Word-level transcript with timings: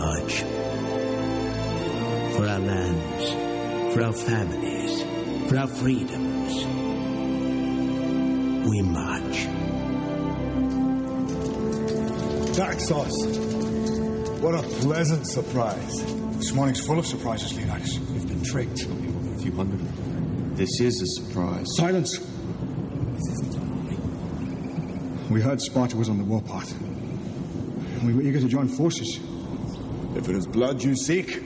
march. 0.00 0.40
For 2.34 2.46
our 2.48 2.58
lands, 2.58 3.94
for 3.94 4.02
our 4.02 4.12
families, 4.12 5.02
for 5.48 5.58
our 5.58 5.68
freedoms. 5.68 6.54
We 8.66 8.82
march. 8.82 9.46
Dark 12.56 12.80
sauce. 12.80 13.26
What 14.40 14.54
a 14.54 14.62
pleasant 14.80 15.26
surprise. 15.26 16.02
This 16.38 16.52
morning's 16.52 16.80
full 16.80 16.98
of 16.98 17.06
surprises, 17.06 17.54
Leonidas. 17.54 17.98
We've 17.98 18.26
been 18.26 18.42
tricked. 18.42 18.82
A 18.84 19.38
few 19.42 19.52
hundred. 19.52 19.80
This 20.56 20.80
is 20.80 21.02
a 21.02 21.06
surprise. 21.06 21.66
Silence! 21.76 22.18
We 25.30 25.40
heard 25.42 25.60
Sparta 25.60 25.96
was 25.96 26.08
on 26.08 26.18
the 26.18 26.24
warpath. 26.24 26.74
We 28.02 28.14
were 28.14 28.22
eager 28.22 28.40
to 28.40 28.48
join 28.48 28.68
forces. 28.68 29.20
If 30.20 30.28
it 30.28 30.36
is 30.36 30.46
blood 30.46 30.82
you 30.82 30.94
seek, 30.94 31.42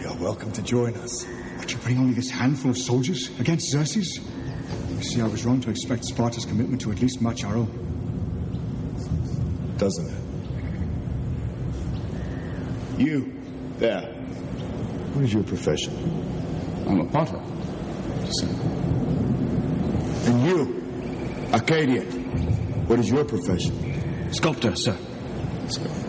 you're 0.00 0.16
welcome 0.16 0.50
to 0.50 0.62
join 0.62 0.94
us. 0.96 1.24
But 1.58 1.70
you 1.70 1.78
bring 1.78 1.96
only 1.96 2.12
this 2.12 2.28
handful 2.28 2.72
of 2.72 2.76
soldiers 2.76 3.30
against 3.38 3.70
Xerxes? 3.70 4.18
You 4.90 5.02
see, 5.04 5.20
I 5.20 5.26
was 5.28 5.44
wrong 5.44 5.60
to 5.60 5.70
expect 5.70 6.06
Sparta's 6.06 6.44
commitment 6.44 6.80
to 6.80 6.90
at 6.90 7.00
least 7.00 7.22
match 7.22 7.44
our 7.44 7.54
own. 7.54 7.68
Doesn't 9.78 10.10
it? 12.98 13.00
You, 13.00 13.32
there. 13.78 14.12
What 15.12 15.24
is 15.24 15.32
your 15.32 15.44
profession? 15.44 15.94
I'm 16.88 16.98
a 16.98 17.06
potter. 17.06 17.40
And 20.26 20.44
you, 20.48 20.82
Arcadian. 21.52 22.88
What 22.88 22.98
is 22.98 23.08
your 23.08 23.24
profession? 23.24 24.32
Sculptor, 24.32 24.74
sir. 24.74 24.96
You? 25.78 26.03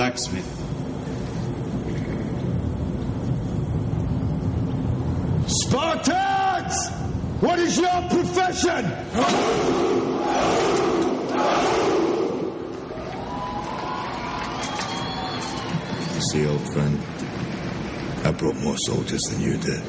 Blacksmith. 0.00 0.48
Spartans! 5.46 6.88
What 7.42 7.58
is 7.58 7.76
your 7.76 8.00
profession? 8.08 8.82
You 16.14 16.20
see, 16.22 16.46
old 16.46 16.72
friend, 16.72 16.98
I 18.24 18.32
brought 18.32 18.56
more 18.56 18.78
soldiers 18.78 19.20
than 19.24 19.42
you 19.42 19.58
did. 19.58 19.82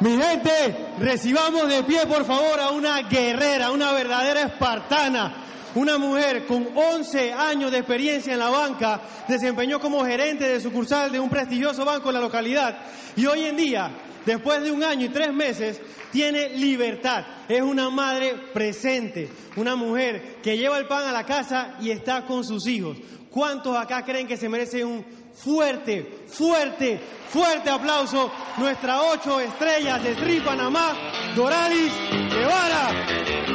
Mi 0.00 0.16
gente, 0.16 0.96
recibamos 0.98 1.68
de 1.68 1.84
pie 1.84 2.04
por 2.08 2.24
favor 2.24 2.58
a 2.58 2.72
una 2.72 3.00
guerrera, 3.02 3.70
una 3.70 3.92
verdadera 3.92 4.42
espartana. 4.42 5.43
Una 5.74 5.98
mujer 5.98 6.46
con 6.46 6.68
11 6.72 7.32
años 7.32 7.72
de 7.72 7.78
experiencia 7.78 8.32
en 8.32 8.38
la 8.38 8.48
banca, 8.48 9.00
desempeñó 9.26 9.80
como 9.80 10.04
gerente 10.04 10.48
de 10.48 10.60
sucursal 10.60 11.10
de 11.10 11.18
un 11.18 11.28
prestigioso 11.28 11.84
banco 11.84 12.10
en 12.10 12.14
la 12.14 12.20
localidad 12.20 12.78
y 13.16 13.26
hoy 13.26 13.44
en 13.44 13.56
día, 13.56 13.90
después 14.24 14.62
de 14.62 14.70
un 14.70 14.84
año 14.84 15.06
y 15.06 15.08
tres 15.08 15.32
meses, 15.32 15.80
tiene 16.12 16.50
libertad. 16.50 17.24
Es 17.48 17.60
una 17.60 17.90
madre 17.90 18.34
presente, 18.52 19.28
una 19.56 19.74
mujer 19.74 20.36
que 20.42 20.56
lleva 20.56 20.78
el 20.78 20.86
pan 20.86 21.08
a 21.08 21.12
la 21.12 21.26
casa 21.26 21.74
y 21.80 21.90
está 21.90 22.24
con 22.24 22.44
sus 22.44 22.68
hijos. 22.68 22.96
¿Cuántos 23.28 23.76
acá 23.76 24.04
creen 24.04 24.28
que 24.28 24.36
se 24.36 24.48
merece 24.48 24.84
un 24.84 25.04
fuerte, 25.34 26.24
fuerte, 26.28 27.00
fuerte 27.30 27.68
aplauso? 27.68 28.30
Nuestra 28.58 29.02
ocho 29.02 29.40
estrellas 29.40 30.04
de 30.04 30.14
Tri 30.14 30.38
Panamá, 30.38 30.96
Doralis 31.34 31.92
Guevara. 32.30 33.53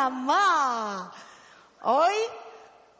Panamá. 0.00 1.12
Hoy 1.82 2.14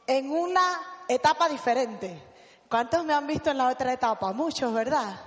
en 0.07 0.31
una 0.31 1.07
etapa 1.09 1.49
diferente. 1.49 2.23
¿Cuántos 2.69 3.07
me 3.07 3.15
han 3.15 3.27
visto 3.27 3.51
en 3.51 3.57
la 3.57 3.69
otra 3.69 3.95
etapa? 3.95 4.35
Muchos, 4.35 4.71
¿verdad? 4.75 5.19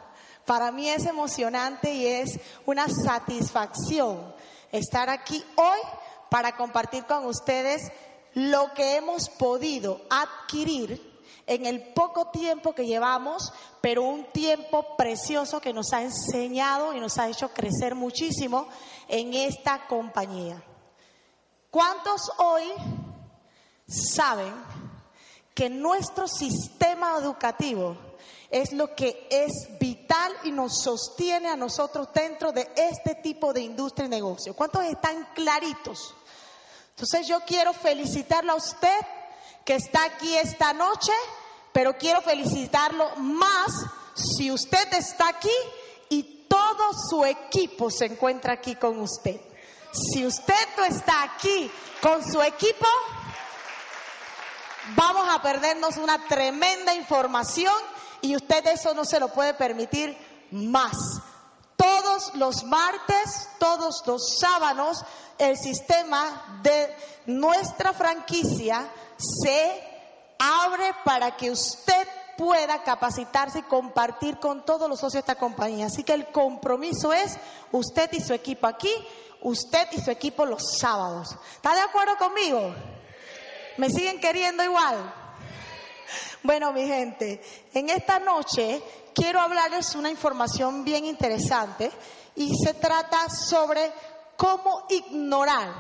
Para 0.46 0.72
mí 0.72 0.88
es 0.88 1.08
emocionante 1.08 1.92
y 1.92 2.06
es 2.06 2.40
una 2.68 2.88
satisfacción 2.88 4.36
estar 4.72 5.10
aquí 5.10 5.44
hoy 5.56 5.80
para 6.30 6.56
compartir 6.56 7.06
con 7.06 7.26
ustedes 7.26 7.92
lo 8.36 8.72
que 8.76 8.98
hemos 8.98 9.30
podido 9.30 10.02
adquirir 10.12 11.02
en 11.48 11.66
el 11.66 11.92
poco 11.94 12.28
tiempo 12.28 12.76
que 12.76 12.86
llevamos, 12.86 13.52
pero 13.82 14.04
un 14.04 14.26
tiempo 14.26 14.96
precioso 14.96 15.60
que 15.60 15.74
nos 15.74 15.92
ha 15.92 16.04
enseñado 16.04 16.94
y 16.94 17.00
nos 17.00 17.18
ha 17.18 17.30
hecho 17.30 17.50
crecer 17.50 17.96
muchísimo 17.96 18.68
en 19.08 19.34
esta 19.34 19.88
compañía. 19.88 20.64
¿Cuántos 21.74 22.32
hoy 22.38 22.72
saben 23.88 24.54
que 25.56 25.72
nuestro 25.72 26.28
sistema 26.28 27.18
educativo 27.18 27.98
es 28.52 28.74
lo 28.74 28.94
que 28.94 29.28
es 29.32 29.52
vital 29.80 30.32
y 30.44 30.52
nos 30.52 30.84
sostiene 30.84 31.50
a 31.50 31.56
nosotros 31.56 32.10
dentro 32.14 32.52
de 32.52 32.70
este 32.76 33.16
tipo 33.16 33.54
de 33.54 33.62
industria 33.62 34.06
y 34.06 34.10
negocio? 34.10 34.56
¿Cuántos 34.56 34.84
están 34.84 35.30
claritos? 35.34 36.14
Entonces 36.92 37.28
yo 37.28 37.40
quiero 37.40 37.74
felicitarlo 37.74 38.52
a 38.52 38.58
usted 38.58 39.00
que 39.66 39.74
está 39.74 40.04
aquí 40.04 40.36
esta 40.36 40.74
noche, 40.74 41.12
pero 41.72 41.98
quiero 41.98 42.22
felicitarlo 42.22 43.16
más 43.16 43.72
si 44.14 44.52
usted 44.52 44.94
está 44.94 45.28
aquí 45.28 45.50
y 46.10 46.46
todo 46.48 46.94
su 47.10 47.26
equipo 47.26 47.90
se 47.90 48.06
encuentra 48.06 48.54
aquí 48.54 48.76
con 48.76 49.00
usted. 49.00 49.42
Si 49.94 50.26
usted 50.26 50.68
no 50.76 50.86
está 50.86 51.22
aquí 51.22 51.70
con 52.02 52.24
su 52.24 52.42
equipo, 52.42 52.88
vamos 54.96 55.28
a 55.30 55.42
perdernos 55.42 55.98
una 55.98 56.28
tremenda 56.28 56.96
información 56.96 57.74
y 58.22 58.36
usted 58.36 58.66
eso 58.68 58.96
no 58.96 59.06
se 59.06 59.20
lo 59.20 59.28
puede 59.28 59.54
permitir 59.54 60.18
más. 60.52 60.98
Todos 61.78 62.34
los 62.36 62.64
martes, 62.64 63.50
todos 63.60 64.04
los 64.08 64.38
sábados, 64.40 65.06
el 65.38 65.58
sistema 65.58 66.60
de 66.64 66.96
nuestra 67.28 67.94
franquicia 67.94 68.90
se 69.18 69.84
abre 70.40 70.96
para 71.04 71.38
que 71.38 71.52
usted 71.52 72.08
pueda 72.38 72.82
capacitarse 72.84 73.60
y 73.60 73.64
compartir 73.64 74.40
con 74.40 74.66
todos 74.66 74.90
los 74.90 75.00
socios 75.00 75.14
de 75.14 75.20
esta 75.32 75.36
compañía. 75.36 75.86
Así 75.86 76.04
que 76.04 76.14
el 76.14 76.28
compromiso 76.32 77.14
es 77.14 77.38
usted 77.72 78.12
y 78.14 78.22
su 78.22 78.34
equipo 78.34 78.68
aquí, 78.68 78.92
usted 79.44 79.88
y 79.92 80.02
su 80.02 80.12
equipo 80.12 80.46
los 80.46 80.78
sábados. 80.80 81.36
¿Está 81.56 81.74
de 81.76 81.82
acuerdo 81.82 82.18
conmigo? 82.18 82.74
¿Me 83.78 83.90
siguen 83.90 84.20
queriendo 84.20 84.64
igual? 84.64 85.14
Bueno, 86.44 86.74
mi 86.74 86.86
gente, 86.88 87.42
en 87.74 87.90
esta 87.90 88.20
noche 88.20 88.82
quiero 89.14 89.40
hablarles 89.40 89.96
una 89.96 90.10
información 90.10 90.84
bien 90.84 91.06
interesante 91.06 91.92
y 92.36 92.54
se 92.58 92.74
trata 92.74 93.30
sobre 93.30 93.92
cómo 94.36 94.86
ignorar 94.90 95.74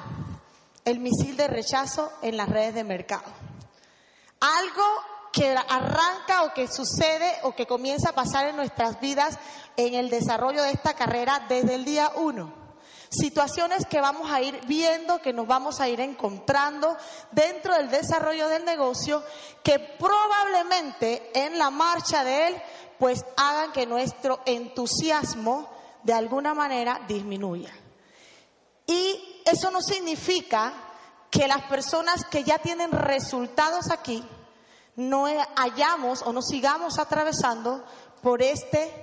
el 0.85 0.99
misil 0.99 1.35
de 1.37 1.47
rechazo 1.47 2.11
en 2.21 2.37
las 2.37 2.49
redes 2.49 2.75
de 2.75 2.83
mercado. 2.83 3.25
Algo 4.39 4.83
que 5.31 5.55
arranca 5.55 6.43
o 6.43 6.53
que 6.53 6.67
sucede 6.67 7.39
o 7.43 7.55
que 7.55 7.65
comienza 7.65 8.09
a 8.09 8.15
pasar 8.15 8.47
en 8.47 8.55
nuestras 8.55 8.99
vidas 8.99 9.39
en 9.77 9.95
el 9.95 10.09
desarrollo 10.09 10.61
de 10.61 10.71
esta 10.71 10.93
carrera 10.93 11.45
desde 11.49 11.75
el 11.75 11.85
día 11.85 12.11
uno. 12.15 12.62
Situaciones 13.13 13.85
que 13.85 14.01
vamos 14.01 14.31
a 14.31 14.41
ir 14.41 14.59
viendo, 14.65 15.21
que 15.21 15.33
nos 15.33 15.45
vamos 15.45 15.79
a 15.79 15.87
ir 15.87 15.99
encontrando 15.99 16.97
dentro 17.31 17.75
del 17.75 17.89
desarrollo 17.89 18.47
del 18.47 18.65
negocio, 18.65 19.23
que 19.63 19.77
probablemente 19.77 21.31
en 21.33 21.59
la 21.59 21.69
marcha 21.69 22.23
de 22.23 22.47
él, 22.47 22.61
pues 22.97 23.23
hagan 23.37 23.71
que 23.71 23.85
nuestro 23.85 24.39
entusiasmo 24.45 25.69
de 26.01 26.13
alguna 26.13 26.53
manera 26.53 27.01
disminuya. 27.07 27.71
Y 28.87 29.41
eso 29.45 29.69
no 29.69 29.81
significa 29.81 30.73
que 31.29 31.47
las 31.47 31.63
personas 31.63 32.25
que 32.25 32.43
ya 32.43 32.57
tienen 32.57 32.91
resultados 32.91 33.91
aquí 33.91 34.23
no 34.95 35.25
hayamos 35.55 36.21
o 36.23 36.33
no 36.33 36.41
sigamos 36.41 36.99
atravesando 36.99 37.83
por 38.21 38.41
este, 38.41 39.02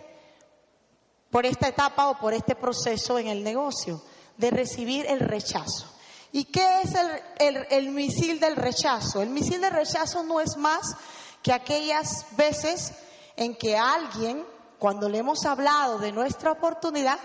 por 1.31 1.47
esta 1.47 1.69
etapa 1.69 2.09
o 2.09 2.19
por 2.19 2.35
este 2.35 2.55
proceso 2.55 3.19
en 3.19 3.29
el 3.29 3.45
negocio 3.45 4.03
de 4.37 4.51
recibir 4.51 5.07
el 5.07 5.21
rechazo. 5.21 5.87
¿Y 6.33 6.45
qué 6.45 6.83
es 6.83 6.95
el, 7.39 7.67
el- 7.71 7.91
misil 7.91 8.39
del 8.41 8.57
rechazo? 8.57 9.21
El 9.21 9.31
misil 9.31 9.61
del 9.61 9.73
rechazo 9.73 10.23
no 10.23 10.41
es 10.41 10.57
más 10.57 10.95
que 11.43 11.53
aquellas 11.53 12.27
veces 12.37 12.93
en 13.37 13.57
que 13.57 13.77
alguien, 13.77 14.45
cuando 14.79 15.09
le 15.09 15.19
hemos 15.19 15.45
hablado 15.45 15.99
de 15.99 16.13
nuestra 16.13 16.53
oportunidad, 16.53 17.19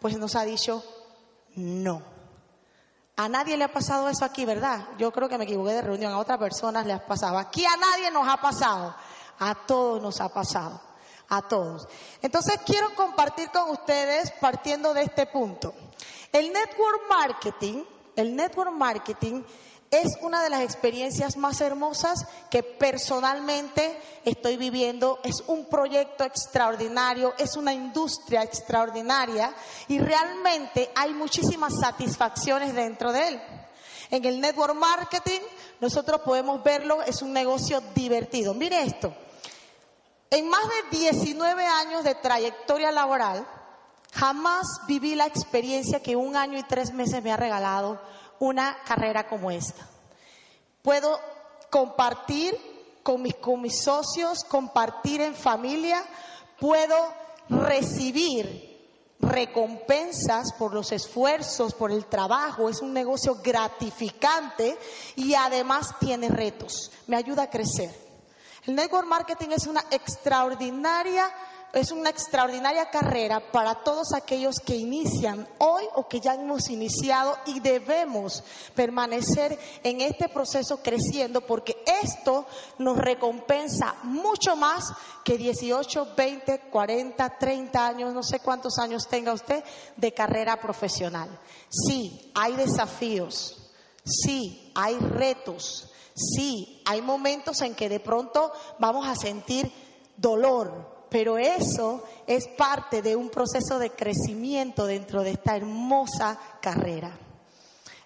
pues 0.00 0.16
nos 0.18 0.34
ha 0.34 0.42
dicho 0.44 0.84
no. 1.54 2.02
A 3.16 3.28
nadie 3.28 3.56
le 3.56 3.64
ha 3.64 3.72
pasado 3.72 4.08
eso 4.08 4.24
aquí, 4.24 4.44
¿verdad? 4.44 4.88
Yo 4.98 5.12
creo 5.12 5.28
que 5.28 5.38
me 5.38 5.44
equivoqué 5.44 5.72
de 5.74 5.82
reunión, 5.82 6.12
a 6.12 6.18
otras 6.18 6.38
personas 6.38 6.86
les 6.86 6.96
ha 6.96 7.06
pasado. 7.06 7.38
Aquí 7.38 7.64
a 7.64 7.76
nadie 7.76 8.10
nos 8.10 8.26
ha 8.26 8.40
pasado, 8.40 8.94
a 9.38 9.54
todos 9.66 10.00
nos 10.02 10.20
ha 10.20 10.28
pasado, 10.30 10.80
a 11.32 11.40
todos. 11.40 11.88
Entonces 12.20 12.56
quiero 12.66 12.94
compartir 12.94 13.48
con 13.50 13.70
ustedes 13.70 14.30
partiendo 14.32 14.92
de 14.92 15.04
este 15.04 15.24
punto. 15.24 15.72
El 16.30 16.52
network 16.52 17.08
marketing, 17.08 17.84
el 18.16 18.36
network 18.36 18.70
marketing 18.70 19.42
es 19.90 20.18
una 20.20 20.42
de 20.42 20.50
las 20.50 20.60
experiencias 20.60 21.38
más 21.38 21.62
hermosas 21.62 22.26
que 22.50 22.62
personalmente 22.62 23.98
estoy 24.26 24.58
viviendo. 24.58 25.20
Es 25.24 25.42
un 25.46 25.64
proyecto 25.66 26.24
extraordinario, 26.24 27.32
es 27.38 27.56
una 27.56 27.72
industria 27.72 28.42
extraordinaria 28.42 29.54
y 29.88 29.98
realmente 29.98 30.90
hay 30.94 31.14
muchísimas 31.14 31.72
satisfacciones 31.80 32.74
dentro 32.74 33.10
de 33.10 33.28
él. 33.28 33.42
En 34.10 34.22
el 34.26 34.38
network 34.38 34.74
marketing 34.74 35.40
nosotros 35.80 36.20
podemos 36.20 36.62
verlo, 36.62 37.02
es 37.02 37.22
un 37.22 37.32
negocio 37.32 37.82
divertido. 37.94 38.52
Mire 38.52 38.82
esto, 38.82 39.14
en 40.32 40.48
más 40.48 40.62
de 40.66 40.98
19 40.98 41.66
años 41.66 42.04
de 42.04 42.14
trayectoria 42.14 42.90
laboral, 42.90 43.46
jamás 44.14 44.66
viví 44.86 45.14
la 45.14 45.26
experiencia 45.26 46.00
que 46.00 46.16
un 46.16 46.36
año 46.36 46.58
y 46.58 46.62
tres 46.62 46.94
meses 46.94 47.22
me 47.22 47.32
ha 47.32 47.36
regalado 47.36 48.00
una 48.38 48.78
carrera 48.86 49.28
como 49.28 49.50
esta. 49.50 49.86
Puedo 50.80 51.20
compartir 51.68 52.56
con 53.02 53.20
mis, 53.20 53.34
con 53.34 53.60
mis 53.60 53.82
socios, 53.82 54.42
compartir 54.44 55.20
en 55.20 55.34
familia, 55.34 56.02
puedo 56.58 56.96
recibir 57.50 58.72
recompensas 59.20 60.54
por 60.54 60.72
los 60.72 60.92
esfuerzos, 60.92 61.74
por 61.74 61.92
el 61.92 62.06
trabajo, 62.06 62.70
es 62.70 62.80
un 62.80 62.94
negocio 62.94 63.36
gratificante 63.44 64.78
y 65.14 65.34
además 65.34 65.94
tiene 66.00 66.30
retos, 66.30 66.90
me 67.06 67.16
ayuda 67.16 67.42
a 67.42 67.50
crecer. 67.50 68.11
El 68.66 68.76
network 68.76 69.06
marketing 69.06 69.48
es 69.50 69.66
una 69.66 69.84
extraordinaria 69.90 71.30
es 71.72 71.90
una 71.90 72.10
extraordinaria 72.10 72.90
carrera 72.90 73.40
para 73.50 73.76
todos 73.76 74.12
aquellos 74.12 74.60
que 74.60 74.76
inician 74.76 75.48
hoy 75.58 75.84
o 75.94 76.06
que 76.06 76.20
ya 76.20 76.34
hemos 76.34 76.68
iniciado 76.68 77.36
y 77.46 77.60
debemos 77.60 78.44
permanecer 78.74 79.58
en 79.82 80.02
este 80.02 80.28
proceso 80.28 80.82
creciendo 80.82 81.40
porque 81.40 81.82
esto 82.02 82.46
nos 82.78 82.98
recompensa 82.98 83.94
mucho 84.02 84.54
más 84.54 84.92
que 85.24 85.38
18, 85.38 86.08
20, 86.14 86.60
40, 86.70 87.38
30 87.38 87.86
años, 87.86 88.12
no 88.12 88.22
sé 88.22 88.40
cuántos 88.40 88.78
años 88.78 89.08
tenga 89.08 89.32
usted 89.32 89.64
de 89.96 90.12
carrera 90.12 90.60
profesional. 90.60 91.30
Sí, 91.70 92.30
hay 92.34 92.54
desafíos, 92.54 93.72
sí, 94.04 94.72
hay 94.74 94.96
retos, 94.98 95.91
sí, 96.14 96.82
hay 96.84 97.02
momentos 97.02 97.60
en 97.62 97.74
que 97.74 97.88
de 97.88 98.00
pronto 98.00 98.52
vamos 98.78 99.06
a 99.06 99.16
sentir 99.16 99.72
dolor, 100.16 101.06
pero 101.10 101.38
eso 101.38 102.04
es 102.26 102.48
parte 102.48 103.02
de 103.02 103.16
un 103.16 103.28
proceso 103.28 103.78
de 103.78 103.90
crecimiento 103.90 104.86
dentro 104.86 105.22
de 105.22 105.32
esta 105.32 105.56
hermosa 105.56 106.38
carrera. 106.60 107.18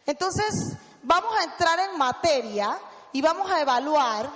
Entonces, 0.05 0.76
vamos 1.03 1.32
a 1.38 1.44
entrar 1.44 1.79
en 1.81 1.99
materia 1.99 2.79
y 3.12 3.20
vamos 3.23 3.50
a 3.50 3.61
evaluar 3.61 4.31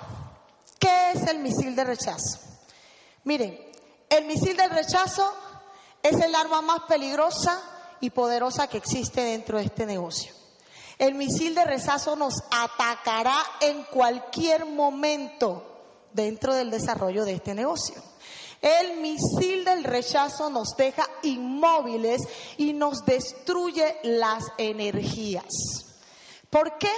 qué 0.78 1.12
es 1.12 1.26
el 1.26 1.38
misil 1.40 1.74
de 1.76 1.84
rechazo. 1.84 2.38
Miren, 3.24 3.58
el 4.08 4.24
misil 4.24 4.56
del 4.56 4.70
rechazo 4.70 5.32
es 6.02 6.18
el 6.20 6.34
arma 6.34 6.62
más 6.62 6.80
peligrosa 6.88 7.60
y 8.00 8.10
poderosa 8.10 8.66
que 8.66 8.78
existe 8.78 9.20
dentro 9.20 9.58
de 9.58 9.64
este 9.64 9.86
negocio. 9.86 10.39
El 11.00 11.14
misil 11.14 11.54
de 11.54 11.64
rechazo 11.64 12.14
nos 12.14 12.34
atacará 12.50 13.42
en 13.62 13.84
cualquier 13.84 14.66
momento 14.66 15.64
dentro 16.12 16.52
del 16.54 16.70
desarrollo 16.70 17.24
de 17.24 17.32
este 17.32 17.54
negocio. 17.54 18.02
El 18.60 18.98
misil 18.98 19.64
del 19.64 19.82
rechazo 19.82 20.50
nos 20.50 20.76
deja 20.76 21.08
inmóviles 21.22 22.20
y 22.58 22.74
nos 22.74 23.06
destruye 23.06 23.96
las 24.02 24.44
energías. 24.58 25.46
¿Por 26.50 26.76
qué? 26.76 26.92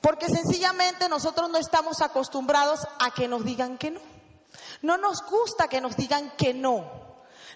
Porque 0.00 0.26
sencillamente 0.26 1.08
nosotros 1.08 1.48
no 1.50 1.58
estamos 1.58 2.02
acostumbrados 2.02 2.80
a 2.98 3.12
que 3.12 3.28
nos 3.28 3.44
digan 3.44 3.78
que 3.78 3.92
no. 3.92 4.00
No 4.82 4.98
nos 4.98 5.22
gusta 5.22 5.68
que 5.68 5.80
nos 5.80 5.96
digan 5.96 6.32
que 6.36 6.52
no. 6.52 6.99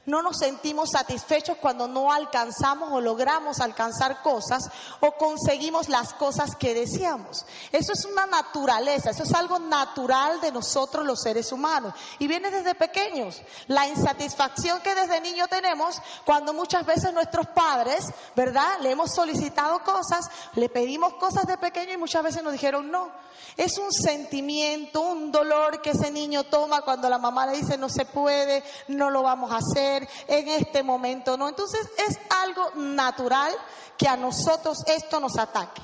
No 0.07 0.21
nos 0.21 0.37
sentimos 0.37 0.91
satisfechos 0.91 1.57
cuando 1.57 1.89
no 1.89 2.13
alcanzamos 2.13 2.93
o 2.93 3.01
logramos 3.01 3.61
alcanzar 3.61 4.21
cosas 4.21 4.69
o 5.01 5.13
conseguimos 5.13 5.89
las 5.89 6.13
cosas 6.13 6.57
que 6.57 6.75
deseamos. 6.75 7.47
Eso 7.73 7.95
es 7.95 8.05
una 8.05 8.27
naturaleza, 8.27 9.11
eso 9.11 9.23
es 9.23 9.33
algo 9.33 9.59
natural 9.59 10.43
de 10.43 10.53
nosotros 10.53 11.07
los 11.07 11.23
seres 11.23 11.53
humanos 11.53 11.95
y 12.19 12.27
viene 12.27 12.51
desde 12.51 12.75
pequeños. 12.75 13.41
La 13.67 13.89
insatisfacción 13.89 14.83
que 14.83 14.95
desde 14.95 15.23
niño 15.23 15.49
tenemos 15.49 16.03
cuando 16.27 16.53
muchas 16.53 16.85
veces 16.85 17.15
nuestros 17.15 17.47
padres, 17.49 18.05
¿verdad? 18.37 18.81
Le 18.83 18.91
hemos 18.91 19.15
solicitado 19.15 19.83
cosas, 19.85 20.29
le 20.55 20.69
pedimos 20.69 21.15
cosas 21.15 21.47
de 21.47 21.57
pequeño 21.57 21.95
y 21.95 21.99
muchas 21.99 22.23
veces 22.23 22.43
nos 22.43 22.53
dijeron 22.53 22.91
no. 22.91 23.11
Es 23.57 23.79
un 23.79 23.93
sentimiento, 23.93 25.01
un 25.01 25.33
dolor 25.33 25.81
que 25.81 25.91
ese 25.91 26.11
niño 26.11 26.45
toma 26.45 26.83
cuando 26.83 27.09
la 27.09 27.19
mamá 27.19 27.47
le 27.47 27.57
dice 27.57 27.79
no 27.79 27.89
se 27.89 28.05
puede, 28.05 28.63
no 28.89 29.09
lo 29.09 29.23
vamos 29.23 29.51
a 29.51 29.59
hacer 29.59 29.94
en 30.27 30.49
este 30.49 30.83
momento, 30.83 31.37
¿no? 31.37 31.49
Entonces 31.49 31.89
es 32.09 32.19
algo 32.43 32.71
natural 32.77 33.53
que 33.97 34.09
a 34.09 34.17
nosotros 34.17 34.79
esto 34.87 35.21
nos 35.21 35.39
ataque. 35.39 35.83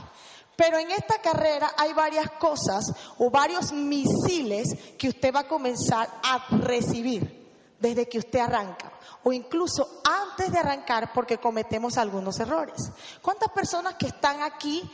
Pero 0.56 0.78
en 0.78 0.90
esta 0.90 1.20
carrera 1.22 1.72
hay 1.76 1.92
varias 1.92 2.30
cosas 2.32 2.84
o 3.18 3.30
varios 3.30 3.72
misiles 3.72 4.68
que 4.98 5.08
usted 5.08 5.34
va 5.34 5.40
a 5.40 5.48
comenzar 5.48 6.08
a 6.22 6.46
recibir 6.58 7.48
desde 7.78 8.08
que 8.08 8.18
usted 8.18 8.40
arranca 8.40 8.92
o 9.22 9.32
incluso 9.32 10.00
antes 10.04 10.52
de 10.52 10.58
arrancar 10.58 11.12
porque 11.12 11.38
cometemos 11.38 11.98
algunos 11.98 12.38
errores. 12.40 12.90
¿Cuántas 13.20 13.50
personas 13.50 13.94
que 13.94 14.06
están 14.06 14.42
aquí 14.42 14.90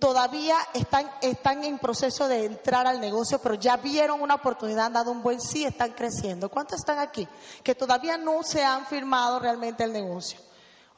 todavía 0.00 0.56
están, 0.72 1.10
están 1.20 1.62
en 1.62 1.78
proceso 1.78 2.26
de 2.26 2.46
entrar 2.46 2.86
al 2.86 3.00
negocio, 3.00 3.38
pero 3.38 3.54
ya 3.54 3.76
vieron 3.76 4.22
una 4.22 4.36
oportunidad, 4.36 4.86
han 4.86 4.94
dado 4.94 5.10
un 5.10 5.22
buen 5.22 5.40
sí, 5.40 5.64
están 5.64 5.92
creciendo. 5.92 6.48
¿Cuántos 6.48 6.78
están 6.78 6.98
aquí 6.98 7.28
que 7.62 7.74
todavía 7.74 8.16
no 8.16 8.42
se 8.42 8.64
han 8.64 8.86
firmado 8.86 9.38
realmente 9.38 9.84
el 9.84 9.92
negocio? 9.92 10.40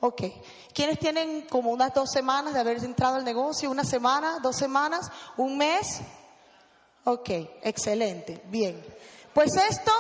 Ok. 0.01 0.23
¿Quiénes 0.73 0.99
tienen 1.01 1.43
como 1.49 1.71
unas 1.71 1.93
dos 1.93 2.11
semanas 2.11 2.55
de 2.55 2.61
haber 2.61 2.85
entrado 2.85 3.17
al 3.17 3.25
negocio? 3.25 3.71
¿Una 3.71 3.85
semana? 3.85 4.39
¿Dos 4.41 4.57
semanas? 4.57 5.11
¿Un 5.37 5.59
mes? 5.59 6.01
Ok, 7.05 7.31
excelente, 7.63 8.43
bien. 8.47 8.85
Pues 9.35 9.57
esto 9.57 9.93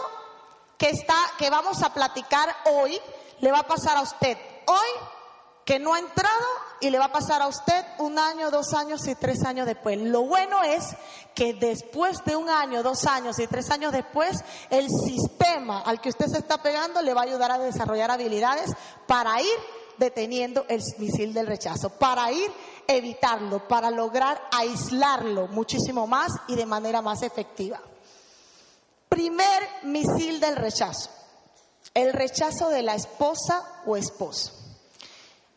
que 0.79 0.91
está, 0.91 1.17
que 1.39 1.51
vamos 1.51 1.83
a 1.83 1.93
platicar 1.93 2.49
hoy, 2.67 3.01
le 3.41 3.51
va 3.51 3.61
a 3.61 3.67
pasar 3.67 3.97
a 3.97 4.03
usted 4.03 4.37
hoy 4.67 5.16
que 5.67 5.81
no 5.81 5.93
ha 5.93 5.99
entrado 5.99 6.47
y 6.81 6.91
le 6.91 6.99
va 6.99 7.07
a 7.07 7.13
pasar 7.13 7.43
a 7.43 7.49
usted 7.49 7.85
un 7.99 8.21
año, 8.21 8.53
dos 8.53 8.73
años 8.73 9.05
y 9.09 9.17
tres 9.17 9.45
años 9.45 9.67
después. 9.67 9.99
Lo 9.99 10.23
bueno 10.23 10.63
es 10.63 10.95
que 11.35 11.55
después 11.55 12.25
de 12.25 12.37
un 12.37 12.49
año, 12.49 12.85
dos 12.85 13.05
años 13.05 13.37
y 13.41 13.49
tres 13.49 13.69
años 13.71 13.93
después, 13.93 14.45
el 14.71 14.89
sistema 14.89 15.81
al 15.81 16.01
que 16.01 16.11
usted 16.11 16.29
se 16.29 16.39
está 16.39 16.63
pegando 16.63 17.03
le 17.03 17.13
va 17.13 17.23
a 17.23 17.25
ayudar 17.25 17.51
a 17.51 17.59
desarrollar 17.59 18.13
habilidades 18.13 18.71
para 19.09 19.43
ir 19.43 19.59
deteniendo 19.99 20.65
el 20.69 20.81
misil 20.99 21.35
del 21.35 21.49
rechazo, 21.49 21.91
para 21.91 22.31
ir 22.31 22.49
evitarlo, 22.87 23.67
para 23.67 23.91
lograr 23.91 24.41
aislarlo 24.53 25.49
muchísimo 25.49 26.07
más 26.07 26.31
y 26.47 26.55
de 26.55 26.67
manera 26.67 27.03
más 27.03 27.23
efectiva. 27.23 27.81
Primer 29.09 29.69
misil 29.83 30.39
del 30.39 30.55
rechazo, 30.55 31.11
el 31.93 32.13
rechazo 32.13 32.69
de 32.69 32.83
la 32.83 32.95
esposa 32.95 33.83
o 33.85 33.97
esposo. 33.97 34.66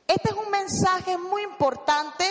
Este 0.10 0.32
es 0.32 0.36
un 0.36 0.50
mensaje 0.50 1.20
muy 1.20 1.44
importante 1.44 2.26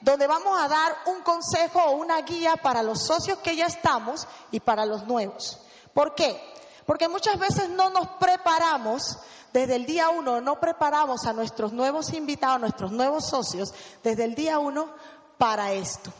donde 0.00 0.26
vamos 0.26 0.58
a 0.58 0.66
dar 0.66 0.96
un 1.04 1.20
consejo 1.20 1.78
o 1.78 1.90
una 1.90 2.22
guía 2.22 2.56
para 2.56 2.82
los 2.82 3.06
socios 3.06 3.36
que 3.40 3.54
ya 3.54 3.66
estamos 3.66 4.26
y 4.50 4.60
para 4.60 4.86
los 4.86 5.06
nuevos. 5.06 5.60
¿Por 5.92 6.14
qué? 6.14 6.40
Porque 6.86 7.06
muchas 7.06 7.38
veces 7.38 7.68
no 7.68 7.90
nos 7.90 8.08
preparamos 8.18 9.18
desde 9.52 9.76
el 9.76 9.84
día 9.84 10.08
uno, 10.08 10.40
no 10.40 10.58
preparamos 10.58 11.26
a 11.26 11.34
nuestros 11.34 11.70
nuevos 11.74 12.14
invitados, 12.14 12.56
a 12.56 12.60
nuestros 12.60 12.92
nuevos 12.92 13.28
socios 13.28 13.74
desde 14.02 14.24
el 14.24 14.34
día 14.34 14.58
uno 14.58 14.88
para 15.36 15.72
esto. 15.72 16.10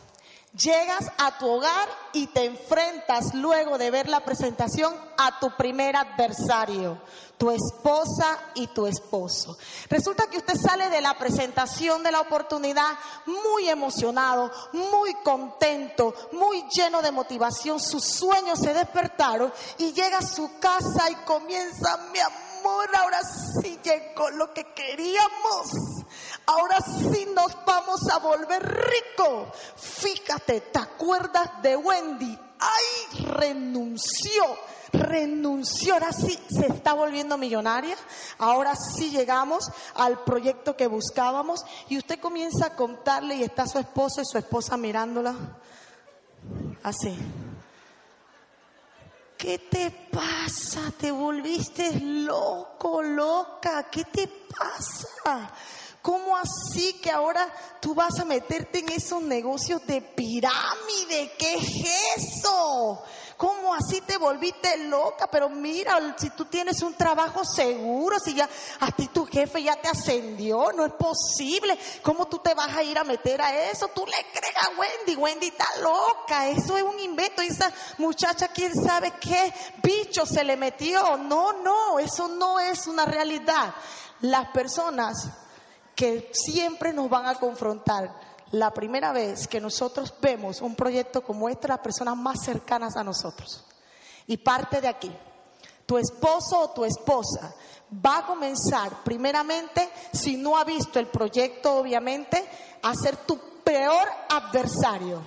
Llegas 0.53 1.11
a 1.19 1.37
tu 1.37 1.47
hogar 1.47 1.87
y 2.11 2.25
te 2.27 2.45
enfrentas 2.45 3.35
luego 3.35 3.77
de 3.77 3.91
ver 3.91 4.09
la 4.09 4.21
presentación 4.21 4.95
a 5.15 5.39
tu 5.39 5.55
primer 5.55 5.95
adversario, 5.95 6.99
tu 7.37 7.51
esposa 7.51 8.39
y 8.55 8.65
tu 8.67 8.87
esposo. 8.87 9.55
Resulta 9.89 10.25
que 10.25 10.39
usted 10.39 10.55
sale 10.55 10.89
de 10.89 11.01
la 11.01 11.15
presentación 11.19 12.01
de 12.01 12.11
la 12.11 12.21
oportunidad 12.21 12.97
muy 13.27 13.69
emocionado, 13.69 14.51
muy 14.73 15.13
contento, 15.23 16.15
muy 16.31 16.65
lleno 16.69 17.03
de 17.03 17.11
motivación. 17.11 17.79
Sus 17.79 18.03
sueños 18.03 18.57
se 18.57 18.73
despertaron 18.73 19.53
y 19.77 19.93
llega 19.93 20.17
a 20.17 20.27
su 20.27 20.57
casa 20.59 21.11
y 21.11 21.15
comienza, 21.25 21.95
mi 22.11 22.19
amor, 22.19 22.48
ahora 22.65 23.19
sí 23.23 23.79
llegó 23.83 24.29
lo 24.31 24.53
que 24.53 24.63
queríamos. 24.73 26.03
Ahora 26.45 26.77
sí 26.81 27.27
nos 27.35 27.55
vamos 27.65 28.01
a 28.11 28.19
volver 28.19 28.63
ricos. 28.63 29.49
Fíjate, 29.75 30.61
¿te 30.61 30.79
acuerdas 30.79 31.61
de 31.61 31.75
Wendy? 31.75 32.37
¡Ay! 32.59 33.25
Renunció, 33.25 34.43
renunció. 34.91 35.93
Ahora 35.93 36.11
sí 36.11 36.37
se 36.49 36.67
está 36.67 36.93
volviendo 36.93 37.37
millonaria. 37.37 37.95
Ahora 38.37 38.75
sí 38.75 39.11
llegamos 39.11 39.71
al 39.95 40.23
proyecto 40.23 40.75
que 40.75 40.87
buscábamos. 40.87 41.63
Y 41.87 41.97
usted 41.97 42.19
comienza 42.19 42.67
a 42.67 42.75
contarle 42.75 43.35
y 43.35 43.43
está 43.43 43.67
su 43.67 43.79
esposo 43.79 44.21
y 44.21 44.25
su 44.25 44.37
esposa 44.37 44.77
mirándola. 44.77 45.35
Así. 46.83 47.17
¿Qué 49.39 49.57
te 49.57 49.89
pasa? 50.11 50.91
¿Te 50.99 51.09
volviste 51.09 51.97
loco, 52.01 53.01
loca? 53.01 53.89
¿Qué 53.89 54.03
te 54.03 54.27
pasa? 54.27 55.49
¿Cómo 56.01 56.37
así 56.37 56.93
que 57.01 57.11
ahora 57.11 57.53
tú 57.81 57.93
vas 57.93 58.19
a 58.19 58.25
meterte 58.25 58.79
en 58.79 58.89
esos 58.89 59.21
negocios 59.21 59.85
de 59.85 60.01
pirámide? 60.01 61.33
¿Qué 61.37 61.55
es 61.55 61.85
eso? 62.15 63.03
¿Cómo 63.35 63.73
así 63.73 63.99
te 64.01 64.17
volviste 64.17 64.77
loca? 64.77 65.27
Pero 65.27 65.49
mira, 65.49 66.15
si 66.17 66.29
tú 66.31 66.45
tienes 66.45 66.81
un 66.81 66.93
trabajo 66.93 67.43
seguro, 67.43 68.17
si 68.19 68.33
ya 68.33 68.49
a 68.79 68.91
ti 68.91 69.07
tu 69.07 69.25
jefe 69.25 69.61
ya 69.61 69.75
te 69.75 69.89
ascendió, 69.89 70.71
no 70.73 70.85
es 70.85 70.93
posible. 70.93 71.77
¿Cómo 72.01 72.27
tú 72.27 72.39
te 72.39 72.53
vas 72.53 72.73
a 72.75 72.83
ir 72.83 72.97
a 72.97 73.03
meter 73.03 73.41
a 73.41 73.69
eso? 73.69 73.89
Tú 73.89 74.05
le 74.05 74.39
crees 74.39 74.55
a 74.57 74.79
Wendy, 74.79 75.15
Wendy 75.15 75.47
está 75.47 75.67
loca, 75.81 76.47
eso 76.47 76.77
es 76.77 76.83
un 76.83 76.99
invento. 76.99 77.41
esa 77.41 77.71
muchacha, 77.97 78.49
quién 78.49 78.73
sabe 78.73 79.13
qué 79.19 79.53
bicho 79.83 80.25
se 80.25 80.45
le 80.45 80.55
metió. 80.55 81.17
No, 81.17 81.53
no, 81.61 81.99
eso 81.99 82.29
no 82.29 82.59
es 82.59 82.87
una 82.87 83.05
realidad. 83.05 83.73
Las 84.21 84.49
personas 84.51 85.29
que 85.99 86.31
siempre 86.31 86.93
nos 86.93 87.09
van 87.09 87.25
a 87.25 87.35
confrontar. 87.35 88.09
La 88.51 88.71
primera 88.71 89.11
vez 89.11 89.49
que 89.49 89.59
nosotros 89.59 90.13
vemos 90.21 90.61
un 90.61 90.73
proyecto 90.73 91.21
como 91.21 91.49
este, 91.49 91.67
las 91.67 91.79
personas 91.79 92.15
más 92.15 92.41
cercanas 92.41 92.95
a 92.95 93.03
nosotros. 93.03 93.65
Y 94.25 94.37
parte 94.37 94.79
de 94.79 94.87
aquí. 94.87 95.11
Tu 95.85 95.97
esposo 95.97 96.57
o 96.57 96.69
tu 96.69 96.85
esposa 96.85 97.53
va 97.93 98.19
a 98.19 98.25
comenzar, 98.25 99.03
primeramente, 99.03 99.89
si 100.13 100.37
no 100.37 100.55
ha 100.55 100.63
visto 100.63 100.99
el 100.99 101.07
proyecto, 101.07 101.79
obviamente, 101.79 102.47
a 102.81 102.95
ser 102.95 103.17
tu 103.17 103.37
peor 103.61 104.07
adversario. 104.29 105.21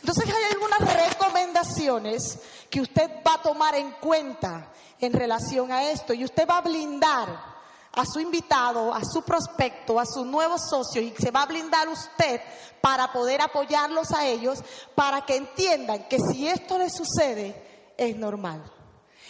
Entonces 0.00 0.24
hay 0.26 0.52
algunas 0.52 1.10
recomendaciones 1.10 2.40
que 2.68 2.80
usted 2.80 3.08
va 3.24 3.34
a 3.34 3.42
tomar 3.42 3.76
en 3.76 3.92
cuenta 3.92 4.66
en 4.98 5.12
relación 5.12 5.70
a 5.70 5.90
esto 5.90 6.12
y 6.12 6.24
usted 6.24 6.44
va 6.44 6.58
a 6.58 6.62
blindar 6.62 7.51
a 7.94 8.04
su 8.06 8.20
invitado, 8.20 8.92
a 8.92 9.04
su 9.04 9.22
prospecto, 9.22 10.00
a 10.00 10.06
su 10.06 10.24
nuevo 10.24 10.56
socio 10.58 11.02
y 11.02 11.14
se 11.18 11.30
va 11.30 11.42
a 11.42 11.46
blindar 11.46 11.88
usted 11.88 12.40
para 12.80 13.12
poder 13.12 13.40
apoyarlos 13.40 14.10
a 14.12 14.26
ellos, 14.26 14.58
para 14.94 15.24
que 15.24 15.36
entiendan 15.36 16.08
que 16.08 16.18
si 16.18 16.48
esto 16.48 16.78
les 16.78 16.94
sucede, 16.94 17.94
es 17.96 18.16
normal. 18.16 18.62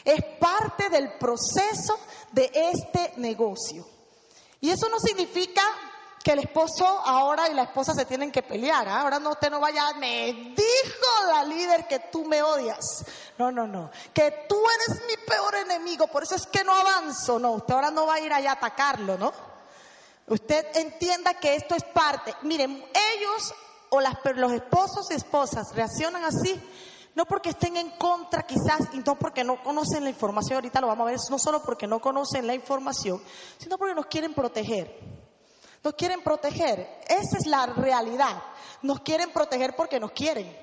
Es 0.04 0.20
parte 0.40 0.88
del 0.88 1.12
proceso 1.18 1.98
de 2.32 2.50
este 2.54 3.12
negocio. 3.16 3.86
Y 4.60 4.70
eso 4.70 4.88
no 4.88 4.98
significa 5.00 5.62
que 6.22 6.32
el 6.32 6.38
esposo 6.38 6.86
ahora 6.86 7.48
y 7.48 7.54
la 7.54 7.64
esposa 7.64 7.94
se 7.94 8.04
tienen 8.04 8.30
que 8.30 8.42
pelear. 8.42 8.88
¿ah? 8.88 9.00
Ahora 9.00 9.18
no, 9.18 9.30
usted 9.30 9.50
no 9.50 9.60
vaya, 9.60 9.92
me 9.98 10.32
dijo 10.32 11.26
la 11.26 11.44
líder 11.44 11.86
que 11.88 11.98
tú 11.98 12.24
me 12.24 12.42
odias. 12.42 13.04
No, 13.38 13.50
no, 13.50 13.66
no. 13.66 13.90
Que 14.14 14.46
tú 14.48 14.56
eres 14.56 15.02
mi 15.06 15.16
peor 15.26 15.54
enemigo, 15.56 16.06
por 16.06 16.22
eso 16.22 16.36
es 16.36 16.46
que 16.46 16.62
no 16.62 16.72
avanzo. 16.72 17.38
No, 17.38 17.52
usted 17.52 17.74
ahora 17.74 17.90
no 17.90 18.06
va 18.06 18.14
a 18.14 18.20
ir 18.20 18.32
allá 18.32 18.50
a 18.50 18.54
atacarlo, 18.54 19.18
¿no? 19.18 19.32
Usted 20.28 20.64
entienda 20.76 21.34
que 21.34 21.56
esto 21.56 21.74
es 21.74 21.82
parte. 21.84 22.34
Miren, 22.42 22.84
ellos 23.16 23.54
o 23.90 24.00
los 24.00 24.52
esposos 24.52 25.10
y 25.10 25.14
esposas 25.14 25.74
reaccionan 25.74 26.24
así, 26.24 26.58
no 27.14 27.26
porque 27.26 27.50
estén 27.50 27.76
en 27.76 27.90
contra 27.90 28.42
quizás 28.44 28.88
y 28.94 29.00
no 29.00 29.18
porque 29.18 29.44
no 29.44 29.62
conocen 29.62 30.04
la 30.04 30.08
información, 30.08 30.54
ahorita 30.54 30.80
lo 30.80 30.86
vamos 30.86 31.06
a 31.06 31.10
ver, 31.10 31.20
no 31.28 31.38
solo 31.38 31.62
porque 31.62 31.86
no 31.86 32.00
conocen 32.00 32.46
la 32.46 32.54
información, 32.54 33.22
sino 33.58 33.76
porque 33.76 33.94
nos 33.94 34.06
quieren 34.06 34.32
proteger. 34.32 35.21
Nos 35.82 35.94
quieren 35.94 36.22
proteger. 36.22 37.00
Esa 37.08 37.38
es 37.38 37.46
la 37.46 37.66
realidad. 37.66 38.42
Nos 38.82 39.00
quieren 39.00 39.30
proteger 39.32 39.74
porque 39.74 39.98
nos 39.98 40.12
quieren. 40.12 40.62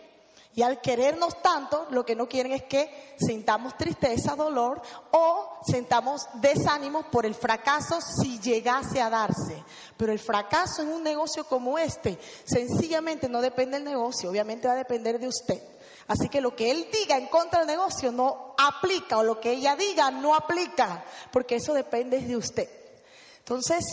Y 0.55 0.63
al 0.63 0.81
querernos 0.81 1.41
tanto, 1.41 1.87
lo 1.91 2.03
que 2.03 2.15
no 2.15 2.27
quieren 2.27 2.51
es 2.51 2.63
que 2.63 3.15
sintamos 3.19 3.77
tristeza, 3.77 4.35
dolor 4.35 4.81
o 5.11 5.59
sintamos 5.65 6.27
desánimo 6.33 7.03
por 7.03 7.25
el 7.25 7.35
fracaso 7.35 7.99
si 8.01 8.39
llegase 8.39 8.99
a 8.99 9.09
darse. 9.09 9.63
Pero 9.95 10.11
el 10.11 10.19
fracaso 10.19 10.81
en 10.81 10.89
un 10.89 11.03
negocio 11.03 11.45
como 11.45 11.77
este, 11.77 12.17
sencillamente 12.45 13.29
no 13.29 13.41
depende 13.41 13.77
del 13.77 13.85
negocio, 13.85 14.29
obviamente 14.29 14.67
va 14.67 14.73
a 14.73 14.77
depender 14.77 15.19
de 15.19 15.27
usted. 15.27 15.61
Así 16.07 16.27
que 16.27 16.41
lo 16.41 16.55
que 16.55 16.71
él 16.71 16.87
diga 16.91 17.15
en 17.15 17.27
contra 17.27 17.59
del 17.59 17.67
negocio 17.67 18.11
no 18.11 18.55
aplica 18.57 19.19
o 19.19 19.23
lo 19.23 19.39
que 19.39 19.51
ella 19.51 19.75
diga 19.75 20.09
no 20.09 20.33
aplica, 20.33 21.05
porque 21.31 21.57
eso 21.57 21.75
depende 21.75 22.19
de 22.19 22.35
usted. 22.35 22.67
Entonces, 23.37 23.85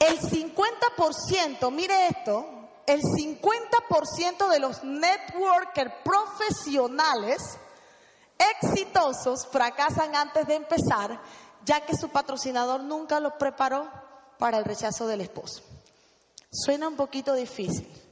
el 0.00 0.20
50%, 0.20 1.70
mire 1.70 2.08
esto, 2.08 2.46
el 2.86 3.00
50% 3.02 4.48
de 4.48 4.58
los 4.58 4.84
networkers 4.84 5.92
profesionales 6.04 7.58
exitosos 8.38 9.46
fracasan 9.46 10.14
antes 10.14 10.46
de 10.46 10.56
empezar, 10.56 11.20
ya 11.64 11.84
que 11.86 11.96
su 11.96 12.08
patrocinador 12.10 12.82
nunca 12.82 13.20
los 13.20 13.34
preparó 13.34 13.88
para 14.38 14.58
el 14.58 14.64
rechazo 14.64 15.06
del 15.06 15.22
esposo. 15.22 15.62
Suena 16.50 16.88
un 16.88 16.96
poquito 16.96 17.34
difícil. 17.34 18.03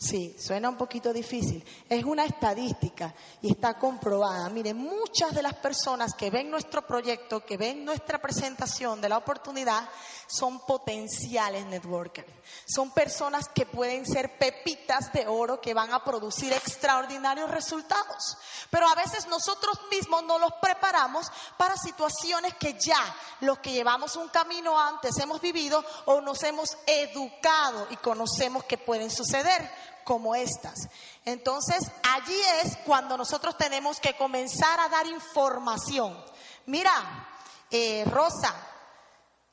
Sí, 0.00 0.36
suena 0.38 0.68
un 0.68 0.76
poquito 0.76 1.12
difícil. 1.12 1.64
Es 1.88 2.04
una 2.04 2.24
estadística 2.24 3.12
y 3.42 3.50
está 3.50 3.76
comprobada. 3.76 4.48
Mire, 4.48 4.72
muchas 4.72 5.34
de 5.34 5.42
las 5.42 5.54
personas 5.54 6.14
que 6.14 6.30
ven 6.30 6.52
nuestro 6.52 6.86
proyecto, 6.86 7.44
que 7.44 7.56
ven 7.56 7.84
nuestra 7.84 8.20
presentación 8.20 9.00
de 9.00 9.08
la 9.08 9.18
oportunidad, 9.18 9.88
son 10.28 10.60
potenciales 10.60 11.66
networkers. 11.66 12.28
Son 12.64 12.92
personas 12.92 13.48
que 13.48 13.66
pueden 13.66 14.06
ser 14.06 14.38
pepitas 14.38 15.12
de 15.12 15.26
oro 15.26 15.60
que 15.60 15.74
van 15.74 15.92
a 15.92 16.04
producir 16.04 16.52
extraordinarios 16.52 17.50
resultados. 17.50 18.38
Pero 18.70 18.86
a 18.86 18.94
veces 18.94 19.26
nosotros 19.26 19.80
mismos 19.90 20.22
no 20.22 20.38
los 20.38 20.52
preparamos 20.62 21.26
para 21.56 21.76
situaciones 21.76 22.54
que 22.54 22.78
ya 22.78 23.02
los 23.40 23.58
que 23.58 23.72
llevamos 23.72 24.14
un 24.14 24.28
camino 24.28 24.78
antes 24.78 25.18
hemos 25.18 25.40
vivido 25.40 25.84
o 26.04 26.20
nos 26.20 26.40
hemos 26.44 26.76
educado 26.86 27.88
y 27.90 27.96
conocemos 27.96 28.62
que 28.62 28.78
pueden 28.78 29.10
suceder 29.10 29.87
como 30.08 30.34
estas. 30.34 30.88
Entonces, 31.26 31.86
allí 32.02 32.40
es 32.64 32.78
cuando 32.86 33.18
nosotros 33.18 33.58
tenemos 33.58 34.00
que 34.00 34.16
comenzar 34.16 34.80
a 34.80 34.88
dar 34.88 35.06
información. 35.06 36.18
Mira, 36.64 37.28
eh, 37.70 38.06
Rosa, 38.06 38.54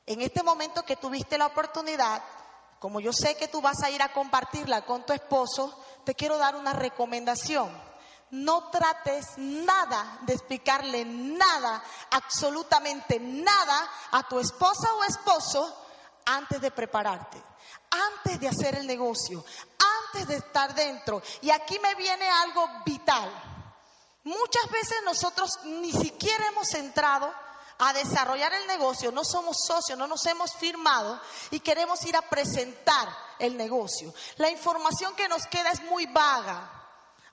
en 0.06 0.22
este 0.22 0.42
momento 0.42 0.82
que 0.82 0.96
tuviste 0.96 1.36
la 1.36 1.44
oportunidad, 1.44 2.22
como 2.78 3.00
yo 3.00 3.12
sé 3.12 3.36
que 3.36 3.48
tú 3.48 3.60
vas 3.60 3.82
a 3.82 3.90
ir 3.90 4.00
a 4.00 4.14
compartirla 4.14 4.86
con 4.86 5.04
tu 5.04 5.12
esposo, 5.12 5.78
te 6.04 6.14
quiero 6.14 6.38
dar 6.38 6.56
una 6.56 6.72
recomendación. 6.72 7.70
No 8.30 8.70
trates 8.70 9.36
nada 9.36 10.20
de 10.22 10.32
explicarle 10.32 11.04
nada, 11.04 11.82
absolutamente 12.12 13.20
nada 13.20 13.90
a 14.12 14.22
tu 14.22 14.40
esposa 14.40 14.88
o 14.94 15.04
esposo 15.04 15.82
antes 16.24 16.62
de 16.62 16.70
prepararte, 16.70 17.42
antes 17.90 18.40
de 18.40 18.48
hacer 18.48 18.76
el 18.76 18.86
negocio, 18.86 19.44
de 20.24 20.36
estar 20.36 20.74
dentro. 20.74 21.22
Y 21.42 21.50
aquí 21.50 21.78
me 21.78 21.94
viene 21.94 22.28
algo 22.28 22.68
vital. 22.84 23.30
Muchas 24.24 24.70
veces 24.70 24.96
nosotros 25.04 25.60
ni 25.64 25.92
siquiera 25.92 26.48
hemos 26.48 26.74
entrado 26.74 27.32
a 27.78 27.92
desarrollar 27.92 28.52
el 28.54 28.66
negocio, 28.66 29.12
no 29.12 29.24
somos 29.24 29.58
socios, 29.66 29.98
no 29.98 30.06
nos 30.06 30.24
hemos 30.26 30.54
firmado 30.54 31.20
y 31.50 31.60
queremos 31.60 32.04
ir 32.06 32.16
a 32.16 32.22
presentar 32.22 33.08
el 33.38 33.56
negocio. 33.56 34.12
La 34.36 34.50
información 34.50 35.14
que 35.14 35.28
nos 35.28 35.46
queda 35.46 35.70
es 35.70 35.82
muy 35.84 36.06
vaga. 36.06 36.85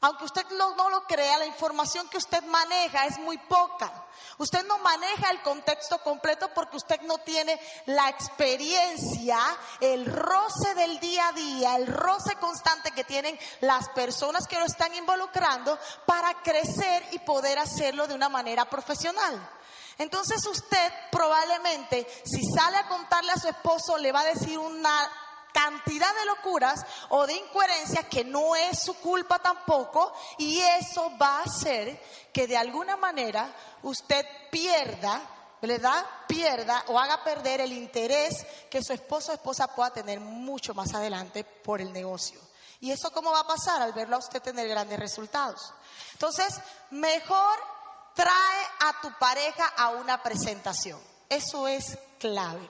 Aunque 0.04 0.26
usted 0.26 0.46
no, 0.58 0.90
lo 0.90 1.06
crea, 1.06 1.38
la 1.38 1.46
información 1.46 2.10
que 2.10 2.18
usted 2.18 2.44
maneja 2.44 3.06
es 3.06 3.18
muy 3.20 3.38
poca. 3.38 4.06
Usted 4.38 4.66
no 4.66 4.78
maneja 4.80 5.32
el 5.32 5.42
contexto 5.42 5.98
completo 6.00 6.50
porque 6.54 6.76
usted 6.76 7.00
no 7.04 7.20
tiene 7.20 7.58
la 7.86 8.10
experiencia, 8.10 9.40
el 9.80 10.06
roce 10.06 10.76
del 10.76 11.00
día 11.00 11.30
a 11.30 11.32
día, 11.32 11.76
el 11.78 11.88
roce 11.88 12.36
constante 12.36 12.92
que 12.92 13.06
tienen 13.06 13.40
las 13.62 13.88
personas 13.96 14.46
que 14.46 14.60
lo 14.60 14.66
están 14.66 14.94
involucrando 14.94 15.80
para 16.06 16.34
crecer 16.42 17.08
y 17.12 17.20
poder 17.20 17.58
hacerlo 17.58 18.06
de 18.06 18.16
una 18.16 18.28
manera 18.28 18.70
profesional. 18.70 19.52
Entonces 19.98 20.46
usted 20.46 20.92
probablemente, 21.14 22.06
si 22.26 22.42
sale 22.54 22.76
a 22.76 22.90
contarle 22.90 23.32
a 23.32 23.40
su 23.40 23.48
esposo, 23.48 23.98
le 23.98 24.12
va 24.12 24.20
a 24.20 24.34
decir 24.34 24.60
una 24.60 25.10
cantidad 25.54 26.14
de 26.16 26.26
locuras 26.26 26.86
o 27.10 27.26
de 27.26 27.34
incoherencias 27.34 28.08
que 28.08 28.26
no 28.26 28.56
es 28.56 28.80
su 28.80 28.96
culpa 28.96 29.40
tampoco 29.40 30.14
y 30.38 30.60
eso 30.60 31.12
va 31.22 31.40
a 31.40 31.44
hacer 31.44 32.02
que 32.34 32.48
de 32.48 32.58
alguna 32.58 32.98
manera 32.98 33.54
usted 33.84 34.26
pierda, 34.52 35.22
¿verdad? 35.62 36.06
Pierda 36.28 36.84
o 36.88 37.00
haga 37.00 37.24
perder 37.24 37.62
el 37.62 37.72
interés 37.72 38.46
que 38.70 38.84
su 38.84 38.92
esposo 38.92 39.32
o 39.32 39.36
esposa 39.36 39.68
pueda 39.68 39.92
tener 39.92 40.20
mucho 40.20 40.74
más 40.74 40.94
adelante 40.94 41.44
por 41.44 41.80
el 41.80 41.94
negocio. 41.94 42.42
¿Y 42.82 42.92
eso 42.92 43.12
cómo 43.12 43.32
va 43.32 43.42
a 43.42 43.48
pasar 43.48 43.82
al 43.82 43.94
verlo 43.94 44.18
a 44.18 44.20
usted 44.20 44.42
tener 44.42 44.68
grandes 44.68 45.00
resultados? 45.00 45.74
Entonces, 46.12 46.60
mejor 46.90 47.58
trae 48.14 48.66
a 48.82 49.00
tu 49.02 49.10
pareja 49.18 49.68
a 49.78 49.92
una 49.92 50.22
presentación. 50.22 51.00
Eso 51.30 51.68
es 51.68 51.98
clave. 52.20 52.70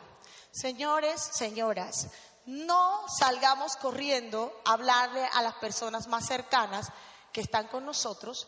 Señores, 0.51 1.19
señoras, 1.19 2.09
no 2.45 3.07
salgamos 3.07 3.75
corriendo 3.77 4.53
a 4.65 4.73
hablarle 4.73 5.27
a 5.33 5.41
las 5.41 5.55
personas 5.55 6.07
más 6.07 6.25
cercanas 6.25 6.91
que 7.31 7.41
están 7.41 7.67
con 7.67 7.85
nosotros, 7.85 8.47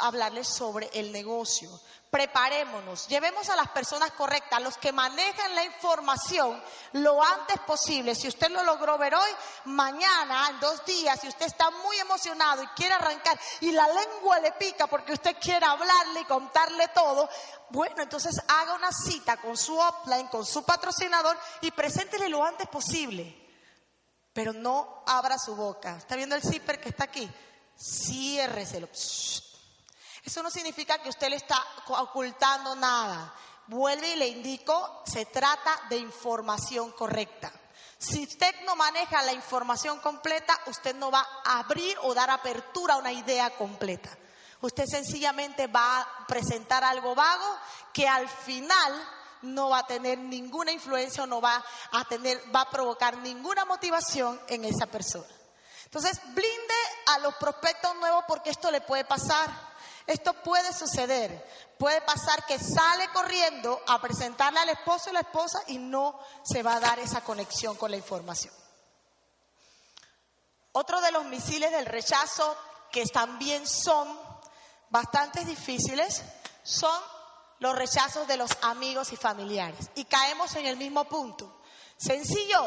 hablarles 0.00 0.48
sobre 0.48 0.88
el 0.94 1.12
negocio. 1.12 1.68
Preparémonos, 2.10 3.06
llevemos 3.06 3.50
a 3.50 3.56
las 3.56 3.68
personas 3.68 4.12
correctas, 4.12 4.62
los 4.62 4.78
que 4.78 4.92
manejan 4.92 5.54
la 5.54 5.64
información 5.64 6.62
lo 6.92 7.22
antes 7.22 7.58
posible. 7.66 8.14
Si 8.14 8.26
usted 8.26 8.48
lo 8.50 8.62
logró 8.62 8.96
ver 8.96 9.14
hoy, 9.14 9.30
mañana, 9.66 10.48
en 10.48 10.58
dos 10.58 10.86
días, 10.86 11.20
si 11.20 11.28
usted 11.28 11.44
está 11.44 11.70
muy 11.70 11.98
emocionado 11.98 12.62
y 12.62 12.66
quiere 12.68 12.94
arrancar 12.94 13.38
y 13.60 13.72
la 13.72 13.86
lengua 13.88 14.40
le 14.40 14.52
pica 14.52 14.86
porque 14.86 15.12
usted 15.12 15.36
quiere 15.38 15.66
hablarle 15.66 16.20
y 16.20 16.24
contarle 16.24 16.88
todo, 16.88 17.28
bueno, 17.68 18.02
entonces 18.02 18.40
haga 18.48 18.72
una 18.72 18.90
cita 18.90 19.36
con 19.36 19.58
su 19.58 19.78
offline, 19.78 20.28
con 20.28 20.46
su 20.46 20.64
patrocinador 20.64 21.38
y 21.60 21.70
preséntele 21.72 22.30
lo 22.30 22.42
antes 22.42 22.68
posible. 22.68 23.36
Pero 24.32 24.54
no 24.54 25.02
abra 25.06 25.36
su 25.36 25.54
boca. 25.54 25.98
¿Está 25.98 26.16
viendo 26.16 26.36
el 26.36 26.42
zipper 26.42 26.80
que 26.80 26.88
está 26.88 27.04
aquí? 27.04 27.28
Ciérreselo. 27.76 28.88
Eso 30.28 30.42
no 30.42 30.50
significa 30.50 30.98
que 30.98 31.08
usted 31.08 31.30
le 31.30 31.36
está 31.36 31.56
ocultando 31.86 32.76
nada. 32.76 33.32
Vuelve 33.66 34.12
y 34.12 34.16
le 34.16 34.26
indico, 34.26 35.02
se 35.06 35.24
trata 35.24 35.74
de 35.88 35.96
información 35.96 36.92
correcta. 36.92 37.50
Si 37.96 38.24
usted 38.24 38.54
no 38.66 38.76
maneja 38.76 39.22
la 39.22 39.32
información 39.32 40.00
completa, 40.00 40.54
usted 40.66 40.94
no 40.96 41.10
va 41.10 41.26
a 41.46 41.60
abrir 41.60 41.96
o 42.02 42.12
dar 42.12 42.28
apertura 42.28 42.92
a 42.92 42.98
una 42.98 43.10
idea 43.10 43.56
completa. 43.56 44.10
Usted 44.60 44.84
sencillamente 44.84 45.66
va 45.66 46.02
a 46.02 46.26
presentar 46.26 46.84
algo 46.84 47.14
vago 47.14 47.58
que 47.94 48.06
al 48.06 48.28
final 48.28 49.08
no 49.40 49.70
va 49.70 49.78
a 49.78 49.86
tener 49.86 50.18
ninguna 50.18 50.72
influencia 50.72 51.22
o 51.22 51.26
no 51.26 51.40
va 51.40 51.64
a 51.92 52.04
tener, 52.04 52.38
va 52.54 52.60
a 52.60 52.70
provocar 52.70 53.16
ninguna 53.16 53.64
motivación 53.64 54.38
en 54.48 54.66
esa 54.66 54.84
persona. 54.88 55.34
Entonces, 55.86 56.20
blinde 56.34 56.74
a 57.06 57.18
los 57.20 57.34
prospectos 57.36 57.96
nuevos 57.96 58.24
porque 58.28 58.50
esto 58.50 58.70
le 58.70 58.82
puede 58.82 59.06
pasar. 59.06 59.67
Esto 60.08 60.32
puede 60.32 60.72
suceder. 60.72 61.46
Puede 61.78 62.00
pasar 62.00 62.44
que 62.46 62.58
sale 62.58 63.08
corriendo 63.12 63.78
a 63.86 64.00
presentarle 64.00 64.58
al 64.58 64.70
esposo 64.70 65.10
y 65.10 65.12
la 65.12 65.20
esposa 65.20 65.62
y 65.66 65.76
no 65.76 66.18
se 66.42 66.62
va 66.62 66.76
a 66.76 66.80
dar 66.80 66.98
esa 66.98 67.20
conexión 67.20 67.76
con 67.76 67.90
la 67.90 67.98
información. 67.98 68.54
Otro 70.72 71.02
de 71.02 71.12
los 71.12 71.26
misiles 71.26 71.70
del 71.70 71.84
rechazo 71.84 72.56
que 72.90 73.04
también 73.04 73.66
son 73.66 74.18
bastante 74.88 75.44
difíciles 75.44 76.22
son 76.62 77.02
los 77.58 77.76
rechazos 77.76 78.26
de 78.26 78.38
los 78.38 78.50
amigos 78.62 79.12
y 79.12 79.16
familiares. 79.16 79.90
Y 79.94 80.06
caemos 80.06 80.56
en 80.56 80.64
el 80.64 80.78
mismo 80.78 81.04
punto. 81.04 81.60
Sencillo, 81.98 82.66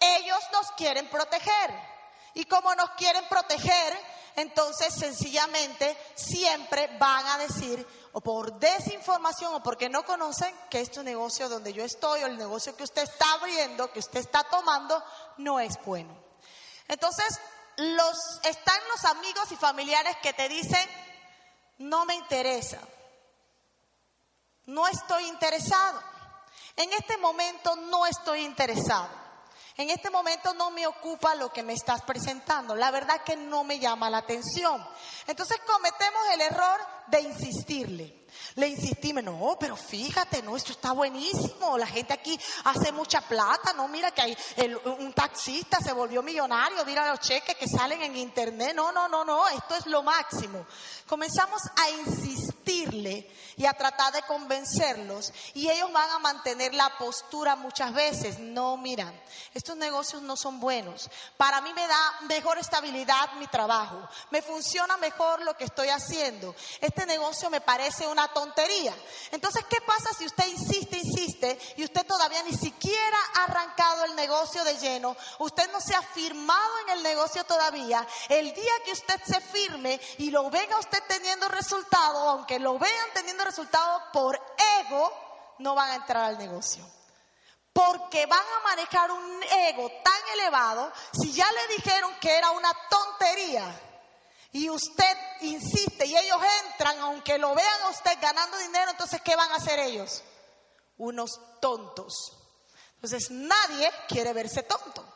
ellos 0.00 0.40
nos 0.52 0.72
quieren 0.72 1.10
proteger. 1.10 1.91
Y 2.34 2.44
como 2.46 2.74
nos 2.74 2.90
quieren 2.90 3.24
proteger, 3.28 3.98
entonces 4.36 4.94
sencillamente 4.94 5.96
siempre 6.14 6.96
van 6.98 7.26
a 7.26 7.38
decir, 7.38 7.86
o 8.12 8.20
por 8.20 8.58
desinformación 8.58 9.54
o 9.54 9.62
porque 9.62 9.88
no 9.88 10.04
conocen 10.04 10.54
que 10.70 10.80
este 10.80 11.02
negocio 11.02 11.48
donde 11.48 11.72
yo 11.72 11.84
estoy 11.84 12.22
o 12.22 12.26
el 12.26 12.38
negocio 12.38 12.76
que 12.76 12.84
usted 12.84 13.02
está 13.02 13.32
abriendo, 13.34 13.92
que 13.92 14.00
usted 14.00 14.20
está 14.20 14.44
tomando, 14.44 15.02
no 15.38 15.60
es 15.60 15.78
bueno. 15.84 16.16
Entonces, 16.88 17.38
los, 17.76 18.40
están 18.44 18.78
los 18.88 19.04
amigos 19.04 19.50
y 19.52 19.56
familiares 19.56 20.16
que 20.22 20.32
te 20.32 20.48
dicen, 20.48 20.88
no 21.78 22.04
me 22.04 22.14
interesa, 22.14 22.78
no 24.66 24.86
estoy 24.86 25.26
interesado, 25.26 26.02
en 26.76 26.92
este 26.92 27.16
momento 27.18 27.76
no 27.76 28.06
estoy 28.06 28.44
interesado. 28.44 29.21
En 29.76 29.90
este 29.90 30.10
momento 30.10 30.52
no 30.54 30.70
me 30.70 30.86
ocupa 30.86 31.34
lo 31.34 31.50
que 31.50 31.62
me 31.62 31.72
estás 31.72 32.02
presentando. 32.02 32.74
La 32.74 32.90
verdad 32.90 33.22
que 33.22 33.36
no 33.36 33.64
me 33.64 33.78
llama 33.78 34.10
la 34.10 34.18
atención. 34.18 34.86
Entonces 35.26 35.58
cometemos 35.66 36.22
el 36.34 36.40
error 36.42 36.80
de 37.06 37.20
insistirle. 37.22 38.22
Le 38.54 38.68
insistimos, 38.68 39.22
no, 39.22 39.56
pero 39.58 39.76
fíjate, 39.76 40.42
no, 40.42 40.56
esto 40.56 40.72
está 40.72 40.92
buenísimo, 40.92 41.76
la 41.76 41.86
gente 41.86 42.12
aquí 42.12 42.38
hace 42.64 42.90
mucha 42.92 43.20
plata, 43.20 43.72
no, 43.74 43.88
mira 43.88 44.10
que 44.10 44.22
hay 44.22 44.36
un 44.84 45.12
taxista 45.12 45.78
se 45.80 45.92
volvió 45.92 46.22
millonario, 46.22 46.84
mira 46.84 47.08
los 47.10 47.20
cheques 47.20 47.56
que 47.56 47.68
salen 47.68 48.02
en 48.02 48.16
internet, 48.16 48.74
no, 48.74 48.90
no, 48.90 49.08
no, 49.08 49.24
no, 49.24 49.48
esto 49.48 49.74
es 49.74 49.86
lo 49.86 50.02
máximo. 50.02 50.66
Comenzamos 51.06 51.60
a 51.76 51.90
y 52.64 53.66
a 53.66 53.72
tratar 53.72 54.12
de 54.12 54.22
convencerlos 54.22 55.32
y 55.54 55.68
ellos 55.68 55.92
van 55.92 56.08
a 56.10 56.18
mantener 56.18 56.74
la 56.74 56.96
postura 56.98 57.56
muchas 57.56 57.92
veces, 57.92 58.38
no, 58.38 58.76
mira, 58.76 59.12
estos 59.54 59.76
negocios 59.76 60.22
no 60.22 60.36
son 60.36 60.60
buenos, 60.60 61.10
para 61.36 61.60
mí 61.60 61.72
me 61.72 61.86
da 61.86 62.14
mejor 62.22 62.58
estabilidad 62.58 63.32
mi 63.38 63.46
trabajo, 63.46 64.08
me 64.30 64.42
funciona 64.42 64.96
mejor 64.96 65.42
lo 65.42 65.56
que 65.56 65.64
estoy 65.64 65.88
haciendo, 65.88 66.54
este 66.80 67.06
negocio 67.06 67.50
me 67.50 67.60
parece 67.60 68.06
una 68.06 68.28
tontería. 68.28 68.94
Entonces, 69.30 69.64
¿qué 69.68 69.78
pasa 69.86 70.10
si 70.16 70.26
usted 70.26 70.46
insiste, 70.46 70.98
insiste 70.98 71.58
y 71.76 71.84
usted 71.84 72.06
todavía 72.06 72.42
ni 72.42 72.54
siquiera 72.56 73.18
ha 73.34 73.44
arrancado 73.44 74.04
el 74.04 74.16
negocio 74.16 74.64
de 74.64 74.76
lleno? 74.78 75.16
Usted 75.38 75.70
no 75.72 75.80
se 75.80 75.94
ha 75.94 76.02
firmado 76.02 76.78
en 76.86 76.98
el 76.98 77.02
negocio 77.02 77.44
todavía. 77.44 78.06
El 78.28 78.52
día 78.54 78.72
que 78.84 78.92
usted 78.92 79.20
se 79.24 79.40
firme 79.40 80.00
y 80.18 80.30
lo 80.30 80.50
venga 80.50 80.78
usted 80.78 81.02
teniendo 81.08 81.48
resultado, 81.48 82.28
aunque 82.28 82.51
lo 82.58 82.78
vean 82.78 83.08
teniendo 83.14 83.44
resultado 83.44 84.02
por 84.12 84.40
ego, 84.80 85.54
no 85.58 85.74
van 85.74 85.90
a 85.90 85.94
entrar 85.96 86.24
al 86.24 86.38
negocio. 86.38 86.84
Porque 87.72 88.26
van 88.26 88.40
a 88.40 88.64
manejar 88.64 89.10
un 89.10 89.42
ego 89.42 89.90
tan 90.04 90.38
elevado, 90.38 90.92
si 91.12 91.32
ya 91.32 91.50
le 91.50 91.74
dijeron 91.76 92.12
que 92.20 92.36
era 92.36 92.50
una 92.50 92.72
tontería, 92.90 93.80
y 94.52 94.68
usted 94.68 95.16
insiste 95.40 96.04
y 96.06 96.16
ellos 96.16 96.38
entran, 96.66 96.98
aunque 97.00 97.38
lo 97.38 97.54
vean 97.54 97.82
a 97.84 97.88
usted 97.88 98.18
ganando 98.20 98.58
dinero, 98.58 98.90
entonces 98.90 99.20
¿qué 99.22 99.34
van 99.34 99.50
a 99.50 99.56
hacer 99.56 99.78
ellos? 99.78 100.22
Unos 100.98 101.40
tontos. 101.60 102.12
Entonces 102.96 103.30
nadie 103.30 103.90
quiere 104.08 104.32
verse 104.34 104.62
tonto. 104.62 105.11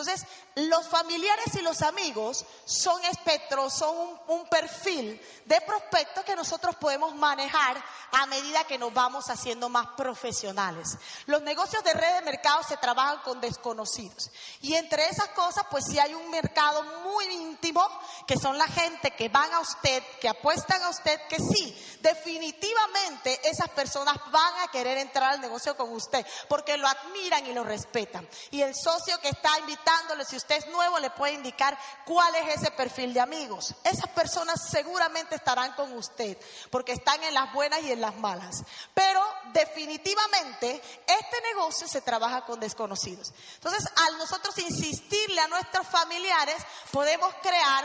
Entonces, 0.00 0.26
los 0.54 0.88
familiares 0.88 1.54
y 1.54 1.60
los 1.60 1.82
amigos 1.82 2.46
son 2.64 3.04
espectros, 3.04 3.74
son 3.74 4.18
un, 4.28 4.46
perfil 4.46 5.20
de 5.44 5.60
prospectos 5.60 6.24
que 6.24 6.34
nosotros 6.34 6.74
podemos 6.76 7.14
manejar 7.14 7.76
a 8.12 8.26
medida 8.26 8.64
que 8.64 8.78
nos 8.78 8.92
vamos 8.92 9.28
haciendo 9.28 9.68
más 9.68 9.88
profesionales. 9.96 10.96
Los 11.26 11.42
negocios 11.42 11.84
de 11.84 11.92
red 11.92 12.14
de 12.14 12.22
mercado 12.22 12.62
se 12.64 12.78
trabajan 12.78 13.20
con 13.22 13.40
desconocidos. 13.40 14.30
Y 14.62 14.74
entre 14.74 15.06
esas 15.06 15.28
cosas, 15.28 15.64
pues 15.70 15.84
sí 15.86 15.98
hay 15.98 16.14
un 16.14 16.30
mercado 16.30 16.82
muy 17.04 17.26
íntimo, 17.26 17.86
que 18.26 18.38
son 18.38 18.56
la 18.58 18.66
gente 18.66 19.12
que 19.12 19.28
van 19.28 19.52
a 19.52 19.60
usted, 19.60 20.02
que 20.20 20.28
apuestan 20.28 20.82
a 20.82 20.88
usted, 20.88 21.20
que 21.28 21.36
sí, 21.36 21.98
definitivamente 22.00 23.38
esas 23.48 23.68
personas 23.68 24.16
van 24.32 24.54
a 24.62 24.70
querer 24.70 24.98
entrar 24.98 25.34
al 25.34 25.40
negocio 25.40 25.76
con 25.76 25.92
usted, 25.92 26.26
porque 26.48 26.76
lo 26.76 26.88
admiran 26.88 27.46
y 27.46 27.52
lo 27.52 27.62
respetan. 27.62 28.26
Y 28.50 28.62
el 28.62 28.74
socio 28.74 29.20
que 29.20 29.28
está 29.28 29.58
invitado 29.58 29.89
si 30.24 30.36
usted 30.36 30.56
es 30.56 30.66
nuevo, 30.68 30.98
le 30.98 31.10
puede 31.10 31.32
indicar 31.32 31.76
cuál 32.04 32.34
es 32.36 32.56
ese 32.56 32.70
perfil 32.70 33.12
de 33.14 33.20
amigos. 33.20 33.74
Esas 33.84 34.08
personas 34.10 34.60
seguramente 34.70 35.34
estarán 35.34 35.72
con 35.72 35.92
usted, 35.96 36.36
porque 36.70 36.92
están 36.92 37.22
en 37.24 37.34
las 37.34 37.52
buenas 37.52 37.82
y 37.82 37.92
en 37.92 38.00
las 38.00 38.16
malas. 38.16 38.62
Pero 38.94 39.22
definitivamente 39.52 40.80
este 41.06 41.40
negocio 41.52 41.88
se 41.88 42.00
trabaja 42.00 42.44
con 42.44 42.60
desconocidos. 42.60 43.32
Entonces, 43.54 43.84
al 44.06 44.18
nosotros 44.18 44.56
insistirle 44.58 45.40
a 45.40 45.48
nuestros 45.48 45.86
familiares, 45.86 46.56
podemos 46.92 47.34
crear 47.42 47.84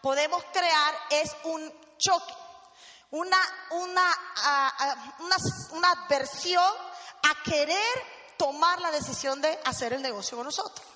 podemos 0.00 0.44
crear 0.52 0.94
es 1.08 1.34
un 1.44 1.72
choque, 1.96 2.34
una, 3.10 3.38
una, 3.70 4.06
una 5.72 5.90
adversión 5.92 6.72
a 7.22 7.42
querer 7.42 7.78
tomar 8.36 8.82
la 8.82 8.90
decisión 8.90 9.40
de 9.40 9.58
hacer 9.64 9.94
el 9.94 10.02
negocio 10.02 10.36
con 10.36 10.44
nosotros. 10.44 10.93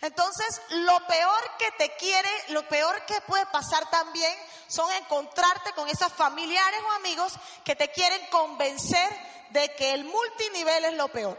Entonces, 0.00 0.62
lo 0.70 1.06
peor 1.06 1.40
que 1.58 1.70
te 1.72 1.94
quiere, 1.96 2.30
lo 2.48 2.66
peor 2.68 3.04
que 3.04 3.20
puede 3.22 3.44
pasar 3.46 3.88
también 3.90 4.34
son 4.66 4.90
encontrarte 4.92 5.72
con 5.72 5.88
esos 5.88 6.12
familiares 6.12 6.80
o 6.86 6.92
amigos 6.92 7.34
que 7.64 7.76
te 7.76 7.90
quieren 7.90 8.20
convencer 8.30 9.10
de 9.50 9.74
que 9.74 9.92
el 9.92 10.04
multinivel 10.04 10.86
es 10.86 10.94
lo 10.94 11.08
peor. 11.08 11.38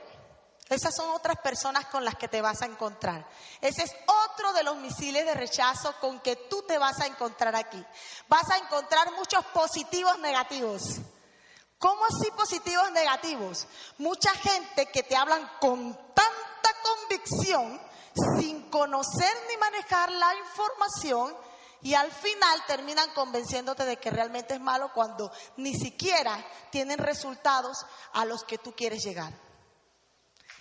Esas 0.69 0.95
son 0.95 1.10
otras 1.10 1.38
personas 1.39 1.88
con 1.88 2.06
las 2.06 2.15
que 2.15 2.30
te 2.30 2.41
vas 2.41 2.62
a 2.62 2.65
encontrar. 2.65 3.28
Ese 3.60 3.84
es 3.84 3.91
otro 4.06 4.54
de 4.54 4.63
los 4.63 4.78
misiles 4.78 5.26
de 5.26 5.34
rechazo 5.34 5.93
con 6.00 6.21
que 6.21 6.38
tú 6.38 6.62
te 6.63 6.78
vas 6.78 7.00
a 7.02 7.08
encontrar 7.08 7.56
aquí. 7.58 7.84
Vas 8.30 8.50
a 8.50 8.58
encontrar 8.58 9.12
muchos 9.13 9.43
positivos 9.47 10.17
negativos. 10.19 11.00
¿Cómo 11.78 12.06
así 12.06 12.32
positivos 12.38 12.89
negativos? 12.91 13.67
Mucha 13.97 14.34
gente 14.36 14.86
que 14.86 15.04
te 15.04 15.15
hablan 15.15 15.45
con 15.60 15.93
tanta 16.13 16.69
convicción 16.84 17.82
sin 18.38 18.69
conocer 18.69 19.34
ni 19.50 19.58
manejar 19.58 20.12
la 20.12 20.36
información 20.36 21.36
y 21.84 21.93
al 21.93 22.12
final 22.12 22.63
terminan 22.67 23.12
convenciéndote 23.13 23.86
de 23.86 23.97
que 23.97 24.12
realmente 24.12 24.54
es 24.54 24.62
malo 24.62 24.91
cuando 24.93 25.32
ni 25.58 25.74
siquiera 25.74 26.38
tienen 26.69 27.00
resultados 27.00 27.86
a 28.13 28.26
los 28.26 28.43
que 28.43 28.58
tú 28.58 28.74
quieres 28.76 29.04
llegar. 29.04 29.34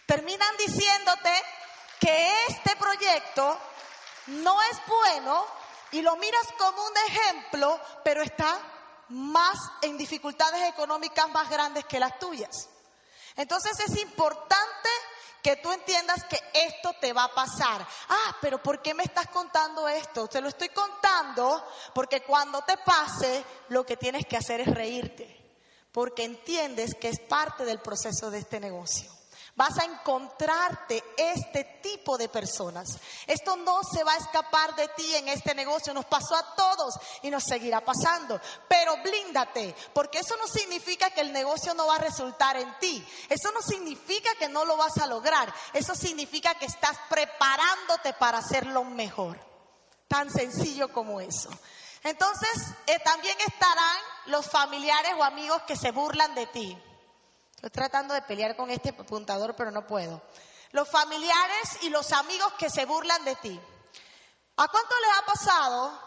Terminan 0.06 0.56
diciéndote 0.56 1.30
que 2.00 2.46
este 2.48 2.74
proyecto 2.76 3.58
no 4.28 4.60
es 4.62 4.78
bueno 4.86 5.44
y 5.92 6.02
lo 6.02 6.16
miras 6.16 6.46
como 6.58 6.82
un 6.84 6.96
ejemplo, 7.08 7.80
pero 8.02 8.22
está 8.22 8.58
más 9.08 9.58
en 9.82 9.98
dificultades 9.98 10.68
económicas 10.68 11.28
más 11.30 11.50
grandes 11.50 11.84
que 11.84 12.00
las 12.00 12.18
tuyas. 12.18 12.68
Entonces 13.36 13.78
es 13.80 14.00
importante 14.00 14.49
que 15.42 15.56
tú 15.56 15.72
entiendas 15.72 16.24
que 16.24 16.38
esto 16.54 16.92
te 17.00 17.12
va 17.12 17.24
a 17.24 17.34
pasar. 17.34 17.86
Ah, 18.08 18.36
pero 18.40 18.62
¿por 18.62 18.80
qué 18.82 18.94
me 18.94 19.02
estás 19.02 19.26
contando 19.28 19.88
esto? 19.88 20.28
Te 20.28 20.40
lo 20.40 20.48
estoy 20.48 20.68
contando 20.70 21.64
porque 21.94 22.22
cuando 22.22 22.62
te 22.62 22.76
pase, 22.78 23.44
lo 23.68 23.84
que 23.84 23.96
tienes 23.96 24.26
que 24.26 24.36
hacer 24.36 24.60
es 24.60 24.68
reírte, 24.68 25.54
porque 25.92 26.24
entiendes 26.24 26.94
que 26.94 27.08
es 27.08 27.20
parte 27.20 27.64
del 27.64 27.80
proceso 27.80 28.30
de 28.30 28.38
este 28.38 28.60
negocio. 28.60 29.19
Vas 29.60 29.78
a 29.78 29.84
encontrarte 29.84 31.04
este 31.18 31.64
tipo 31.82 32.16
de 32.16 32.30
personas. 32.30 32.98
Esto 33.26 33.56
no 33.56 33.82
se 33.84 34.02
va 34.02 34.14
a 34.14 34.16
escapar 34.16 34.74
de 34.74 34.88
ti 34.88 35.14
en 35.16 35.28
este 35.28 35.54
negocio. 35.54 35.92
Nos 35.92 36.06
pasó 36.06 36.34
a 36.34 36.54
todos 36.54 36.94
y 37.20 37.28
nos 37.28 37.44
seguirá 37.44 37.84
pasando. 37.84 38.40
Pero 38.66 38.96
blíndate, 39.02 39.76
porque 39.92 40.20
eso 40.20 40.34
no 40.38 40.46
significa 40.46 41.10
que 41.10 41.20
el 41.20 41.30
negocio 41.30 41.74
no 41.74 41.86
va 41.88 41.96
a 41.96 41.98
resultar 41.98 42.56
en 42.56 42.74
ti. 42.78 43.06
Eso 43.28 43.52
no 43.52 43.60
significa 43.60 44.30
que 44.38 44.48
no 44.48 44.64
lo 44.64 44.78
vas 44.78 44.96
a 44.96 45.06
lograr. 45.06 45.52
Eso 45.74 45.94
significa 45.94 46.54
que 46.54 46.64
estás 46.64 46.96
preparándote 47.10 48.14
para 48.14 48.38
hacerlo 48.38 48.84
mejor. 48.84 49.38
Tan 50.08 50.30
sencillo 50.30 50.90
como 50.90 51.20
eso. 51.20 51.50
Entonces, 52.02 52.48
eh, 52.86 52.98
también 53.04 53.36
estarán 53.46 53.98
los 54.24 54.46
familiares 54.46 55.12
o 55.18 55.22
amigos 55.22 55.60
que 55.66 55.76
se 55.76 55.90
burlan 55.90 56.34
de 56.34 56.46
ti. 56.46 56.78
Estoy 57.60 57.72
tratando 57.72 58.14
de 58.14 58.22
pelear 58.22 58.56
con 58.56 58.70
este 58.70 58.88
apuntador, 58.88 59.54
pero 59.54 59.70
no 59.70 59.86
puedo. 59.86 60.22
Los 60.70 60.88
familiares 60.88 61.82
y 61.82 61.90
los 61.90 62.10
amigos 62.12 62.54
que 62.54 62.70
se 62.70 62.86
burlan 62.86 63.22
de 63.22 63.36
ti. 63.36 63.60
¿A 64.56 64.66
cuánto 64.66 64.94
les 64.98 65.10
ha 65.18 65.26
pasado 65.26 66.02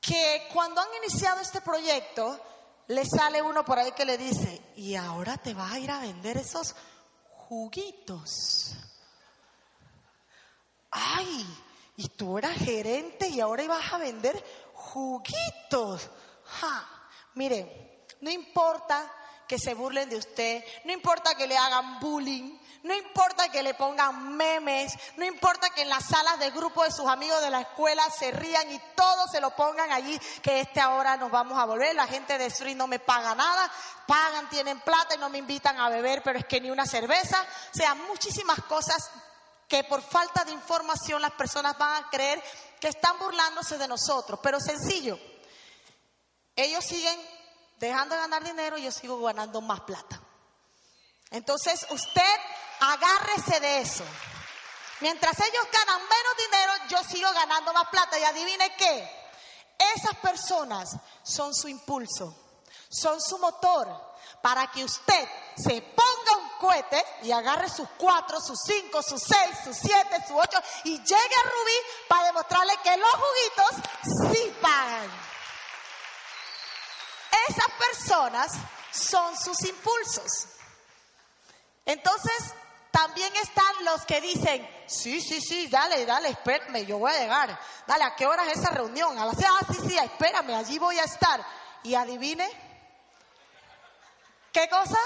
que 0.00 0.48
cuando 0.54 0.80
han 0.80 0.88
iniciado 1.02 1.42
este 1.42 1.60
proyecto, 1.60 2.40
le 2.86 3.04
sale 3.04 3.42
uno 3.42 3.62
por 3.62 3.78
ahí 3.78 3.92
que 3.92 4.06
le 4.06 4.16
dice, 4.16 4.72
y 4.76 4.94
ahora 4.94 5.36
te 5.36 5.52
vas 5.52 5.70
a 5.70 5.78
ir 5.78 5.90
a 5.90 6.00
vender 6.00 6.38
esos 6.38 6.74
juguitos? 7.28 8.74
Ay, 10.90 11.46
y 11.96 12.08
tú 12.08 12.38
eras 12.38 12.56
gerente 12.56 13.28
y 13.28 13.38
ahora 13.38 13.64
ibas 13.64 13.92
a 13.92 13.98
vender 13.98 14.42
juguitos. 14.72 16.08
Ja. 16.44 16.88
Mire, 17.34 18.06
no 18.22 18.30
importa 18.30 19.12
que 19.46 19.58
se 19.58 19.74
burlen 19.74 20.08
de 20.08 20.16
usted, 20.16 20.64
no 20.84 20.92
importa 20.92 21.34
que 21.34 21.46
le 21.46 21.56
hagan 21.56 22.00
bullying, 22.00 22.58
no 22.84 22.94
importa 22.94 23.48
que 23.48 23.62
le 23.62 23.72
pongan 23.72 24.36
memes, 24.36 24.92
no 25.16 25.24
importa 25.24 25.70
que 25.70 25.82
en 25.82 25.88
las 25.88 26.04
salas 26.04 26.38
de 26.38 26.50
grupo 26.50 26.84
de 26.84 26.92
sus 26.92 27.08
amigos 27.08 27.40
de 27.40 27.50
la 27.50 27.62
escuela 27.62 28.02
se 28.10 28.30
rían 28.30 28.70
y 28.70 28.78
todos 28.94 29.30
se 29.30 29.40
lo 29.40 29.56
pongan 29.56 29.90
allí, 29.90 30.18
que 30.42 30.60
este 30.60 30.80
ahora 30.80 31.16
nos 31.16 31.30
vamos 31.30 31.58
a 31.58 31.64
volver, 31.64 31.94
la 31.94 32.06
gente 32.06 32.36
de 32.36 32.46
Street 32.46 32.76
no 32.76 32.86
me 32.86 32.98
paga 32.98 33.34
nada, 33.34 33.70
pagan, 34.06 34.50
tienen 34.50 34.80
plata 34.80 35.14
y 35.14 35.18
no 35.18 35.30
me 35.30 35.38
invitan 35.38 35.78
a 35.80 35.88
beber, 35.88 36.22
pero 36.22 36.38
es 36.38 36.44
que 36.44 36.60
ni 36.60 36.70
una 36.70 36.84
cerveza, 36.84 37.42
o 37.42 37.76
sea, 37.76 37.94
muchísimas 37.94 38.62
cosas 38.64 39.10
que 39.66 39.84
por 39.84 40.02
falta 40.02 40.44
de 40.44 40.52
información 40.52 41.22
las 41.22 41.32
personas 41.32 41.78
van 41.78 42.04
a 42.04 42.10
creer 42.10 42.42
que 42.78 42.88
están 42.88 43.18
burlándose 43.18 43.78
de 43.78 43.88
nosotros, 43.88 44.40
pero 44.42 44.60
sencillo, 44.60 45.18
ellos 46.54 46.84
siguen 46.84 47.18
dejando 47.88 48.14
de 48.14 48.20
ganar 48.22 48.42
dinero, 48.44 48.78
yo 48.78 48.90
sigo 48.90 49.20
ganando 49.22 49.60
más 49.60 49.80
plata. 49.80 50.20
Entonces 51.30 51.86
usted 51.90 52.40
agárrese 52.80 53.60
de 53.60 53.80
eso. 53.80 54.04
Mientras 55.00 55.38
ellos 55.38 55.66
ganan 55.72 56.00
menos 56.00 56.36
dinero, 56.38 56.72
yo 56.88 57.04
sigo 57.04 57.32
ganando 57.32 57.72
más 57.72 57.88
plata. 57.88 58.18
Y 58.18 58.24
adivine 58.24 58.74
qué, 58.76 59.24
esas 59.96 60.16
personas 60.16 60.96
son 61.22 61.54
su 61.54 61.68
impulso, 61.68 62.34
son 62.88 63.20
su 63.20 63.38
motor 63.38 64.14
para 64.40 64.70
que 64.70 64.84
usted 64.84 65.28
se 65.56 65.82
ponga 65.82 66.36
un 66.38 66.48
cohete 66.60 67.04
y 67.22 67.32
agarre 67.32 67.68
sus 67.68 67.88
cuatro, 67.98 68.40
sus 68.40 68.58
cinco, 68.64 69.02
sus 69.02 69.22
seis, 69.22 69.58
sus 69.64 69.76
siete, 69.76 70.16
sus 70.26 70.36
ocho 70.36 70.58
y 70.84 70.98
llegue 70.98 71.14
a 71.14 71.48
Rubí 71.48 72.06
para 72.08 72.26
demostrarle 72.26 72.76
que 72.82 72.96
los 72.96 73.10
juguitos 73.10 74.32
sí 74.32 74.56
pagan 74.60 75.33
personas 77.94 78.52
son 78.90 79.36
sus 79.36 79.62
impulsos. 79.64 80.48
Entonces, 81.86 82.54
también 82.90 83.34
están 83.36 83.84
los 83.84 84.04
que 84.04 84.20
dicen, 84.20 84.68
sí, 84.86 85.20
sí, 85.20 85.40
sí, 85.40 85.68
dale, 85.68 86.06
dale, 86.06 86.30
espérame, 86.30 86.86
yo 86.86 86.98
voy 86.98 87.12
a 87.12 87.18
llegar. 87.20 87.58
Dale, 87.86 88.04
¿a 88.04 88.14
qué 88.14 88.26
hora 88.26 88.44
es 88.50 88.58
esa 88.58 88.70
reunión? 88.70 89.18
A 89.18 89.26
las 89.26 89.36
ah, 89.38 89.66
sí, 89.70 89.88
sí, 89.88 89.98
espérame, 89.98 90.54
allí 90.54 90.78
voy 90.78 90.98
a 90.98 91.04
estar. 91.04 91.44
Y 91.82 91.94
adivine, 91.94 92.48
¿qué 94.52 94.68
cosa? 94.68 94.98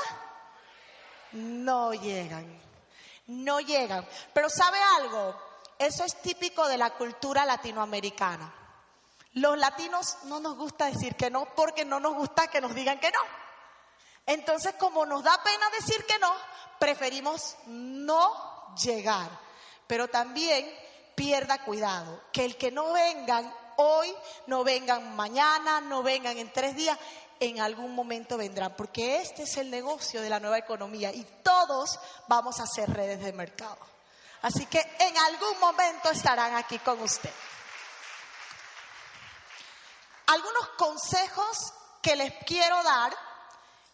No 1.33 1.93
llegan, 1.93 2.61
no 3.27 3.61
llegan. 3.61 4.07
Pero 4.33 4.49
¿sabe 4.49 4.79
algo? 4.99 5.37
Eso 5.79 6.05
es 6.05 6.21
típico 6.23 6.67
de 6.69 6.79
la 6.79 6.91
cultura 6.91 7.45
latinoamericana. 7.45 8.58
Los 9.39 9.57
latinos 9.57 10.17
no 10.25 10.41
nos 10.41 10.57
gusta 10.57 10.87
decir 10.87 11.15
que 11.15 11.31
no 11.31 11.55
porque 11.55 11.85
no 11.85 12.01
nos 12.01 12.15
gusta 12.15 12.49
que 12.49 12.61
nos 12.61 12.75
digan 12.75 12.99
que 12.99 13.11
no. 13.11 13.21
Entonces, 14.27 14.75
como 14.75 15.07
nos 15.07 15.23
da 15.23 15.41
pena 15.43 15.71
decir 15.71 16.05
que 16.07 16.19
no, 16.19 16.35
preferimos 16.81 17.57
no 17.67 18.75
llegar. 18.75 19.31
Pero 19.87 20.09
también 20.09 20.69
pierda 21.15 21.63
cuidado, 21.65 22.25
que 22.33 22.45
el 22.45 22.57
que 22.57 22.73
no 22.73 22.93
vengan 22.93 23.53
hoy, 23.77 24.13
no 24.49 24.65
vengan 24.65 25.15
mañana, 25.15 25.81
no 25.81 26.03
vengan 26.03 26.37
en 26.37 26.53
tres 26.53 26.75
días, 26.75 26.99
en 27.39 27.61
algún 27.61 27.95
momento 27.95 28.37
vendrán, 28.37 28.75
porque 28.77 29.23
este 29.23 29.45
es 29.45 29.57
el 29.57 29.71
negocio 29.71 30.21
de 30.21 30.31
la 30.31 30.41
nueva 30.41 30.59
economía 30.59 31.13
y 31.13 31.23
todos 31.45 32.01
vamos 32.27 32.59
a 32.59 32.65
hacer 32.65 32.91
redes 32.91 33.21
de 33.21 33.33
mercado. 33.33 33.79
Así 34.43 34.67
que 34.67 34.81
en 34.99 35.17
algún 35.17 35.61
momento 35.61 36.11
estarán 36.11 36.57
aquí 36.57 36.81
con 36.81 37.01
usted 37.01 37.33
algunos 40.29 40.69
consejos 40.77 41.73
que 42.03 42.17
les 42.17 42.33
quiero 42.45 42.83
dar 42.83 43.15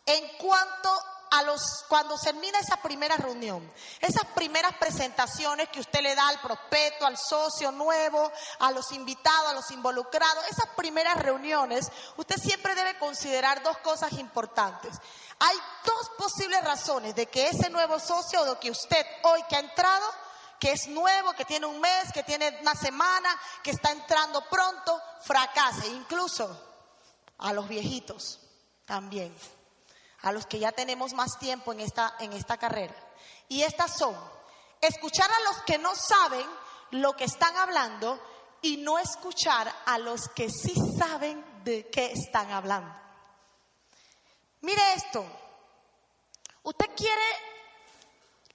en 0.07 0.29
cuanto 0.39 0.91
a 1.31 1.43
los 1.43 1.85
cuando 1.89 2.17
termina 2.19 2.59
esa 2.61 2.77
primera 2.77 3.17
reunión, 3.17 3.73
esas 4.01 4.25
primeras 4.35 4.75
presentaciones 4.77 5.69
que 5.69 5.81
usted 5.81 6.01
le 6.01 6.15
da 6.15 6.29
al 6.29 6.41
prospecto, 6.41 7.07
al 7.07 7.17
socio 7.17 7.73
nuevo, 7.73 8.31
a 8.61 8.71
los 8.71 8.93
invitados, 8.93 9.51
a 9.51 9.55
los 9.55 9.71
involucrados, 9.71 10.45
esas 10.49 10.69
primeras 10.77 11.17
reuniones, 11.17 11.91
usted 12.17 12.37
siempre 12.37 12.75
debe 12.75 12.99
considerar 12.99 13.63
dos 13.63 13.79
cosas 13.79 14.13
importantes. 14.13 14.95
Hay 15.41 15.57
dos 15.85 16.11
posibles 16.19 16.63
razones 16.63 17.17
de 17.17 17.27
que 17.27 17.49
ese 17.49 17.71
nuevo 17.71 17.99
socio 17.99 18.43
o 18.43 18.45
de 18.45 18.61
que 18.61 18.71
usted 18.71 19.05
hoy 19.25 19.43
que 19.49 19.57
ha 19.57 19.61
entrado 19.61 20.07
que 20.65 20.73
es 20.73 20.89
nuevo, 20.89 21.35
que 21.35 21.45
tiene 21.45 21.67
un 21.67 21.79
mes, 21.79 22.11
que 22.11 22.23
tiene 22.23 22.57
una 22.63 22.75
semana, 22.75 23.39
que 23.63 23.71
está 23.71 23.93
entrando 23.93 24.49
pronto, 24.49 24.99
fracase. 25.21 25.89
Incluso 25.89 26.59
a 27.37 27.53
los 27.53 27.69
viejitos 27.69 28.41
también, 28.87 29.37
a 30.23 30.33
los 30.33 30.47
que 30.47 30.59
ya 30.59 30.73
tenemos 30.73 31.13
más 31.13 31.39
tiempo 31.39 31.75
en 31.75 31.81
esta, 31.81 32.15
en 32.19 32.33
esta 32.33 32.57
carrera. 32.57 32.95
Y 33.47 33.61
estas 33.61 33.99
son, 33.99 34.17
escuchar 34.81 35.31
a 35.31 35.53
los 35.53 35.63
que 35.65 35.77
no 35.77 35.95
saben 35.95 36.47
lo 36.93 37.15
que 37.15 37.25
están 37.25 37.55
hablando 37.57 38.19
y 38.63 38.79
no 38.79 38.99
escuchar 38.99 39.71
a 39.85 39.99
los 39.99 40.31
que 40.31 40.49
sí 40.49 40.73
saben 40.99 41.45
de 41.63 41.91
qué 41.91 42.07
están 42.07 42.51
hablando. 42.51 42.91
Mire 44.63 44.95
esto, 44.95 45.27
usted 46.63 46.89
quiere, 46.97 47.54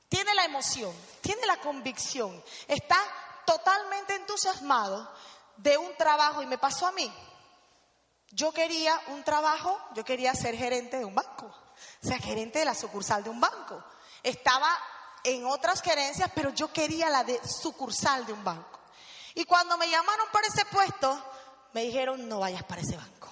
tiene 0.10 0.34
la 0.34 0.44
emoción, 0.44 0.94
tiene 1.22 1.46
la 1.46 1.58
convicción, 1.58 2.44
está 2.68 2.98
totalmente 3.46 4.16
entusiasmado 4.16 5.10
de 5.58 5.78
un 5.78 5.96
trabajo 5.96 6.42
y 6.42 6.48
me 6.48 6.58
pasó 6.58 6.88
a 6.88 6.92
mí. 6.92 7.12
Yo 8.32 8.52
quería 8.52 9.00
un 9.08 9.24
trabajo, 9.24 9.80
yo 9.96 10.04
quería 10.04 10.34
ser 10.34 10.56
gerente 10.56 10.98
de 10.98 11.06
un 11.06 11.16
banco, 11.16 11.46
o 11.46 12.08
sea, 12.08 12.18
gerente 12.20 12.60
de 12.60 12.66
la 12.66 12.76
sucursal 12.76 13.24
de 13.24 13.30
un 13.30 13.40
banco. 13.40 13.84
Estaba 14.22 14.70
en 15.24 15.46
otras 15.46 15.82
gerencias, 15.82 16.32
pero 16.34 16.52
yo 16.52 16.72
quería 16.72 17.10
la 17.10 17.24
de 17.24 17.40
sucursal 17.48 18.26
de 18.26 18.34
un 18.34 18.44
banco. 18.44 18.80
Y 19.36 19.46
cuando 19.46 19.78
me 19.78 19.90
llamaron 19.90 20.28
para 20.32 20.48
ese 20.48 20.66
puesto, 20.66 21.24
me 21.74 21.84
dijeron, 21.84 22.28
no 22.28 22.40
vayas 22.40 22.64
para 22.64 22.82
ese 22.82 22.98
banco. 22.98 23.30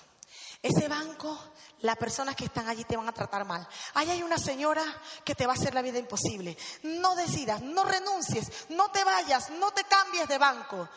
Ese 0.61 0.87
banco, 0.87 1.39
las 1.81 1.97
personas 1.97 2.35
que 2.35 2.45
están 2.45 2.67
allí 2.67 2.83
te 2.83 2.97
van 2.97 3.07
a 3.07 3.13
tratar 3.13 3.45
mal. 3.45 3.67
Ahí 3.93 4.09
hay 4.09 4.23
una 4.23 4.37
señora 4.37 4.83
que 5.23 5.35
te 5.35 5.45
va 5.45 5.53
a 5.53 5.55
hacer 5.55 5.73
la 5.73 5.81
vida 5.81 5.99
imposible. 5.99 6.57
No 6.83 7.15
decidas, 7.15 7.61
no 7.61 7.83
renuncies, 7.83 8.69
no 8.69 8.89
te 8.89 9.03
vayas, 9.03 9.49
no 9.51 9.71
te 9.71 9.83
cambies 9.83 10.27
de 10.27 10.37
banco. 10.37 10.89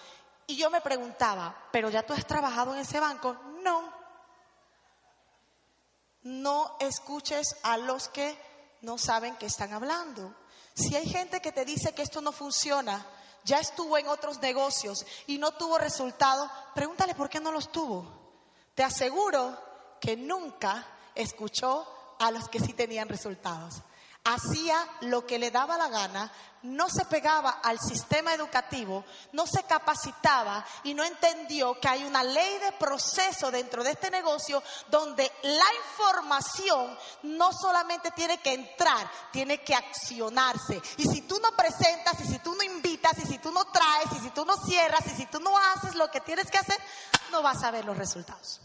Y 0.47 0.57
yo 0.57 0.71
me 0.71 0.81
preguntaba, 0.81 1.55
¿pero 1.71 1.91
ya 1.91 2.05
tú 2.05 2.13
has 2.13 2.27
trabajado 2.27 2.75
en 2.75 2.81
ese 2.81 2.99
banco? 2.99 3.37
No. 3.63 3.93
No 6.23 6.77
escuches 6.81 7.57
a 7.63 7.77
los 7.77 8.09
que 8.09 8.37
no 8.83 8.99
saben 8.99 9.37
que 9.37 9.47
están 9.47 9.73
hablando. 9.73 10.35
Si 10.75 10.97
hay 10.97 11.07
gente 11.07 11.41
que 11.41 11.53
te 11.53 11.65
dice 11.65 11.93
que 11.93 12.03
esto 12.03 12.21
no 12.21 12.33
funciona, 12.33 13.07
ya 13.45 13.59
estuvo 13.59 13.97
en 13.99 14.09
otros 14.09 14.41
negocios 14.41 15.07
y 15.27 15.39
no 15.39 15.53
tuvo 15.53 15.79
resultado, 15.79 16.51
pregúntale 16.75 17.15
por 17.15 17.29
qué 17.29 17.41
no 17.41 17.53
los 17.53 17.71
tuvo. 17.71 18.11
Te 18.75 18.83
aseguro 18.83 19.70
que 20.01 20.17
nunca 20.17 20.87
escuchó 21.15 21.87
a 22.19 22.31
los 22.31 22.49
que 22.49 22.61
sí 22.61 22.73
tenían 22.73 23.09
resultados 23.09 23.83
hacía 24.25 24.87
lo 25.03 25.27
que 25.27 25.39
le 25.39 25.51
daba 25.51 25.79
la 25.79 25.89
gana, 25.89 26.31
no 26.63 26.91
se 26.91 27.07
pegaba 27.07 27.61
al 27.63 27.79
sistema 27.81 28.35
educativo, 28.35 29.03
no 29.33 29.47
se 29.47 29.63
capacitaba 29.63 30.65
y 30.85 30.93
no 30.93 31.03
entendió 31.03 31.81
que 31.81 31.89
hay 31.89 32.05
una 32.05 32.23
ley 32.23 32.59
de 32.59 32.73
proceso 32.73 33.51
dentro 33.51 33.83
de 33.83 33.93
este 33.93 34.11
negocio 34.11 34.63
donde 34.89 35.31
la 35.43 35.65
información 35.89 36.99
no 37.23 37.51
solamente 37.53 38.11
tiene 38.11 38.39
que 38.39 38.53
entrar, 38.53 39.11
tiene 39.33 39.63
que 39.63 39.75
accionarse. 39.75 40.83
Y 40.99 41.05
si 41.05 41.23
tú 41.23 41.41
no 41.41 41.53
presentas, 41.53 42.21
y 42.21 42.27
si 42.27 42.39
tú 42.41 42.55
no 42.55 42.63
invitas, 42.63 43.17
y 43.19 43.27
si 43.27 43.39
tú 43.39 43.51
no 43.51 43.65
traes, 43.67 44.13
y 44.19 44.21
si 44.21 44.31
tú 44.31 44.45
no 44.45 44.55
cierras, 44.67 45.07
y 45.07 45.17
si 45.17 45.27
tú 45.27 45.41
no 45.41 45.57
haces 45.57 45.95
lo 45.95 46.11
que 46.11 46.21
tienes 46.21 46.51
que 46.51 46.59
hacer, 46.59 46.79
no 47.33 47.41
vas 47.41 47.63
a 47.63 47.71
ver 47.71 47.87
los 47.87 47.97
resultados. 47.97 48.61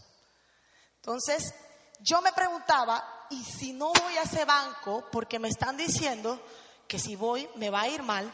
Entonces, 1.06 1.54
yo 2.00 2.20
me 2.20 2.32
preguntaba, 2.32 3.26
¿y 3.30 3.40
si 3.44 3.72
no 3.72 3.92
voy 3.92 4.16
a 4.16 4.22
ese 4.22 4.44
banco 4.44 5.04
porque 5.12 5.38
me 5.38 5.46
están 5.46 5.76
diciendo 5.76 6.40
que 6.88 6.98
si 6.98 7.14
voy 7.14 7.48
me 7.54 7.70
va 7.70 7.82
a 7.82 7.88
ir 7.88 8.02
mal? 8.02 8.28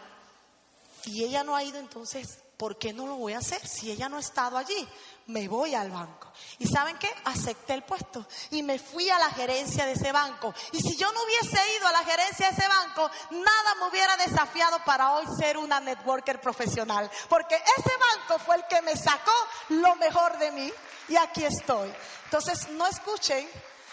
Y 1.05 1.23
ella 1.23 1.45
no 1.45 1.55
ha 1.55 1.63
ido, 1.63 1.79
entonces, 1.79 2.39
¿por 2.57 2.79
qué 2.79 2.95
no 2.95 3.07
lo 3.07 3.17
voy 3.17 3.35
a 3.35 3.41
hacer? 3.41 3.61
Si 3.69 3.91
ella 3.91 4.09
no 4.09 4.17
ha 4.17 4.21
estado 4.21 4.57
allí, 4.57 4.89
me 5.27 5.49
voy 5.49 5.75
al 5.75 5.91
banco. 5.91 6.33
¿Y 6.59 6.67
saben 6.67 6.99
qué? 6.99 7.13
Acepté 7.25 7.75
el 7.75 7.83
puesto 7.83 8.27
y 8.51 8.63
me 8.63 8.79
fui 8.79 9.09
a 9.11 9.19
la 9.19 9.31
gerencia 9.31 9.87
de 9.87 9.93
ese 9.93 10.13
banco. 10.13 10.55
Y 10.73 10.81
si 10.81 10.97
yo 10.97 11.11
no 11.13 11.23
hubiese 11.23 11.59
ido 11.77 11.87
a 11.87 11.93
la 11.93 12.05
gerencia 12.05 12.51
de 12.51 12.57
ese 12.57 12.69
banco, 12.69 13.11
nada 13.31 13.75
me 13.81 13.89
hubiera 13.89 14.17
desafiado 14.17 14.79
para 14.85 15.13
hoy 15.13 15.27
ser 15.39 15.59
una 15.59 15.81
networker 15.81 16.41
profesional. 16.41 17.11
Porque 17.29 17.57
ese 17.57 17.91
banco 17.97 18.43
fue 18.45 18.57
el 18.57 18.67
que 18.67 18.83
me 18.83 18.97
sacó 18.97 19.33
lo 19.71 19.95
mejor 19.97 20.39
de 20.39 20.51
mí 20.53 20.73
y 21.09 21.17
aquí 21.17 21.45
estoy. 21.45 21.93
Entonces, 22.25 22.69
no 22.71 22.87
escuchen 22.87 23.49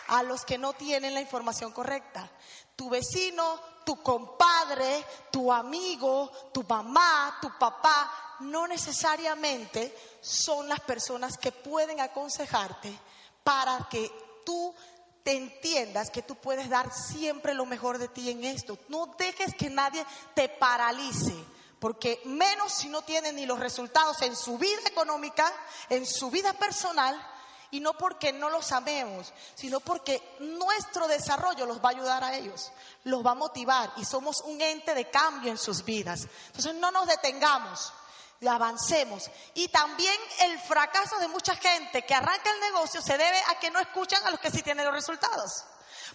a 0.07 0.23
los 0.23 0.43
que 0.43 0.57
no 0.57 0.73
tienen 0.73 1.13
la 1.13 1.21
información 1.21 1.71
correcta. 1.71 2.29
Tu 2.75 2.89
vecino, 2.89 3.59
tu 3.89 4.03
compadre, 4.03 5.03
tu 5.31 5.51
amigo, 5.51 6.31
tu 6.53 6.61
mamá, 6.61 7.39
tu 7.41 7.49
papá, 7.57 8.35
no 8.41 8.67
necesariamente 8.67 9.97
son 10.21 10.69
las 10.69 10.79
personas 10.81 11.39
que 11.39 11.51
pueden 11.51 11.99
aconsejarte 11.99 12.95
para 13.43 13.87
que 13.89 14.11
tú 14.45 14.75
te 15.23 15.31
entiendas 15.31 16.11
que 16.11 16.21
tú 16.21 16.35
puedes 16.35 16.69
dar 16.69 16.93
siempre 16.93 17.55
lo 17.55 17.65
mejor 17.65 17.97
de 17.97 18.09
ti 18.09 18.29
en 18.29 18.43
esto. 18.43 18.77
No 18.89 19.07
dejes 19.17 19.55
que 19.55 19.71
nadie 19.71 20.05
te 20.35 20.49
paralice. 20.49 21.33
Porque 21.79 22.21
menos 22.25 22.71
si 22.71 22.89
no 22.89 23.01
tienen 23.01 23.37
ni 23.37 23.47
los 23.47 23.57
resultados 23.57 24.21
en 24.21 24.35
su 24.35 24.59
vida 24.59 24.81
económica, 24.85 25.51
en 25.89 26.05
su 26.05 26.29
vida 26.29 26.53
personal, 26.53 27.19
y 27.71 27.79
no 27.79 27.93
porque 27.93 28.33
no 28.33 28.49
los 28.49 28.71
amemos, 28.71 29.33
sino 29.55 29.79
porque 29.79 30.37
nuestro 30.39 31.07
desarrollo 31.07 31.65
los 31.65 31.83
va 31.83 31.89
a 31.89 31.93
ayudar 31.93 32.23
a 32.23 32.35
ellos, 32.35 32.71
los 33.03 33.25
va 33.25 33.31
a 33.31 33.35
motivar 33.35 33.91
y 33.97 34.05
somos 34.05 34.41
un 34.41 34.61
ente 34.61 34.93
de 34.93 35.09
cambio 35.09 35.51
en 35.51 35.57
sus 35.57 35.83
vidas. 35.83 36.27
Entonces 36.47 36.75
no 36.75 36.91
nos 36.91 37.07
detengamos, 37.07 37.93
avancemos. 38.47 39.29
Y 39.55 39.67
también 39.67 40.15
el 40.41 40.59
fracaso 40.59 41.17
de 41.19 41.27
mucha 41.27 41.55
gente 41.55 42.05
que 42.05 42.15
arranca 42.15 42.51
el 42.51 42.59
negocio 42.61 43.01
se 43.01 43.17
debe 43.17 43.39
a 43.49 43.59
que 43.59 43.71
no 43.71 43.79
escuchan 43.79 44.25
a 44.25 44.31
los 44.31 44.39
que 44.39 44.51
sí 44.51 44.61
tienen 44.61 44.85
los 44.85 44.93
resultados. 44.93 45.65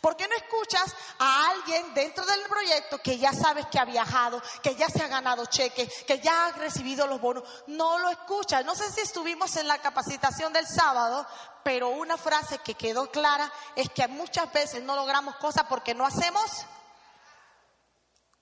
¿Por 0.05 0.19
qué 0.19 0.29
no 0.29 0.37
escuchas 0.37 0.95
a 1.19 1.49
alguien 1.49 1.95
dentro 1.95 2.27
del 2.27 2.43
proyecto 2.43 2.99
que 2.99 3.17
ya 3.17 3.33
sabes 3.33 3.65
que 3.69 3.79
ha 3.79 3.87
viajado, 3.87 4.43
que 4.63 4.75
ya 4.75 4.87
se 4.87 5.03
ha 5.03 5.09
ganado 5.09 5.47
cheques, 5.47 6.05
que 6.07 6.19
ya 6.21 6.45
ha 6.45 6.53
recibido 6.53 7.07
los 7.07 7.23
bonos? 7.23 7.43
No 7.69 7.99
lo 7.99 8.11
escuchas. 8.11 8.67
No 8.67 8.75
sé 8.75 8.93
si 8.93 9.01
estuvimos 9.01 9.57
en 9.57 9.67
la 9.67 9.79
capacitación 9.79 10.53
del 10.53 10.67
sábado, 10.67 11.27
pero 11.63 11.89
una 11.89 12.19
frase 12.19 12.59
que 12.59 12.75
quedó 12.75 13.11
clara 13.11 13.51
es 13.77 13.89
que 13.89 14.07
muchas 14.09 14.53
veces 14.53 14.83
no 14.83 14.95
logramos 14.95 15.37
cosas 15.37 15.65
porque 15.71 15.95
no 15.95 16.05
hacemos. 16.05 16.67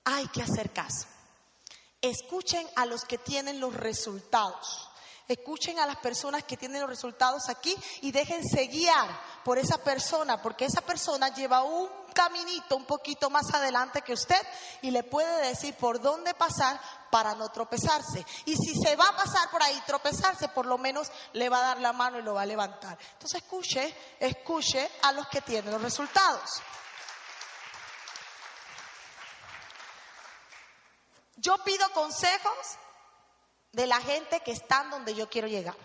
Hay 0.03 0.27
que 0.31 0.42
hacer 0.42 0.72
caso. 0.72 1.07
Escuchen 2.01 2.68
a 2.75 2.87
los 2.87 3.05
que 3.05 3.18
tienen 3.18 3.61
los 3.61 3.72
resultados. 3.72 4.90
Escuchen 5.29 5.79
a 5.79 5.87
las 5.87 5.97
personas 5.97 6.45
que 6.45 6.57
tienen 6.57 6.81
los 6.81 6.91
resultados 6.91 7.49
aquí 7.49 7.75
y 8.03 8.13
déjense 8.13 8.67
guiar 8.67 9.09
por 9.45 9.59
esa 9.59 9.79
persona, 9.79 10.43
porque 10.43 10.65
esa 10.65 10.81
persona 10.81 11.29
lleva 11.29 11.63
un 11.63 11.89
caminito 12.13 12.77
un 12.77 12.85
poquito 12.85 13.31
más 13.31 13.53
adelante 13.55 14.03
que 14.03 14.13
usted 14.13 14.41
y 14.83 14.91
le 14.91 15.03
puede 15.03 15.49
decir 15.49 15.75
por 15.77 16.01
dónde 16.01 16.35
pasar 16.35 16.81
para 17.11 17.35
no 17.35 17.51
tropezarse. 17.51 18.25
Y 18.45 18.57
si 18.57 18.75
se 18.75 18.97
va 18.97 19.07
a 19.09 19.17
pasar 19.17 19.51
por 19.51 19.63
ahí 19.63 19.81
tropezarse, 19.87 20.49
por 20.49 20.67
lo 20.67 20.79
menos 20.79 21.11
le 21.33 21.49
va 21.49 21.59
a 21.59 21.67
dar 21.69 21.81
la 21.81 21.93
mano 21.93 22.19
y 22.19 22.23
lo 22.23 22.35
va 22.35 22.43
a 22.43 22.47
levantar. 22.47 22.99
Entonces 23.13 23.43
escuche, 23.43 23.95
escuche 24.19 24.91
a 25.03 25.13
los 25.13 25.29
que 25.29 25.41
tienen 25.41 25.73
los 25.73 25.83
resultados. 25.83 26.63
Yo 31.37 31.59
pido 31.65 31.91
consejos 31.93 32.79
de 33.73 33.87
la 33.87 34.01
gente 34.01 34.41
que 34.41 34.53
están 34.53 34.91
donde 34.91 35.15
yo 35.15 35.29
quiero 35.29 35.49
llegar. 35.49 35.77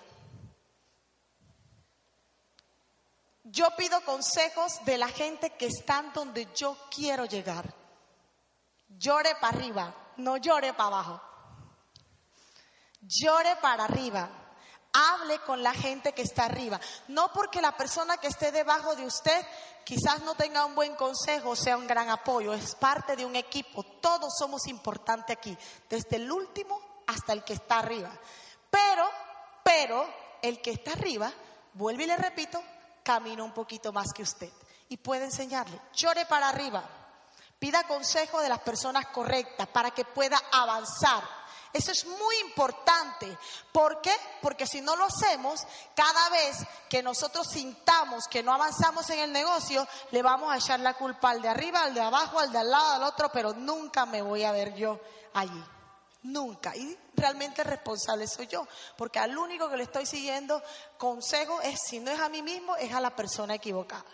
Yo 3.46 3.70
pido 3.78 4.02
consejos 4.02 4.84
de 4.84 4.98
la 4.98 5.08
gente 5.08 5.52
que 5.52 5.68
están 5.68 6.12
donde 6.12 6.50
yo 6.54 6.78
quiero 6.94 7.26
llegar. 7.26 7.74
Llore 8.90 9.36
para 9.36 9.58
arriba, 9.58 9.96
no 10.18 10.36
llore 10.36 10.74
para 10.74 10.88
abajo. 10.88 11.22
Llore 13.02 13.56
para 13.62 13.86
arriba. 13.86 14.30
Hable 14.92 15.40
con 15.40 15.64
la 15.64 15.74
gente 15.74 16.12
que 16.12 16.24
está 16.24 16.46
arriba. 16.46 16.80
No 17.08 17.32
porque 17.32 17.62
la 17.62 17.78
persona 17.78 18.18
que 18.18 18.28
esté 18.28 18.52
debajo 18.52 18.96
de 18.96 19.06
usted 19.06 19.46
quizás 19.86 20.24
no 20.24 20.36
tenga 20.36 20.66
un 20.66 20.76
buen 20.76 20.96
consejo 20.96 21.52
o 21.52 21.56
sea 21.56 21.78
un 21.78 21.88
gran 21.88 22.10
apoyo. 22.10 22.54
Es 22.54 22.76
parte 22.76 23.16
de 23.16 23.26
un 23.26 23.36
equipo. 23.36 23.84
Todos 24.02 24.34
somos 24.38 24.68
importantes 24.68 25.38
aquí. 25.38 25.58
Desde 25.90 26.18
el 26.18 26.30
último 26.30 26.87
hasta 27.08 27.34
el 27.34 27.44
que 27.44 27.54
está 27.54 27.80
arriba. 27.80 28.12
Pero, 28.70 29.10
pero, 29.64 30.08
el 30.42 30.62
que 30.62 30.72
está 30.72 30.92
arriba, 30.92 31.32
vuelve 31.74 32.04
y 32.04 32.08
le 32.08 32.18
repito, 32.18 32.62
camina 33.04 33.44
un 33.44 33.54
poquito 33.54 33.92
más 33.92 34.14
que 34.14 34.24
usted. 34.24 34.52
Y 34.90 34.98
puede 34.98 35.26
enseñarle, 35.26 35.80
llore 35.94 36.26
para 36.26 36.50
arriba, 36.50 36.84
pida 37.60 37.84
consejo 37.84 38.42
de 38.42 38.50
las 38.50 38.60
personas 38.60 39.08
correctas 39.08 39.68
para 39.68 39.92
que 39.92 40.06
pueda 40.06 40.40
avanzar. 40.52 41.24
Eso 41.74 41.92
es 41.92 42.06
muy 42.06 42.38
importante. 42.40 43.38
¿Por 43.72 44.02
qué? 44.02 44.14
Porque 44.42 44.66
si 44.66 44.82
no 44.82 44.96
lo 44.96 45.06
hacemos, 45.06 45.62
cada 45.94 46.30
vez 46.30 46.58
que 46.90 47.04
nosotros 47.04 47.48
sintamos 47.48 48.28
que 48.28 48.42
no 48.42 48.54
avanzamos 48.54 49.10
en 49.10 49.20
el 49.20 49.34
negocio, 49.34 49.86
le 50.12 50.22
vamos 50.22 50.52
a 50.52 50.58
echar 50.58 50.80
la 50.80 50.94
culpa 50.94 51.30
al 51.30 51.42
de 51.42 51.50
arriba, 51.50 51.84
al 51.84 51.94
de 51.94 52.02
abajo, 52.02 52.40
al 52.40 52.52
de 52.52 52.60
al 52.60 52.72
lado, 52.72 52.96
al 52.96 53.04
otro, 53.04 53.30
pero 53.32 53.54
nunca 53.54 54.06
me 54.06 54.22
voy 54.22 54.44
a 54.44 54.52
ver 54.52 54.76
yo 54.76 55.00
allí. 55.34 55.64
Nunca. 56.28 56.76
Y 56.76 56.98
realmente 57.16 57.62
el 57.62 57.70
responsable 57.70 58.28
soy 58.28 58.48
yo. 58.48 58.68
Porque 58.98 59.20
al 59.20 59.38
único 59.38 59.70
que 59.70 59.78
le 59.78 59.84
estoy 59.84 60.06
siguiendo 60.06 60.62
consejo 60.98 61.62
es, 61.62 61.80
si 61.88 62.00
no 62.00 62.12
es 62.12 62.20
a 62.20 62.30
mí 62.30 62.42
mismo, 62.42 62.76
es 62.76 62.94
a 62.94 63.00
la 63.00 63.16
persona 63.16 63.56
equivocada. 63.56 64.06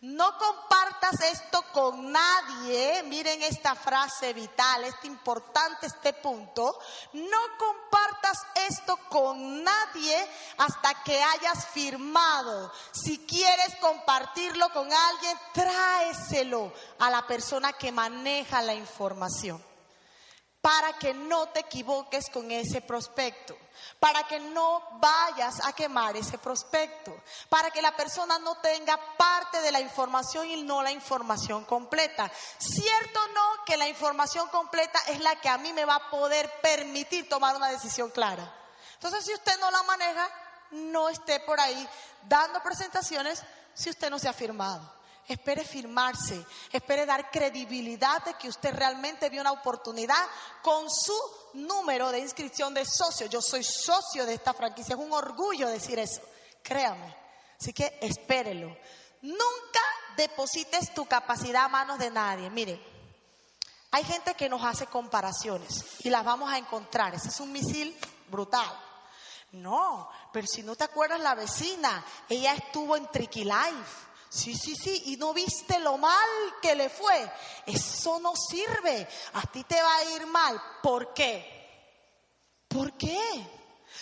No 0.00 0.38
compartas 0.38 1.20
esto 1.22 1.60
con 1.72 2.12
nadie, 2.12 3.02
miren 3.02 3.42
esta 3.42 3.74
frase 3.74 4.32
vital, 4.32 4.84
es 4.84 4.94
importante 5.02 5.88
este 5.88 6.12
punto, 6.12 6.78
no 7.14 7.38
compartas 7.58 8.38
esto 8.68 8.96
con 9.08 9.64
nadie 9.64 10.30
hasta 10.58 11.02
que 11.02 11.20
hayas 11.20 11.66
firmado. 11.66 12.72
Si 12.92 13.26
quieres 13.26 13.74
compartirlo 13.80 14.68
con 14.68 14.88
alguien, 14.92 15.36
tráeselo 15.52 16.72
a 17.00 17.10
la 17.10 17.26
persona 17.26 17.72
que 17.72 17.90
maneja 17.90 18.62
la 18.62 18.74
información 18.74 19.60
para 20.68 20.92
que 20.98 21.14
no 21.14 21.48
te 21.48 21.60
equivoques 21.60 22.28
con 22.28 22.50
ese 22.50 22.82
prospecto, 22.82 23.56
para 23.98 24.24
que 24.24 24.38
no 24.38 24.82
vayas 25.00 25.64
a 25.64 25.72
quemar 25.72 26.14
ese 26.14 26.36
prospecto, 26.36 27.22
para 27.48 27.70
que 27.70 27.80
la 27.80 27.96
persona 27.96 28.38
no 28.38 28.54
tenga 28.56 28.98
parte 29.16 29.62
de 29.62 29.72
la 29.72 29.80
información 29.80 30.46
y 30.46 30.62
no 30.64 30.82
la 30.82 30.92
información 30.92 31.64
completa. 31.64 32.30
Cierto 32.58 33.18
no 33.28 33.64
que 33.64 33.78
la 33.78 33.88
información 33.88 34.46
completa 34.48 34.98
es 35.06 35.20
la 35.20 35.36
que 35.36 35.48
a 35.48 35.56
mí 35.56 35.72
me 35.72 35.86
va 35.86 35.94
a 35.94 36.10
poder 36.10 36.60
permitir 36.60 37.30
tomar 37.30 37.56
una 37.56 37.70
decisión 37.70 38.10
clara. 38.10 38.54
Entonces, 38.92 39.24
si 39.24 39.32
usted 39.32 39.58
no 39.60 39.70
la 39.70 39.82
maneja, 39.84 40.28
no 40.72 41.08
esté 41.08 41.40
por 41.40 41.58
ahí 41.58 41.88
dando 42.24 42.62
presentaciones 42.62 43.42
si 43.72 43.88
usted 43.88 44.10
no 44.10 44.18
se 44.18 44.28
ha 44.28 44.34
firmado. 44.34 44.97
Espere 45.28 45.62
firmarse, 45.62 46.42
espere 46.72 47.04
dar 47.04 47.30
credibilidad 47.30 48.24
de 48.24 48.34
que 48.34 48.48
usted 48.48 48.74
realmente 48.74 49.28
vio 49.28 49.42
una 49.42 49.52
oportunidad 49.52 50.24
con 50.62 50.88
su 50.90 51.14
número 51.52 52.10
de 52.10 52.20
inscripción 52.20 52.72
de 52.72 52.86
socio. 52.86 53.26
Yo 53.26 53.42
soy 53.42 53.62
socio 53.62 54.24
de 54.24 54.34
esta 54.34 54.54
franquicia, 54.54 54.94
es 54.94 55.00
un 55.00 55.12
orgullo 55.12 55.68
decir 55.68 55.98
eso, 55.98 56.22
créame. 56.62 57.14
Así 57.60 57.74
que 57.74 57.98
espérelo. 58.00 58.74
Nunca 59.20 59.80
deposites 60.16 60.94
tu 60.94 61.04
capacidad 61.04 61.64
a 61.64 61.68
manos 61.68 61.98
de 61.98 62.10
nadie. 62.10 62.48
Mire, 62.48 62.80
hay 63.90 64.04
gente 64.04 64.34
que 64.34 64.48
nos 64.48 64.64
hace 64.64 64.86
comparaciones 64.86 65.84
y 66.00 66.10
las 66.10 66.24
vamos 66.24 66.50
a 66.50 66.58
encontrar. 66.58 67.14
Ese 67.14 67.28
es 67.28 67.40
un 67.40 67.52
misil 67.52 67.98
brutal. 68.28 68.68
No, 69.52 70.10
pero 70.32 70.46
si 70.46 70.62
no 70.62 70.76
te 70.76 70.84
acuerdas 70.84 71.20
la 71.20 71.34
vecina, 71.34 72.04
ella 72.28 72.52
estuvo 72.52 72.96
en 72.96 73.10
Tricky 73.10 73.44
Life. 73.44 74.07
Sí, 74.28 74.54
sí, 74.54 74.74
sí, 74.76 75.02
y 75.06 75.16
no 75.16 75.32
viste 75.32 75.78
lo 75.78 75.96
mal 75.96 76.28
que 76.60 76.74
le 76.74 76.90
fue. 76.90 77.30
Eso 77.66 78.20
no 78.20 78.34
sirve. 78.36 79.08
A 79.34 79.42
ti 79.42 79.64
te 79.64 79.80
va 79.80 79.96
a 79.96 80.04
ir 80.16 80.26
mal. 80.26 80.60
¿Por 80.82 81.14
qué? 81.14 81.56
¿Por 82.68 82.92
qué? 82.98 83.18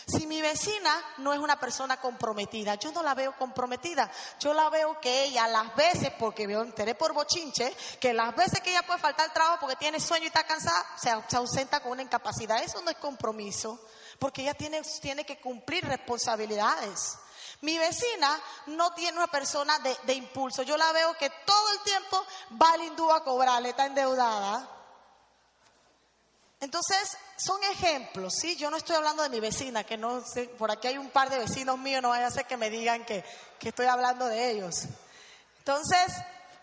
Si 0.09 0.27
mi 0.27 0.41
vecina 0.41 1.01
no 1.19 1.33
es 1.33 1.39
una 1.39 1.59
persona 1.59 2.01
comprometida, 2.01 2.75
yo 2.77 2.93
no 2.93 3.03
la 3.03 3.15
veo 3.15 3.37
comprometida. 3.37 4.11
Yo 4.41 4.53
la 4.53 4.69
veo 4.69 5.01
que 5.01 5.25
ella, 5.25 5.47
las 5.49 5.75
veces, 5.75 6.13
porque 6.19 6.47
veo 6.47 6.63
enteré 6.63 6.95
por 6.95 7.13
bochinche, 7.13 7.75
que 8.01 8.13
las 8.13 8.35
veces 8.35 8.61
que 8.61 8.71
ella 8.71 8.83
puede 8.83 9.01
faltar 9.01 9.27
al 9.27 9.33
trabajo 9.33 9.59
porque 9.61 9.77
tiene 9.77 10.01
sueño 10.01 10.25
y 10.25 10.29
está 10.29 10.45
cansada, 10.45 10.85
se, 10.97 11.11
se 11.29 11.37
ausenta 11.37 11.81
con 11.81 11.93
una 11.93 12.03
incapacidad. 12.03 12.63
Eso 12.63 12.81
no 12.83 12.91
es 12.91 12.97
compromiso, 12.99 13.81
porque 14.19 14.43
ella 14.43 14.55
tiene, 14.55 14.83
tiene 15.01 15.25
que 15.25 15.41
cumplir 15.41 15.85
responsabilidades. 15.87 17.19
Mi 17.63 17.79
vecina 17.79 18.41
no 18.67 18.93
tiene 18.93 19.17
una 19.17 19.27
persona 19.29 19.79
de, 19.79 20.15
impulso. 20.15 20.63
Yo 20.63 20.77
la 20.77 20.93
veo 20.93 21.15
que 21.15 21.31
todo 21.45 21.73
el 21.73 21.81
tiempo 21.81 22.25
va 22.61 22.73
al 22.73 22.83
hindú 22.83 23.11
a 23.11 23.25
cobrarle, 23.25 23.71
está 23.71 23.87
endeudada. 23.87 24.69
Entonces, 26.61 27.17
son 27.37 27.63
ejemplos, 27.65 28.35
¿sí? 28.41 28.57
Yo 28.57 28.71
no 28.71 28.77
estoy 28.77 28.97
hablando 28.97 29.23
de 29.23 29.29
mi 29.29 29.41
vecina, 29.41 29.85
que 29.85 29.97
no 29.97 30.23
sé, 30.25 30.45
por 30.49 30.71
aquí 30.71 30.89
hay 30.89 30.99
un 30.99 31.11
par 31.11 31.29
de 31.29 31.39
vecinos 31.39 31.79
míos, 31.79 32.03
no 32.03 32.11
vaya 32.11 32.27
a 32.27 32.31
ser 32.31 32.47
que 32.47 32.57
me 32.57 32.71
digan 32.71 33.05
que, 33.05 33.25
que 33.59 33.69
estoy 33.69 33.87
hablando 33.87 34.27
de 34.27 34.51
ellos. 34.51 34.75
Entonces, 35.59 36.15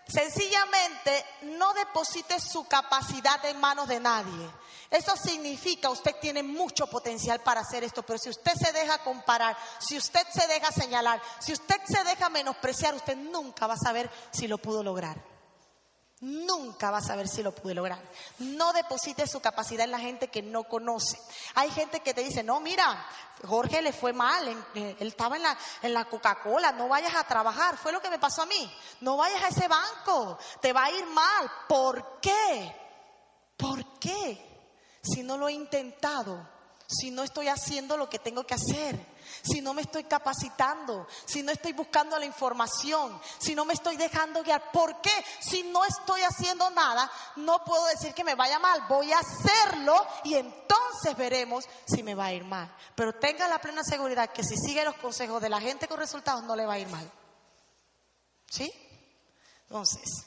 sencillamente, 0.08 1.26
no 1.44 1.74
deposite 1.74 2.40
su 2.40 2.66
capacidad 2.66 3.44
en 3.46 3.60
manos 3.60 3.88
de 3.88 4.00
nadie. 4.00 4.50
Eso 4.90 5.16
significa, 5.18 5.90
usted 5.90 6.16
tiene 6.22 6.44
mucho 6.44 6.86
potencial 6.88 7.40
para 7.40 7.62
hacer 7.62 7.84
esto, 7.84 8.04
pero 8.04 8.20
si 8.20 8.30
usted 8.30 8.54
se 8.54 8.72
deja 8.72 9.00
comparar, 9.00 9.58
si 9.80 9.98
usted 9.98 10.26
se 10.32 10.48
deja 10.48 10.72
señalar, 10.72 11.22
si 11.40 11.52
usted 11.52 11.78
se 11.86 12.04
deja 12.04 12.30
menospreciar, 12.30 12.94
usted 12.94 13.18
nunca 13.18 13.66
va 13.66 13.74
a 13.74 13.78
saber 13.78 14.10
si 14.32 14.48
lo 14.48 14.60
pudo 14.60 14.84
lograr. 14.84 15.33
Nunca 16.24 16.90
va 16.90 16.98
a 16.98 17.02
saber 17.02 17.28
si 17.28 17.44
lo 17.44 17.54
pude 17.54 17.74
lograr. 17.74 18.02
No 18.40 18.74
deposite 18.74 19.28
su 19.28 19.40
capacidad 19.40 19.86
en 19.86 19.92
la 19.92 20.00
gente 20.00 20.30
que 20.30 20.42
no 20.42 20.64
conoce. 20.64 21.20
Hay 21.56 21.70
gente 21.72 22.00
que 22.00 22.14
te 22.14 22.24
dice, 22.24 22.44
no, 22.44 22.60
mira, 22.60 23.06
Jorge 23.46 23.82
le 23.82 23.94
fue 23.94 24.14
mal, 24.14 24.48
él 24.48 24.96
estaba 25.00 25.36
en 25.36 25.44
la, 25.44 25.58
en 25.82 25.94
la 25.94 26.06
Coca-Cola, 26.06 26.72
no 26.72 26.88
vayas 26.88 27.16
a 27.16 27.24
trabajar. 27.24 27.78
Fue 27.78 27.92
lo 27.92 28.02
que 28.02 28.10
me 28.10 28.20
pasó 28.20 28.44
a 28.44 28.48
mí. 28.48 28.74
No 29.02 29.18
vayas 29.18 29.44
a 29.44 29.48
ese 29.50 29.68
banco, 29.68 30.38
te 30.62 30.74
va 30.74 30.86
a 30.86 30.92
ir 30.92 31.06
mal. 31.08 31.52
¿Por 31.68 32.20
qué? 32.20 32.76
¿Por 33.58 34.00
qué? 34.00 34.54
si 35.04 35.22
no 35.22 35.38
lo 35.38 35.50
he 35.50 35.54
intentado, 35.54 36.48
si 36.88 37.12
no 37.12 37.24
estoy 37.24 37.48
haciendo 37.48 37.98
lo 37.98 38.10
que 38.10 38.20
tengo 38.20 38.46
que 38.46 38.54
hacer, 38.54 39.14
si 39.42 39.62
no 39.62 39.74
me 39.74 39.82
estoy 39.82 40.04
capacitando, 40.04 41.08
si 41.26 41.44
no 41.44 41.52
estoy 41.52 41.74
buscando 41.74 42.18
la 42.18 42.26
información, 42.26 43.20
si 43.40 43.56
no 43.56 43.66
me 43.66 43.74
estoy 43.74 43.98
dejando 43.98 44.44
guiar. 44.44 44.72
¿Por 44.72 45.02
qué? 45.02 45.12
Si 45.40 45.64
no 45.64 45.84
estoy 45.86 46.22
haciendo 46.22 46.70
nada, 46.70 47.10
no 47.38 47.64
puedo 47.64 47.86
decir 47.88 48.14
que 48.14 48.24
me 48.24 48.36
vaya 48.36 48.60
mal. 48.60 48.86
Voy 48.88 49.12
a 49.12 49.20
hacerlo 49.20 50.06
y 50.24 50.36
entonces 50.36 51.16
veremos 51.18 51.66
si 51.86 52.04
me 52.04 52.16
va 52.16 52.26
a 52.26 52.34
ir 52.34 52.44
mal. 52.44 52.74
Pero 52.96 53.14
tenga 53.14 53.48
la 53.48 53.60
plena 53.60 53.84
seguridad 53.84 54.32
que 54.32 54.44
si 54.44 54.56
sigue 54.58 54.86
los 54.86 54.96
consejos 54.96 55.42
de 55.42 55.50
la 55.50 55.60
gente 55.60 55.88
con 55.88 56.00
resultados 56.00 56.44
no 56.44 56.56
le 56.56 56.66
va 56.66 56.74
a 56.74 56.80
ir 56.80 56.88
mal. 56.90 57.10
¿Sí? 58.50 58.72
Entonces, 59.68 60.26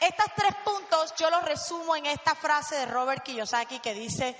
Estos 0.00 0.26
tres 0.34 0.54
puntos 0.64 1.14
yo 1.18 1.28
los 1.28 1.44
resumo 1.44 1.94
en 1.94 2.06
esta 2.06 2.34
frase 2.34 2.74
de 2.74 2.86
Robert 2.86 3.22
Kiyosaki 3.22 3.80
que 3.80 3.92
dice, 3.92 4.34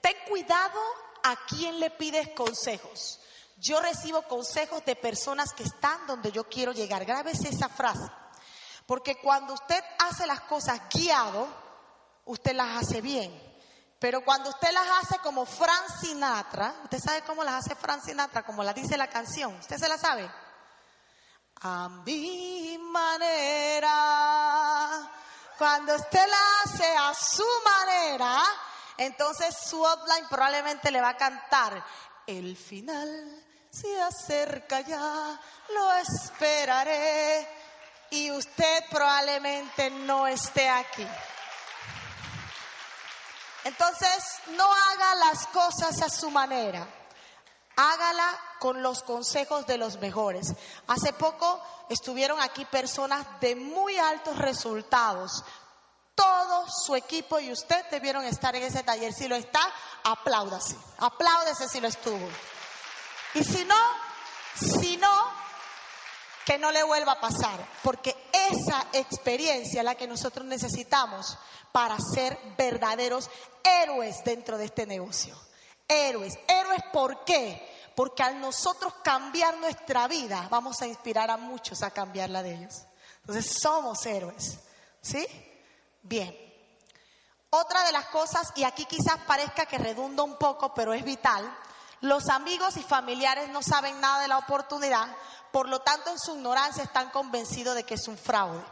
ten 0.00 0.16
cuidado 0.28 0.80
a 1.22 1.36
quién 1.46 1.78
le 1.78 1.90
pides 1.90 2.30
consejos. 2.30 3.20
Yo 3.56 3.80
recibo 3.80 4.22
consejos 4.22 4.84
de 4.84 4.96
personas 4.96 5.52
que 5.52 5.62
están 5.62 6.06
donde 6.08 6.32
yo 6.32 6.48
quiero 6.48 6.72
llegar. 6.72 7.04
Grábese 7.04 7.48
esa 7.48 7.68
frase. 7.68 8.10
Porque 8.86 9.16
cuando 9.16 9.54
usted 9.54 9.82
hace 10.00 10.26
las 10.26 10.40
cosas 10.40 10.80
guiado, 10.92 11.46
usted 12.24 12.52
las 12.52 12.82
hace 12.82 13.00
bien. 13.00 13.32
Pero 14.00 14.24
cuando 14.24 14.50
usted 14.50 14.70
las 14.72 14.86
hace 15.00 15.18
como 15.20 15.46
Frank 15.46 16.00
Sinatra, 16.00 16.74
¿usted 16.82 16.98
sabe 16.98 17.22
cómo 17.22 17.44
las 17.44 17.64
hace 17.64 17.74
Frank 17.76 18.02
Sinatra? 18.04 18.42
Como 18.42 18.62
la 18.62 18.74
dice 18.74 18.98
la 18.98 19.06
canción. 19.06 19.54
¿Usted 19.54 19.78
se 19.78 19.88
la 19.88 19.96
sabe? 19.96 20.28
A 21.64 21.88
mi 22.04 22.78
manera. 22.78 23.90
Cuando 25.58 25.96
usted 25.96 26.26
la 26.28 26.62
hace 26.62 26.96
a 26.96 27.12
su 27.14 27.44
manera, 27.64 28.40
entonces 28.96 29.56
su 29.68 29.84
outline 29.84 30.28
probablemente 30.28 30.90
le 30.90 31.00
va 31.00 31.08
a 31.10 31.16
cantar 31.16 31.84
el 32.26 32.56
final 32.56 33.44
se 33.74 34.00
acerca 34.00 34.82
ya, 34.82 35.40
lo 35.70 35.92
esperaré 35.94 37.48
y 38.10 38.30
usted 38.30 38.84
probablemente 38.88 39.90
no 39.90 40.28
esté 40.28 40.68
aquí. 40.68 41.06
Entonces, 43.64 44.24
no 44.48 44.72
haga 44.72 45.14
las 45.16 45.46
cosas 45.48 46.00
a 46.02 46.08
su 46.08 46.30
manera. 46.30 46.86
Hágala 47.76 48.40
con 48.60 48.82
los 48.82 49.02
consejos 49.02 49.66
de 49.66 49.78
los 49.78 49.98
mejores. 49.98 50.54
Hace 50.86 51.12
poco 51.12 51.60
estuvieron 51.88 52.40
aquí 52.40 52.64
personas 52.64 53.26
de 53.40 53.56
muy 53.56 53.98
altos 53.98 54.38
resultados. 54.38 55.44
Todo 56.14 56.66
su 56.68 56.94
equipo 56.94 57.40
y 57.40 57.50
usted 57.50 57.84
debieron 57.90 58.24
estar 58.24 58.54
en 58.54 58.62
ese 58.62 58.84
taller. 58.84 59.12
Si 59.12 59.26
lo 59.26 59.34
está, 59.34 59.60
apláudase. 60.04 60.76
Apláudese 60.98 61.68
si 61.68 61.80
lo 61.80 61.88
estuvo. 61.88 62.28
Y 63.34 63.42
si 63.42 63.64
no, 63.64 63.76
si 64.54 64.96
no, 64.96 65.12
que 66.46 66.58
no 66.58 66.70
le 66.70 66.84
vuelva 66.84 67.12
a 67.12 67.20
pasar. 67.20 67.68
Porque 67.82 68.16
esa 68.32 68.86
experiencia 68.92 69.80
es 69.80 69.84
la 69.84 69.96
que 69.96 70.06
nosotros 70.06 70.46
necesitamos 70.46 71.36
para 71.72 71.98
ser 71.98 72.38
verdaderos 72.56 73.28
héroes 73.64 74.22
dentro 74.24 74.56
de 74.58 74.66
este 74.66 74.86
negocio 74.86 75.36
héroes. 75.88 76.34
Héroes, 76.48 76.82
¿por 76.92 77.24
qué? 77.24 77.92
Porque 77.94 78.22
al 78.22 78.40
nosotros 78.40 78.94
cambiar 79.02 79.56
nuestra 79.58 80.08
vida, 80.08 80.48
vamos 80.50 80.80
a 80.82 80.86
inspirar 80.86 81.30
a 81.30 81.36
muchos 81.36 81.82
a 81.82 81.90
cambiar 81.90 82.30
la 82.30 82.42
de 82.42 82.54
ellos. 82.54 82.82
Entonces, 83.20 83.58
somos 83.60 84.04
héroes. 84.06 84.58
¿Sí? 85.00 85.26
Bien. 86.02 86.36
Otra 87.50 87.84
de 87.84 87.92
las 87.92 88.06
cosas, 88.06 88.52
y 88.56 88.64
aquí 88.64 88.84
quizás 88.84 89.18
parezca 89.26 89.66
que 89.66 89.78
redunda 89.78 90.22
un 90.22 90.36
poco, 90.38 90.74
pero 90.74 90.92
es 90.92 91.04
vital, 91.04 91.44
los 92.00 92.28
amigos 92.28 92.76
y 92.76 92.82
familiares 92.82 93.48
no 93.48 93.62
saben 93.62 94.00
nada 94.00 94.20
de 94.20 94.28
la 94.28 94.38
oportunidad, 94.38 95.06
por 95.52 95.68
lo 95.68 95.80
tanto 95.80 96.10
en 96.10 96.18
su 96.18 96.34
ignorancia 96.34 96.82
están 96.82 97.10
convencidos 97.10 97.76
de 97.76 97.84
que 97.84 97.94
es 97.94 98.08
un 98.08 98.18
fraude. 98.18 98.62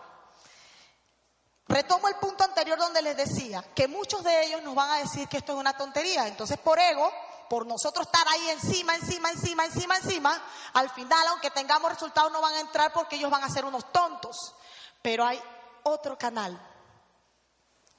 Retomo 1.69 2.09
el 2.09 2.17
punto 2.17 2.45
anterior 2.45 2.79
donde 2.79 3.03
les 3.03 3.17
decía 3.17 3.65
que 3.75 3.89
muchos 3.89 4.25
de 4.25 4.47
ellos 4.47 4.63
nos 4.63 4.75
van 4.75 4.91
a 4.91 4.99
decir 4.99 5.29
que 5.29 5.39
esto 5.39 5.53
es 5.53 5.59
una 5.59 5.77
tontería. 5.77 6.27
Entonces, 6.27 6.59
por 6.59 6.79
ego, 6.79 7.11
por 7.49 7.67
nosotros 7.67 8.07
estar 8.07 8.27
ahí 8.29 8.51
encima, 8.51 8.95
encima, 8.97 9.31
encima, 9.31 9.65
encima, 9.65 9.97
encima, 9.97 10.43
al 10.75 10.91
final, 10.91 11.27
aunque 11.29 11.51
tengamos 11.51 11.91
resultados, 11.91 12.33
no 12.33 12.41
van 12.41 12.55
a 12.55 12.61
entrar 12.61 12.93
porque 12.93 13.17
ellos 13.17 13.31
van 13.31 13.45
a 13.45 13.49
ser 13.49 13.65
unos 13.65 13.93
tontos. 13.93 14.55
Pero 15.01 15.25
hay 15.25 15.41
otro 15.85 16.19
canal. 16.19 16.61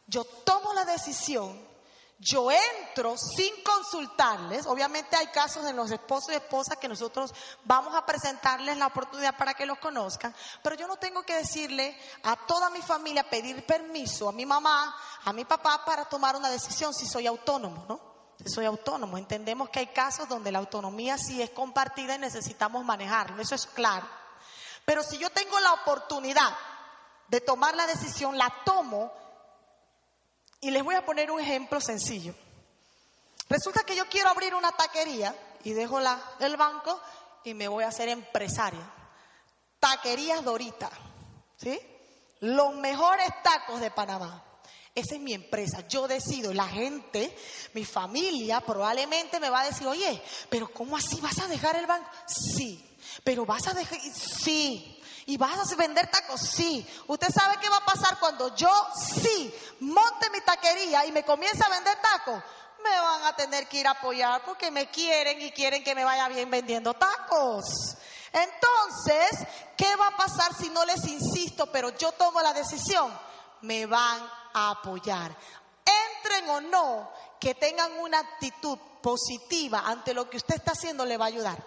Yo 0.08 0.24
tomo 0.24 0.74
la 0.74 0.86
decisión 0.86 1.73
yo 2.24 2.50
entro 2.52 3.16
sin 3.18 3.54
consultarles. 3.64 4.66
Obviamente 4.66 5.16
hay 5.16 5.28
casos 5.28 5.64
de 5.66 5.74
los 5.74 5.92
esposos 5.92 6.32
y 6.32 6.36
esposas 6.36 6.78
que 6.78 6.88
nosotros 6.88 7.34
vamos 7.64 7.94
a 7.96 8.06
presentarles 8.06 8.78
la 8.78 8.88
oportunidad 8.88 9.36
para 9.38 9.54
que 9.54 9.66
los 9.66 9.78
conozcan, 9.80 10.34
pero 10.62 10.76
yo 10.76 10.88
no 10.88 10.96
tengo 10.98 11.24
que 11.24 11.36
decirle 11.36 11.98
a 12.24 12.36
toda 12.36 12.70
mi 12.70 12.82
familia 12.82 13.30
pedir 13.30 13.66
permiso, 13.66 14.30
a 14.30 14.32
mi 14.32 14.46
mamá, 14.46 14.96
a 15.26 15.34
mi 15.34 15.46
papá 15.46 15.84
para 15.86 16.06
tomar 16.06 16.36
una 16.36 16.50
decisión 16.50 16.94
si 16.94 17.06
soy 17.06 17.28
autónomo, 17.28 17.86
¿no? 17.88 18.14
Si 18.44 18.50
soy 18.50 18.66
autónomo. 18.66 19.18
Entendemos 19.18 19.70
que 19.70 19.80
hay 19.80 19.88
casos 19.88 20.28
donde 20.28 20.52
la 20.52 20.60
autonomía 20.60 21.18
sí 21.18 21.42
es 21.42 21.50
compartida 21.52 22.16
y 22.16 22.20
necesitamos 22.20 22.86
manejarlo, 22.86 23.42
eso 23.42 23.56
es 23.56 23.66
claro. 23.68 24.08
Pero 24.86 25.04
si 25.04 25.18
yo 25.18 25.30
tengo 25.30 25.60
la 25.60 25.74
oportunidad 25.74 26.54
de 27.28 27.42
tomar 27.42 27.76
la 27.76 27.88
decisión, 27.88 28.38
la 28.38 28.54
tomo 28.66 29.23
y 30.64 30.72
les 30.72 30.84
voy 30.84 30.96
a 30.96 31.06
poner 31.06 31.30
un 31.30 31.40
ejemplo 31.40 31.80
sencillo. 31.80 32.34
Resulta 33.50 33.84
que 33.84 33.96
yo 33.96 34.08
quiero 34.08 34.30
abrir 34.30 34.56
una 34.56 34.72
taquería 34.72 35.36
y 35.64 35.74
dejo 35.74 36.00
el 36.40 36.58
banco 36.58 37.00
y 37.44 37.54
me 37.54 37.68
voy 37.68 37.84
a 37.84 37.90
hacer 37.90 38.10
empresaria. 38.10 38.90
Taquerías 39.80 40.44
Dorita, 40.44 40.90
¿sí? 41.58 41.80
Los 42.40 42.76
mejores 42.76 43.28
tacos 43.44 43.82
de 43.82 43.92
Panamá. 43.92 44.44
Esa 44.96 45.16
es 45.16 45.22
mi 45.22 45.34
empresa. 45.34 45.88
Yo 45.88 46.08
decido. 46.08 46.54
La 46.54 46.68
gente, 46.68 47.36
mi 47.74 47.84
familia, 47.84 48.62
probablemente 48.62 49.40
me 49.40 49.50
va 49.50 49.62
a 49.62 49.66
decir, 49.66 49.88
oye, 49.88 50.22
pero 50.50 50.72
¿cómo 50.72 50.96
así 50.96 51.20
vas 51.20 51.40
a 51.40 51.48
dejar 51.48 51.76
el 51.76 51.88
banco? 51.88 52.10
Sí. 52.28 52.98
Pero 53.24 53.46
vas 53.46 53.68
a 53.68 53.74
dejar, 53.74 54.00
sí. 54.00 54.93
¿Y 55.26 55.38
vas 55.38 55.72
a 55.72 55.76
vender 55.76 56.10
tacos? 56.10 56.42
Sí. 56.42 56.86
¿Usted 57.08 57.30
sabe 57.34 57.58
qué 57.62 57.70
va 57.70 57.78
a 57.78 57.86
pasar 57.86 58.20
cuando 58.20 58.56
yo 58.56 58.72
sí 58.96 59.54
monte 59.80 60.30
mi 60.30 60.42
taquería 60.42 61.06
y 61.06 61.12
me 61.12 61.24
comience 61.24 61.64
a 61.64 61.70
vender 61.70 61.98
tacos? 62.02 62.44
Me 62.84 63.00
van 63.00 63.24
a 63.24 63.36
tener 63.36 63.68
que 63.68 63.78
ir 63.78 63.88
a 63.88 63.92
apoyar 63.92 64.44
porque 64.44 64.70
me 64.70 64.90
quieren 64.90 65.42
y 65.42 65.52
quieren 65.52 65.84
que 65.84 65.96
me 65.96 66.04
vaya 66.04 66.28
bien 66.28 66.52
vendiendo 66.52 66.94
tacos. 66.94 67.96
Entonces, 68.34 69.48
¿qué 69.78 69.96
va 69.96 70.08
a 70.08 70.18
pasar 70.18 70.54
si 70.54 70.70
no 70.70 70.84
les 70.84 71.06
insisto, 71.06 71.68
pero 71.68 71.96
yo 71.98 72.12
tomo 72.14 72.42
la 72.42 72.52
decisión? 72.52 73.18
Me 73.62 73.86
van 73.86 74.30
a 74.54 74.72
apoyar. 74.72 75.34
Entren 75.86 76.50
o 76.50 76.60
no, 76.62 77.12
que 77.40 77.56
tengan 77.56 77.92
una 78.00 78.20
actitud 78.20 78.78
positiva 79.02 79.84
ante 79.86 80.14
lo 80.14 80.30
que 80.30 80.38
usted 80.38 80.56
está 80.56 80.72
haciendo, 80.72 81.06
le 81.06 81.18
va 81.18 81.26
a 81.26 81.28
ayudar 81.30 81.64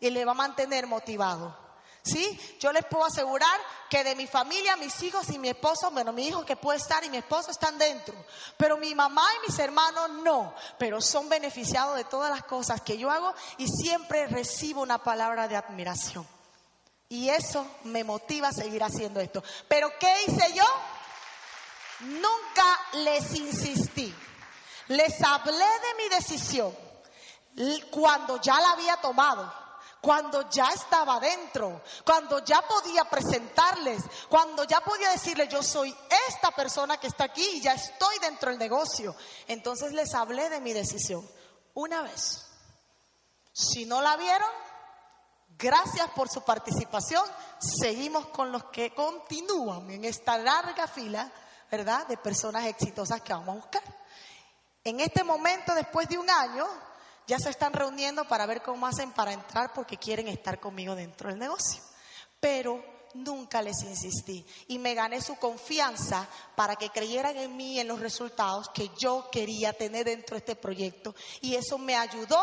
y 0.00 0.10
le 0.10 0.24
va 0.24 0.32
a 0.32 0.34
mantener 0.34 0.86
motivado. 0.86 1.67
¿Sí? 2.08 2.56
Yo 2.58 2.72
les 2.72 2.84
puedo 2.86 3.04
asegurar 3.04 3.60
que 3.90 4.04
de 4.04 4.14
mi 4.14 4.26
familia, 4.26 4.76
mis 4.76 5.02
hijos 5.02 5.28
y 5.30 5.38
mi 5.38 5.48
esposo, 5.48 5.90
bueno, 5.90 6.12
mi 6.12 6.28
hijo 6.28 6.44
que 6.44 6.56
puede 6.56 6.78
estar 6.78 7.04
y 7.04 7.10
mi 7.10 7.18
esposo 7.18 7.50
están 7.50 7.78
dentro, 7.78 8.14
pero 8.56 8.76
mi 8.76 8.94
mamá 8.94 9.26
y 9.36 9.50
mis 9.50 9.58
hermanos 9.58 10.10
no, 10.22 10.54
pero 10.78 11.00
son 11.00 11.28
beneficiados 11.28 11.96
de 11.96 12.04
todas 12.04 12.30
las 12.30 12.44
cosas 12.44 12.80
que 12.80 12.96
yo 12.98 13.10
hago 13.10 13.34
y 13.58 13.68
siempre 13.68 14.26
recibo 14.26 14.82
una 14.82 15.02
palabra 15.02 15.48
de 15.48 15.56
admiración. 15.56 16.26
Y 17.10 17.30
eso 17.30 17.66
me 17.84 18.04
motiva 18.04 18.48
a 18.48 18.52
seguir 18.52 18.82
haciendo 18.82 19.20
esto. 19.20 19.42
Pero 19.66 19.90
¿qué 19.98 20.14
hice 20.26 20.52
yo? 20.54 20.64
Nunca 22.00 22.80
les 22.92 23.34
insistí. 23.34 24.14
Les 24.88 25.22
hablé 25.22 25.56
de 25.56 26.02
mi 26.02 26.08
decisión 26.10 26.88
cuando 27.90 28.40
ya 28.40 28.60
la 28.60 28.72
había 28.72 28.96
tomado 28.98 29.52
cuando 30.00 30.48
ya 30.48 30.68
estaba 30.68 31.18
dentro, 31.18 31.82
cuando 32.04 32.44
ya 32.44 32.62
podía 32.62 33.04
presentarles, 33.04 34.02
cuando 34.28 34.64
ya 34.64 34.80
podía 34.80 35.10
decirles 35.10 35.48
yo 35.48 35.62
soy 35.62 35.94
esta 36.28 36.50
persona 36.52 36.98
que 36.98 37.08
está 37.08 37.24
aquí 37.24 37.46
y 37.54 37.60
ya 37.60 37.72
estoy 37.72 38.18
dentro 38.20 38.50
del 38.50 38.58
negocio. 38.58 39.14
Entonces 39.46 39.92
les 39.92 40.14
hablé 40.14 40.48
de 40.50 40.60
mi 40.60 40.72
decisión 40.72 41.28
una 41.74 42.02
vez. 42.02 42.44
Si 43.52 43.86
no 43.86 44.00
la 44.00 44.16
vieron, 44.16 44.50
gracias 45.58 46.08
por 46.10 46.28
su 46.28 46.42
participación. 46.42 47.24
Seguimos 47.58 48.26
con 48.28 48.52
los 48.52 48.64
que 48.64 48.94
continúan 48.94 49.90
en 49.90 50.04
esta 50.04 50.38
larga 50.38 50.86
fila, 50.86 51.30
¿verdad? 51.70 52.06
De 52.06 52.16
personas 52.16 52.66
exitosas 52.66 53.20
que 53.20 53.32
vamos 53.32 53.48
a 53.48 53.60
buscar. 53.60 53.82
En 54.84 55.00
este 55.00 55.24
momento, 55.24 55.74
después 55.74 56.08
de 56.08 56.18
un 56.18 56.30
año, 56.30 56.66
ya 57.28 57.38
se 57.38 57.50
están 57.50 57.74
reuniendo 57.74 58.24
para 58.26 58.46
ver 58.46 58.62
cómo 58.62 58.86
hacen 58.86 59.12
para 59.12 59.32
entrar 59.32 59.72
porque 59.74 59.98
quieren 59.98 60.26
estar 60.28 60.58
conmigo 60.58 60.94
dentro 60.94 61.28
del 61.28 61.38
negocio. 61.38 61.82
Pero 62.40 62.82
nunca 63.14 63.60
les 63.60 63.82
insistí 63.82 64.44
y 64.68 64.78
me 64.78 64.94
gané 64.94 65.20
su 65.20 65.36
confianza 65.36 66.26
para 66.56 66.76
que 66.76 66.88
creyeran 66.88 67.36
en 67.36 67.54
mí 67.56 67.74
y 67.74 67.80
en 67.80 67.88
los 67.88 68.00
resultados 68.00 68.70
que 68.70 68.90
yo 68.98 69.28
quería 69.30 69.74
tener 69.74 70.06
dentro 70.06 70.34
de 70.34 70.38
este 70.38 70.56
proyecto. 70.56 71.14
Y 71.42 71.54
eso 71.54 71.76
me 71.76 71.96
ayudó 71.96 72.38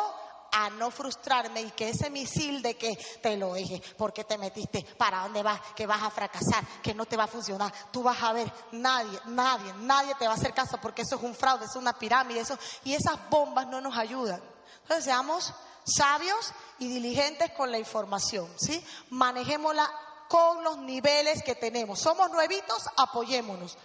a 0.52 0.70
no 0.70 0.92
frustrarme 0.92 1.64
y 1.64 1.72
que 1.72 1.90
ese 1.90 2.12
misil 2.12 2.62
de 2.62 2.78
que 2.78 2.96
te 3.24 3.36
lo 3.38 3.56
dije, 3.56 3.82
porque 3.98 4.24
te 4.24 4.38
metiste, 4.38 4.86
para 4.98 5.24
dónde 5.24 5.42
vas, 5.42 5.60
que 5.76 5.88
vas 5.88 6.04
a 6.04 6.12
fracasar, 6.12 6.64
que 6.84 6.94
no 6.94 7.06
te 7.06 7.18
va 7.18 7.24
a 7.24 7.28
funcionar, 7.28 7.74
tú 7.92 8.04
vas 8.04 8.22
a 8.22 8.34
ver, 8.34 8.50
nadie, 8.72 9.20
nadie, 9.26 9.74
nadie 9.80 10.14
te 10.16 10.28
va 10.28 10.34
a 10.34 10.36
hacer 10.36 10.54
caso 10.54 10.78
porque 10.80 11.02
eso 11.02 11.16
es 11.16 11.24
un 11.24 11.36
fraude, 11.36 11.66
es 11.66 11.76
una 11.76 11.98
pirámide, 11.98 12.42
eso, 12.42 12.58
y 12.84 12.94
esas 12.94 13.18
bombas 13.30 13.68
no 13.68 13.82
nos 13.82 13.98
ayudan. 13.98 14.55
Entonces 14.84 15.06
seamos 15.06 15.54
sabios 15.86 16.54
y 16.80 16.88
diligentes 16.88 17.52
con 17.52 17.72
la 17.72 17.78
información, 17.78 18.52
¿sí? 18.58 18.84
Manejémosla 19.10 19.90
con 20.28 20.64
los 20.64 20.78
niveles 20.80 21.44
que 21.44 21.56
tenemos. 21.56 22.00
Somos 22.00 22.32
nuevitos, 22.32 22.84
apoyémonos, 22.98 23.78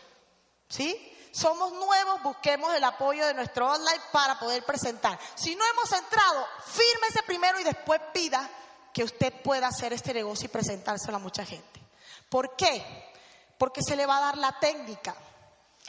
¿sí? 0.68 1.16
Somos 1.32 1.72
nuevos, 1.72 2.22
busquemos 2.22 2.74
el 2.74 2.82
apoyo 2.82 3.24
de 3.26 3.34
nuestro 3.34 3.70
online 3.70 4.00
para 4.12 4.38
poder 4.38 4.64
presentar. 4.64 5.18
Si 5.34 5.54
no 5.54 5.64
hemos 5.64 5.92
entrado, 5.92 6.44
fírmese 6.66 7.22
primero 7.24 7.60
y 7.60 7.64
después 7.64 8.00
pida 8.12 8.48
que 8.92 9.04
usted 9.04 9.32
pueda 9.42 9.68
hacer 9.68 9.92
este 9.92 10.12
negocio 10.12 10.46
y 10.46 10.48
presentárselo 10.48 11.16
a 11.16 11.20
mucha 11.20 11.44
gente. 11.44 11.80
¿Por 12.28 12.56
qué? 12.56 13.12
Porque 13.58 13.82
se 13.82 13.94
le 13.94 14.06
va 14.06 14.16
a 14.16 14.20
dar 14.20 14.38
la 14.38 14.58
técnica, 14.58 15.14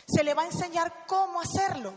se 0.07 0.23
le 0.23 0.33
va 0.33 0.43
a 0.43 0.47
enseñar 0.47 1.05
cómo 1.07 1.41
hacerlo. 1.41 1.93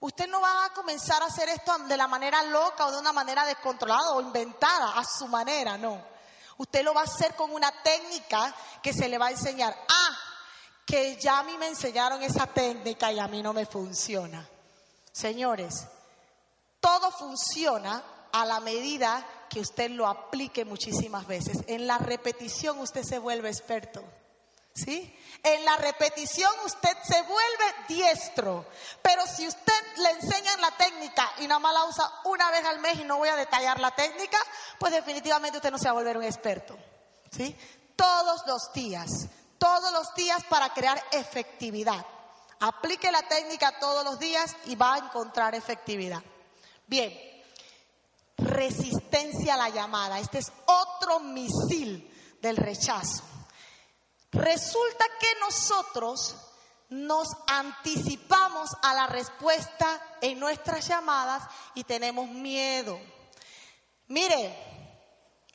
Usted 0.00 0.28
no 0.28 0.40
va 0.40 0.66
a 0.66 0.72
comenzar 0.72 1.22
a 1.22 1.26
hacer 1.26 1.48
esto 1.48 1.78
de 1.78 1.96
la 1.96 2.08
manera 2.08 2.42
loca 2.42 2.86
o 2.86 2.92
de 2.92 2.98
una 2.98 3.12
manera 3.12 3.46
descontrolada 3.46 4.12
o 4.12 4.20
inventada, 4.20 4.98
a 4.98 5.04
su 5.04 5.26
manera, 5.28 5.78
no. 5.78 6.00
Usted 6.58 6.82
lo 6.82 6.94
va 6.94 7.02
a 7.02 7.04
hacer 7.04 7.34
con 7.34 7.52
una 7.52 7.70
técnica 7.82 8.54
que 8.82 8.92
se 8.92 9.08
le 9.08 9.18
va 9.18 9.26
a 9.26 9.30
enseñar. 9.30 9.76
Ah, 9.88 10.18
que 10.86 11.16
ya 11.16 11.38
a 11.38 11.42
mí 11.42 11.56
me 11.58 11.68
enseñaron 11.68 12.22
esa 12.22 12.46
técnica 12.46 13.10
y 13.10 13.18
a 13.18 13.28
mí 13.28 13.42
no 13.42 13.52
me 13.52 13.66
funciona. 13.66 14.46
Señores, 15.10 15.86
todo 16.80 17.10
funciona 17.10 18.02
a 18.32 18.44
la 18.44 18.60
medida 18.60 19.24
que 19.48 19.60
usted 19.60 19.90
lo 19.90 20.06
aplique 20.06 20.64
muchísimas 20.64 21.26
veces. 21.26 21.58
En 21.66 21.86
la 21.86 21.98
repetición 21.98 22.78
usted 22.80 23.02
se 23.02 23.18
vuelve 23.18 23.48
experto. 23.48 24.04
¿Sí? 24.74 25.16
En 25.44 25.64
la 25.64 25.76
repetición 25.76 26.50
usted 26.64 26.96
se 27.04 27.22
vuelve 27.22 27.64
diestro. 27.88 28.66
Pero 29.02 29.24
si 29.26 29.46
usted 29.46 29.73
le 29.96 30.10
enseñan 30.10 30.60
la 30.60 30.70
técnica 30.72 31.32
y 31.38 31.46
nada 31.46 31.58
más 31.58 31.74
la 31.74 31.84
usa 31.84 32.12
una 32.24 32.50
vez 32.50 32.64
al 32.64 32.80
mes 32.80 32.98
y 32.98 33.04
no 33.04 33.18
voy 33.18 33.28
a 33.28 33.36
detallar 33.36 33.80
la 33.80 33.94
técnica, 33.94 34.38
pues 34.78 34.92
definitivamente 34.92 35.58
usted 35.58 35.70
no 35.70 35.78
se 35.78 35.84
va 35.84 35.90
a 35.90 35.94
volver 35.94 36.16
un 36.16 36.24
experto. 36.24 36.76
¿Sí? 37.30 37.56
Todos 37.96 38.46
los 38.46 38.72
días, 38.72 39.26
todos 39.58 39.92
los 39.92 40.14
días 40.14 40.42
para 40.48 40.70
crear 40.72 41.02
efectividad. 41.12 42.04
Aplique 42.60 43.10
la 43.10 43.22
técnica 43.22 43.78
todos 43.78 44.04
los 44.04 44.18
días 44.18 44.56
y 44.66 44.76
va 44.76 44.94
a 44.94 44.98
encontrar 44.98 45.54
efectividad. 45.54 46.22
Bien, 46.86 47.12
resistencia 48.38 49.54
a 49.54 49.58
la 49.58 49.68
llamada. 49.68 50.18
Este 50.18 50.38
es 50.38 50.52
otro 50.66 51.20
misil 51.20 52.38
del 52.40 52.56
rechazo. 52.56 53.22
Resulta 54.32 55.04
que 55.20 55.28
nosotros 55.40 56.36
nos 56.90 57.28
anticipamos 57.46 58.70
a 58.82 58.94
la 58.94 59.06
respuesta 59.06 60.00
en 60.20 60.38
nuestras 60.38 60.86
llamadas 60.86 61.42
y 61.74 61.84
tenemos 61.84 62.28
miedo. 62.28 62.98
Mire, 64.08 64.54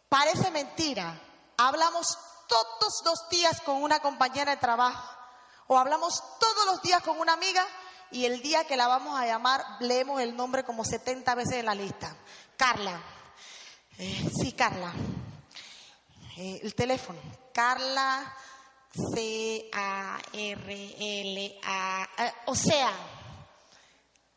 parece 0.08 0.52
mentira. 0.52 1.20
Hablamos 1.58 2.18
todos 2.48 3.02
los 3.06 3.30
días 3.30 3.62
con 3.62 3.82
una 3.84 4.00
compañera 4.00 4.52
de 4.52 4.62
trabajo 4.62 5.20
o 5.68 5.78
hablamos 5.78 6.24
todos 6.40 6.66
los 6.66 6.82
días 6.82 7.02
con 7.04 7.20
una 7.20 7.34
amiga 7.34 7.66
y 8.12 8.26
el 8.26 8.42
día 8.42 8.66
que 8.66 8.76
la 8.76 8.88
vamos 8.88 9.20
a 9.20 9.28
llamar 9.28 9.64
leemos 9.80 10.20
el 10.20 10.36
nombre 10.36 10.64
como 10.64 10.84
70 10.84 11.36
veces 11.36 11.54
en 11.58 11.66
la 11.66 11.76
lista. 11.76 12.16
Carla. 12.58 13.00
Eh, 13.98 14.30
sí, 14.42 14.54
Carla. 14.54 14.92
Eh, 16.38 16.60
el 16.64 16.74
teléfono. 16.74 17.20
Carla 17.54 18.36
C-A-R-L-A, 20.80 22.08
o 22.46 22.56
sea, 22.56 22.92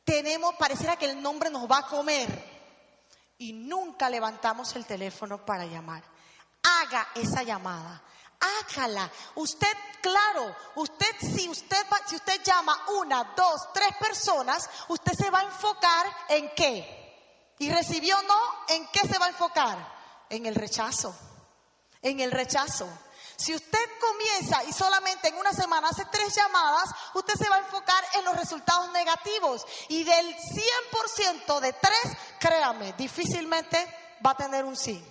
tenemos, 0.04 0.54
pareciera 0.56 0.96
que 0.96 1.06
el 1.10 1.20
nombre 1.22 1.50
nos 1.50 1.70
va 1.70 1.78
a 1.78 1.86
comer 1.86 2.28
y 3.38 3.52
nunca 3.52 4.08
levantamos 4.10 4.74
el 4.76 4.84
teléfono 4.86 5.44
para 5.44 5.64
llamar. 5.64 6.02
Haga 6.62 7.08
esa 7.14 7.42
llamada. 7.42 8.02
Hágala. 8.40 9.10
Usted, 9.36 9.72
claro, 10.00 10.54
usted 10.76 11.06
si 11.20 11.48
usted 11.48 11.86
va- 11.92 12.00
si 12.06 12.16
usted 12.16 12.42
llama 12.42 12.76
una, 13.00 13.32
dos, 13.36 13.72
tres 13.72 13.94
personas, 13.98 14.68
usted 14.88 15.12
se 15.12 15.30
va 15.30 15.40
a 15.40 15.44
enfocar 15.44 16.06
en 16.28 16.50
qué. 16.54 17.54
Y 17.58 17.70
recibió 17.70 18.20
no, 18.22 18.38
¿en 18.68 18.86
qué 18.88 19.00
se 19.06 19.18
va 19.18 19.26
a 19.26 19.30
enfocar? 19.30 19.78
En 20.28 20.46
el 20.46 20.54
rechazo. 20.56 21.14
En 22.00 22.18
el 22.20 22.32
rechazo. 22.32 22.88
Si 23.42 23.52
usted 23.52 23.90
comienza 24.00 24.62
y 24.64 24.72
solamente 24.72 25.26
en 25.26 25.36
una 25.36 25.52
semana 25.52 25.88
hace 25.88 26.04
tres 26.04 26.32
llamadas, 26.32 26.90
usted 27.14 27.34
se 27.34 27.48
va 27.48 27.56
a 27.56 27.58
enfocar 27.58 28.04
en 28.14 28.24
los 28.24 28.36
resultados 28.36 28.92
negativos. 28.92 29.66
Y 29.88 30.04
del 30.04 30.36
100% 30.36 31.58
de 31.58 31.72
tres, 31.72 32.16
créame, 32.38 32.92
difícilmente 32.92 33.76
va 34.24 34.30
a 34.30 34.36
tener 34.36 34.64
un 34.64 34.76
sí. 34.76 35.04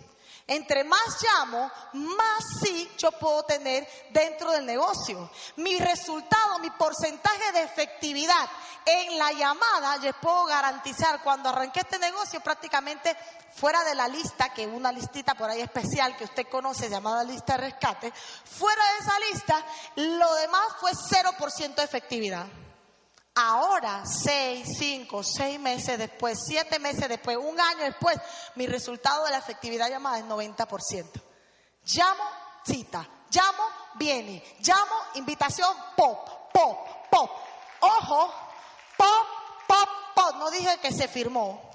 Entre 0.47 0.83
más 0.83 1.21
llamo, 1.21 1.71
más 1.93 2.43
sí 2.61 2.91
yo 2.97 3.11
puedo 3.13 3.43
tener 3.43 3.87
dentro 4.09 4.51
del 4.51 4.65
negocio. 4.65 5.29
Mi 5.57 5.77
resultado, 5.77 6.59
mi 6.59 6.69
porcentaje 6.71 7.51
de 7.51 7.63
efectividad 7.63 8.49
en 8.85 9.17
la 9.17 9.31
llamada, 9.31 9.97
les 9.97 10.15
puedo 10.15 10.45
garantizar, 10.45 11.21
cuando 11.21 11.49
arranqué 11.49 11.81
este 11.81 11.99
negocio 11.99 12.39
prácticamente 12.41 13.15
fuera 13.53 13.83
de 13.83 13.95
la 13.95 14.07
lista, 14.07 14.53
que 14.53 14.65
una 14.65 14.91
listita 14.91 15.35
por 15.35 15.49
ahí 15.49 15.61
especial 15.61 16.15
que 16.15 16.23
usted 16.23 16.47
conoce 16.47 16.89
llamada 16.89 17.23
lista 17.23 17.53
de 17.53 17.69
rescate, 17.69 18.11
fuera 18.11 18.83
de 18.93 18.97
esa 18.99 19.19
lista, 19.31 19.65
lo 19.95 20.35
demás 20.35 20.65
fue 20.79 20.91
0% 20.91 21.75
de 21.75 21.83
efectividad. 21.83 22.47
Ahora, 23.35 24.05
seis, 24.05 24.77
cinco, 24.77 25.23
seis 25.23 25.59
meses 25.59 25.97
después, 25.97 26.37
siete 26.45 26.79
meses 26.79 27.07
después, 27.07 27.37
un 27.37 27.59
año 27.59 27.83
después, 27.83 28.17
mi 28.55 28.67
resultado 28.67 29.23
de 29.25 29.31
la 29.31 29.37
efectividad 29.37 29.89
llamada 29.89 30.19
es 30.19 30.25
90%. 30.25 31.21
Llamo, 31.85 32.23
cita. 32.65 33.07
Llamo, 33.29 33.63
viene. 33.95 34.43
Llamo, 34.59 34.95
invitación, 35.15 35.73
pop, 35.95 36.51
pop, 36.51 37.09
pop. 37.09 37.31
Ojo, 37.79 38.33
pop, 38.97 39.27
pop, 39.67 39.89
pop. 40.13 40.35
No 40.37 40.51
dije 40.51 40.79
que 40.81 40.91
se 40.91 41.07
firmó. 41.07 41.71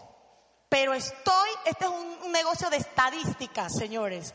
Pero 0.69 0.95
estoy, 0.95 1.49
este 1.65 1.85
es 1.85 1.91
un, 1.91 2.33
negocio 2.33 2.69
de 2.69 2.77
estadísticas, 2.77 3.73
señores. 3.75 4.35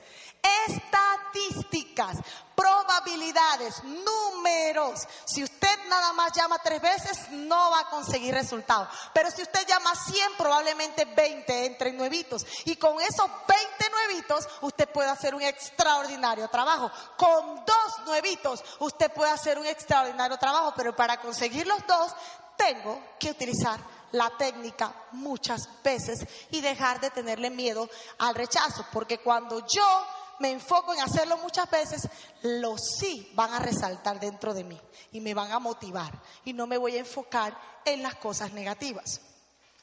Estadísticas, 0.67 2.17
probabilidades, 2.55 3.83
números. 3.83 5.07
Si 5.25 5.43
usted 5.43 5.70
nada 5.91 6.13
más 6.13 6.31
llama 6.33 6.57
tres 6.59 6.81
veces, 6.81 7.29
no 7.31 7.69
va 7.69 7.81
a 7.81 7.89
conseguir 7.89 8.33
resultados. 8.33 8.87
Pero 9.13 9.29
si 9.29 9.43
usted 9.43 9.67
llama 9.67 9.93
100, 9.93 10.37
probablemente 10.37 11.05
20 11.05 11.65
entren 11.65 11.97
nuevitos. 11.97 12.45
Y 12.65 12.77
con 12.77 12.99
esos 13.01 13.29
20 13.47 13.89
nuevitos, 13.91 14.47
usted 14.61 14.89
puede 14.89 15.09
hacer 15.09 15.35
un 15.35 15.41
extraordinario 15.41 16.47
trabajo. 16.47 16.89
Con 17.17 17.63
dos 17.65 18.05
nuevitos, 18.05 18.63
usted 18.79 19.11
puede 19.11 19.31
hacer 19.31 19.59
un 19.59 19.65
extraordinario 19.65 20.37
trabajo. 20.37 20.73
Pero 20.75 20.95
para 20.95 21.19
conseguir 21.19 21.67
los 21.67 21.85
dos, 21.85 22.15
tengo 22.55 22.99
que 23.19 23.31
utilizar 23.31 23.79
la 24.13 24.29
técnica 24.37 24.93
muchas 25.11 25.67
veces 25.83 26.25
y 26.51 26.61
dejar 26.61 26.99
de 26.99 27.11
tenerle 27.11 27.49
miedo 27.49 27.89
al 28.19 28.35
rechazo, 28.35 28.85
porque 28.91 29.19
cuando 29.19 29.65
yo 29.67 30.05
me 30.41 30.49
enfoco 30.49 30.91
en 30.93 30.99
hacerlo 30.99 31.37
muchas 31.37 31.69
veces, 31.69 32.09
los 32.41 32.81
sí 32.99 33.31
van 33.35 33.53
a 33.53 33.59
resaltar 33.59 34.19
dentro 34.19 34.55
de 34.55 34.63
mí 34.63 34.81
y 35.11 35.21
me 35.21 35.35
van 35.35 35.51
a 35.51 35.59
motivar 35.59 36.11
y 36.43 36.51
no 36.51 36.65
me 36.65 36.79
voy 36.79 36.95
a 36.95 36.99
enfocar 36.99 37.55
en 37.85 38.01
las 38.01 38.15
cosas 38.15 38.51
negativas. 38.51 39.21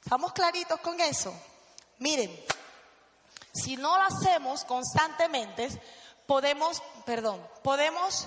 ¿Estamos 0.02 0.32
claritos 0.32 0.80
con 0.80 1.00
eso? 1.00 1.32
Miren, 2.00 2.44
si 3.54 3.76
no 3.76 3.96
lo 3.96 4.02
hacemos 4.02 4.64
constantemente, 4.64 5.68
podemos, 6.26 6.82
perdón, 7.06 7.40
podemos, 7.62 8.26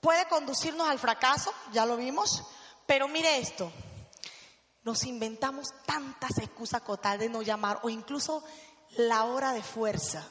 puede 0.00 0.28
conducirnos 0.28 0.88
al 0.88 1.00
fracaso, 1.00 1.52
ya 1.72 1.84
lo 1.84 1.96
vimos, 1.96 2.44
pero 2.86 3.08
mire 3.08 3.38
esto, 3.38 3.72
nos 4.84 5.02
inventamos 5.02 5.66
tantas 5.84 6.38
excusas 6.38 6.82
con 6.82 6.98
tal 6.98 7.18
de 7.18 7.28
no 7.28 7.42
llamar 7.42 7.80
o 7.82 7.90
incluso 7.90 8.44
la 8.96 9.24
hora 9.24 9.52
de 9.52 9.62
fuerza. 9.64 10.24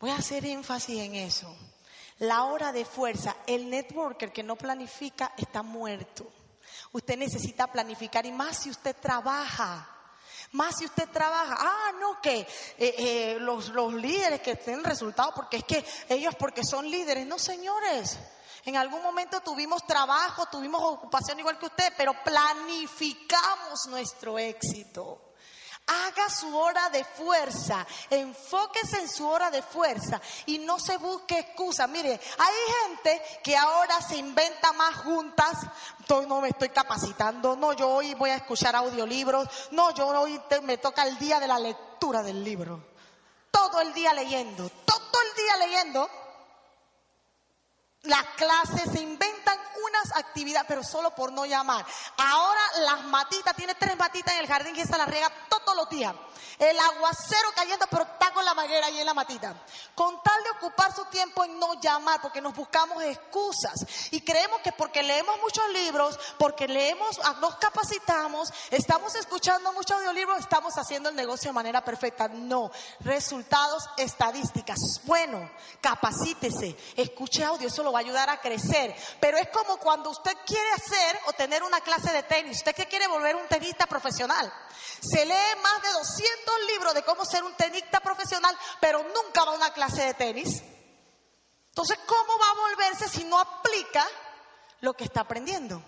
Voy 0.00 0.10
a 0.10 0.16
hacer 0.16 0.46
énfasis 0.46 1.00
en 1.00 1.14
eso. 1.16 1.54
La 2.18 2.44
hora 2.44 2.72
de 2.72 2.84
fuerza, 2.84 3.36
el 3.46 3.68
networker 3.68 4.32
que 4.32 4.42
no 4.42 4.56
planifica 4.56 5.32
está 5.36 5.62
muerto. 5.62 6.26
Usted 6.92 7.16
necesita 7.16 7.66
planificar 7.66 8.24
y 8.26 8.32
más 8.32 8.58
si 8.58 8.70
usted 8.70 8.96
trabaja. 8.96 9.88
Más 10.52 10.78
si 10.78 10.84
usted 10.84 11.08
trabaja, 11.10 11.56
ah, 11.58 11.92
no, 12.00 12.20
que 12.20 12.40
eh, 12.40 12.46
eh, 12.78 13.36
los, 13.40 13.68
los 13.68 13.92
líderes 13.92 14.40
que 14.40 14.56
tienen 14.56 14.84
resultados, 14.84 15.34
porque 15.34 15.58
es 15.58 15.64
que 15.64 15.84
ellos 16.08 16.34
porque 16.36 16.64
son 16.64 16.90
líderes, 16.90 17.26
no 17.26 17.38
señores. 17.38 18.18
En 18.64 18.76
algún 18.76 19.02
momento 19.02 19.40
tuvimos 19.40 19.86
trabajo, 19.86 20.46
tuvimos 20.46 20.82
ocupación 20.82 21.38
igual 21.38 21.58
que 21.58 21.66
usted, 21.66 21.92
pero 21.96 22.12
planificamos 22.24 23.86
nuestro 23.88 24.38
éxito. 24.38 25.27
Haga 25.88 26.28
su 26.28 26.56
hora 26.56 26.90
de 26.90 27.02
fuerza, 27.02 27.86
enfóquese 28.10 29.00
en 29.00 29.08
su 29.08 29.26
hora 29.26 29.50
de 29.50 29.62
fuerza 29.62 30.20
y 30.46 30.58
no 30.58 30.78
se 30.78 30.98
busque 30.98 31.38
excusa. 31.38 31.86
Mire, 31.86 32.20
hay 32.38 32.54
gente 32.84 33.22
que 33.42 33.56
ahora 33.56 34.00
se 34.02 34.16
inventa 34.16 34.72
más 34.74 34.96
juntas. 34.96 35.56
No 36.08 36.40
me 36.40 36.48
estoy 36.48 36.68
capacitando, 36.70 37.56
no, 37.56 37.72
yo 37.72 37.88
hoy 37.88 38.14
voy 38.14 38.30
a 38.30 38.36
escuchar 38.36 38.74
audiolibros, 38.76 39.48
no, 39.72 39.94
yo 39.94 40.08
hoy 40.08 40.40
me 40.62 40.78
toca 40.78 41.02
el 41.02 41.18
día 41.18 41.38
de 41.40 41.46
la 41.46 41.58
lectura 41.58 42.22
del 42.22 42.42
libro. 42.42 42.82
Todo 43.50 43.80
el 43.80 43.92
día 43.92 44.12
leyendo, 44.14 44.70
todo 44.84 45.22
el 45.22 45.42
día 45.42 45.56
leyendo 45.66 46.10
las 48.02 48.24
clases, 48.36 48.90
se 48.92 49.00
inventan 49.00 49.58
unas 49.84 50.16
actividades, 50.16 50.68
pero 50.68 50.84
solo 50.84 51.14
por 51.14 51.32
no 51.32 51.46
llamar. 51.46 51.84
Ahora 52.16 52.60
las 52.80 53.04
matitas, 53.04 53.54
tiene 53.56 53.74
tres 53.74 53.96
matitas 53.96 54.34
en 54.34 54.40
el 54.40 54.46
jardín 54.46 54.76
y 54.76 54.80
esa 54.80 54.98
la 54.98 55.06
riega 55.06 55.30
todos 55.48 55.76
los 55.76 55.88
días. 55.88 56.14
El 56.58 56.78
aguacero 56.78 57.50
cayendo, 57.54 57.86
pero 57.88 58.02
está 58.02 58.32
con 58.32 58.44
la 58.44 58.54
manguera 58.54 58.86
ahí 58.86 58.98
en 58.98 59.06
la 59.06 59.14
matita. 59.14 59.54
Con 59.94 60.20
tal 60.22 60.42
de 60.42 60.50
ocupar 60.50 60.92
su 60.94 61.04
tiempo 61.06 61.44
en 61.44 61.58
no 61.58 61.74
llamar, 61.80 62.20
porque 62.20 62.40
nos 62.40 62.54
buscamos 62.54 63.02
excusas. 63.02 63.86
Y 64.10 64.20
creemos 64.22 64.60
que 64.62 64.72
porque 64.72 65.02
leemos 65.02 65.40
muchos 65.40 65.68
libros, 65.70 66.18
porque 66.38 66.66
leemos, 66.66 67.20
ah, 67.24 67.36
nos 67.40 67.56
capacitamos, 67.56 68.52
estamos 68.70 69.14
escuchando 69.14 69.72
muchos 69.72 69.98
audiolibros, 69.98 70.40
estamos 70.40 70.74
haciendo 70.74 71.08
el 71.08 71.16
negocio 71.16 71.50
de 71.50 71.54
manera 71.54 71.84
perfecta. 71.84 72.28
No. 72.28 72.70
Resultados, 73.00 73.88
estadísticas. 73.96 74.78
Bueno, 75.04 75.50
capacítese, 75.80 76.76
escuche 76.96 77.44
audio, 77.44 77.68
eso 77.68 77.84
va 77.92 78.00
a 78.00 78.02
ayudar 78.02 78.30
a 78.30 78.40
crecer. 78.40 78.94
Pero 79.20 79.38
es 79.38 79.48
como 79.48 79.76
cuando 79.78 80.10
usted 80.10 80.36
quiere 80.46 80.70
hacer 80.72 81.20
o 81.26 81.32
tener 81.32 81.62
una 81.62 81.80
clase 81.80 82.12
de 82.12 82.22
tenis. 82.22 82.58
Usted 82.58 82.74
que 82.74 82.86
quiere 82.86 83.06
volver 83.06 83.36
un 83.36 83.46
tenista 83.46 83.86
profesional. 83.86 84.52
Se 85.00 85.24
lee 85.24 85.60
más 85.62 85.82
de 85.82 85.92
200 85.92 86.54
libros 86.72 86.94
de 86.94 87.02
cómo 87.02 87.24
ser 87.24 87.44
un 87.44 87.54
tenista 87.54 88.00
profesional, 88.00 88.56
pero 88.80 89.02
nunca 89.02 89.44
va 89.44 89.52
a 89.52 89.56
una 89.56 89.72
clase 89.72 90.02
de 90.02 90.14
tenis. 90.14 90.62
Entonces, 91.68 91.98
¿cómo 92.06 92.38
va 92.38 92.50
a 92.50 92.68
volverse 92.68 93.08
si 93.08 93.24
no 93.24 93.38
aplica 93.38 94.04
lo 94.80 94.94
que 94.94 95.04
está 95.04 95.20
aprendiendo? 95.20 95.82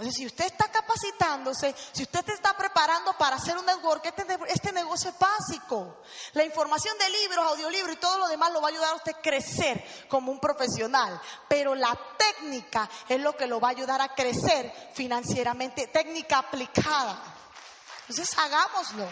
O 0.00 0.04
si 0.12 0.24
usted 0.24 0.46
está 0.46 0.70
capacitándose, 0.70 1.74
si 1.92 2.04
usted 2.04 2.24
se 2.24 2.34
está 2.34 2.56
preparando 2.56 3.14
para 3.14 3.34
hacer 3.34 3.58
un 3.58 3.66
network, 3.66 4.06
este, 4.06 4.24
este 4.46 4.72
negocio 4.72 5.10
es 5.10 5.18
básico. 5.18 6.02
La 6.34 6.44
información 6.44 6.96
de 6.98 7.10
libros, 7.10 7.44
audiolibros 7.44 7.96
y 7.96 7.98
todo 7.98 8.16
lo 8.16 8.28
demás 8.28 8.52
lo 8.52 8.60
va 8.60 8.68
a 8.68 8.70
ayudar 8.70 8.92
a 8.92 8.94
usted 8.94 9.16
a 9.16 9.20
crecer 9.20 9.84
como 10.08 10.30
un 10.30 10.38
profesional. 10.38 11.20
Pero 11.48 11.74
la 11.74 11.98
técnica 12.16 12.88
es 13.08 13.20
lo 13.20 13.36
que 13.36 13.48
lo 13.48 13.58
va 13.58 13.68
a 13.68 13.72
ayudar 13.72 14.00
a 14.00 14.14
crecer 14.14 14.72
financieramente, 14.94 15.88
técnica 15.88 16.38
aplicada. 16.38 17.20
Entonces, 18.08 18.38
hagámoslo. 18.38 19.08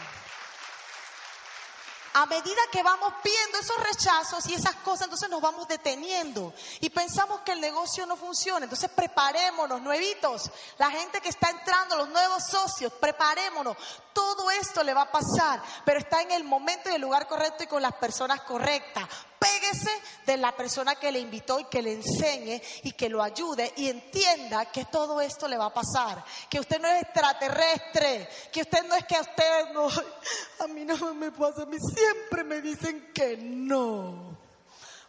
A 2.19 2.25
medida 2.25 2.63
que 2.73 2.83
vamos 2.83 3.13
viendo 3.23 3.59
esos 3.59 3.77
rechazos 3.77 4.47
y 4.47 4.55
esas 4.55 4.75
cosas, 4.77 5.03
entonces 5.03 5.29
nos 5.29 5.43
vamos 5.43 5.69
deteniendo 5.69 6.55
y 6.81 6.89
pensamos 6.89 7.43
que 7.43 7.53
el 7.53 7.61
negocio 7.61 8.07
no 8.07 8.17
funciona. 8.17 8.65
Entonces 8.65 8.89
preparémonos, 8.89 9.83
nuevitos, 9.83 10.51
la 10.79 10.91
gente 10.91 11.21
que 11.21 11.29
está 11.29 11.51
entrando, 11.51 11.95
los 11.95 12.09
nuevos 12.09 12.43
socios, 12.47 12.91
preparémonos. 12.95 13.77
Todo 14.15 14.51
esto 14.51 14.83
le 14.83 14.95
va 14.95 15.03
a 15.03 15.13
pasar, 15.13 15.61
pero 15.85 15.99
está 16.01 16.23
en 16.23 16.31
el 16.31 16.43
momento 16.43 16.89
y 16.89 16.95
el 16.95 17.03
lugar 17.03 17.29
correcto 17.29 17.65
y 17.65 17.67
con 17.67 17.83
las 17.83 17.93
personas 17.97 18.41
correctas. 18.41 19.07
Péguese 19.47 19.91
de 20.25 20.37
la 20.37 20.53
persona 20.53 20.97
que 20.97 21.13
le 21.13 21.21
invitó 21.21 21.61
y 21.61 21.65
que 21.65 21.83
le 21.83 21.93
enseñe 21.93 22.61
y 22.83 22.93
que 22.93 23.09
lo 23.09 23.23
ayude 23.23 23.73
y 23.77 23.89
entienda 23.89 24.67
que 24.67 24.87
todo 24.87 25.21
esto 25.21 25.47
le 25.47 25.57
va 25.57 25.67
a 25.67 25.75
pasar. 25.75 26.25
Que 26.49 26.61
usted 26.61 26.81
no 26.81 26.89
es 26.89 27.03
extraterrestre, 27.03 28.29
que 28.53 28.63
usted 28.63 28.85
no 28.89 28.95
es 28.95 29.05
que 29.05 29.17
a 29.17 29.21
usted 29.21 29.73
no, 29.73 29.89
a 30.61 30.67
mí 30.67 30.85
no 30.85 31.15
me 31.15 31.31
pasa, 31.31 31.63
a 31.63 31.67
mí 31.67 31.77
siempre 31.79 32.45
me 32.45 32.61
dicen 32.61 33.13
que 33.15 33.37
no. 33.37 34.37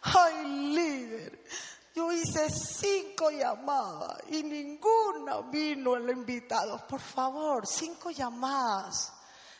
Ay, 0.02 0.46
líder, 0.46 1.44
Yo 1.94 2.12
hice 2.12 2.48
cinco 2.50 3.30
llamadas 3.30 4.18
y 4.28 4.42
ninguna 4.44 5.40
vino 5.50 5.96
el 5.96 6.08
invitado. 6.10 6.86
Por 6.86 7.00
favor, 7.00 7.66
cinco 7.66 8.10
llamadas. 8.10 9.12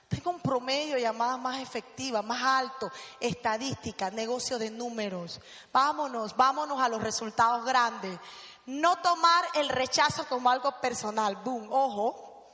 Tengo 0.09 0.31
un 0.31 0.41
promedio 0.41 0.95
de 0.95 1.03
llamadas 1.03 1.39
más 1.39 1.61
efectivas, 1.61 2.25
más 2.25 2.43
alto, 2.43 2.91
estadística, 3.21 4.11
negocio 4.11 4.59
de 4.59 4.71
números. 4.71 5.39
Vámonos, 5.71 6.35
vámonos 6.35 6.81
a 6.81 6.89
los 6.89 7.03
resultados 7.03 7.65
grandes. 7.67 8.19
No 8.65 8.97
tomar 9.03 9.45
el 9.55 9.69
rechazo 9.69 10.27
como 10.27 10.49
algo 10.49 10.73
personal. 10.81 11.37
Boom, 11.37 11.69
ojo. 11.71 12.47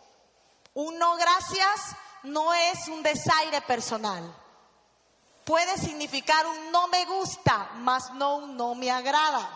Un 0.75 0.99
no 0.99 1.17
gracias 1.17 1.97
no 2.25 2.53
es 2.53 2.89
un 2.89 3.03
desaire 3.03 3.61
personal. 3.63 4.35
Puede 5.45 5.79
significar 5.79 6.45
un 6.47 6.73
no 6.73 6.89
me 6.89 7.05
gusta, 7.05 7.71
más 7.77 8.13
no 8.15 8.37
un 8.37 8.57
no 8.57 8.75
me 8.75 8.91
agrada. 8.91 9.49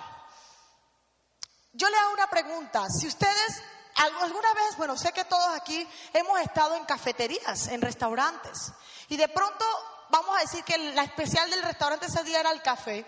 Yo 1.72 1.88
le 1.88 1.96
hago 1.96 2.12
una 2.12 2.28
pregunta. 2.28 2.86
Si 2.90 3.08
ustedes 3.08 3.62
alguna 3.98 4.54
vez, 4.54 4.76
bueno, 4.76 4.96
sé 4.96 5.12
que 5.12 5.24
todos 5.24 5.48
aquí 5.56 5.86
hemos 6.12 6.40
estado 6.40 6.76
en 6.76 6.84
cafeterías, 6.84 7.68
en 7.68 7.80
restaurantes, 7.80 8.72
y 9.08 9.16
de 9.16 9.28
pronto 9.28 9.64
vamos 10.10 10.36
a 10.36 10.40
decir 10.40 10.64
que 10.64 10.78
la 10.78 11.02
especial 11.02 11.50
del 11.50 11.62
restaurante 11.62 12.06
ese 12.06 12.24
día 12.24 12.40
era 12.40 12.50
el 12.52 12.62
café, 12.62 13.04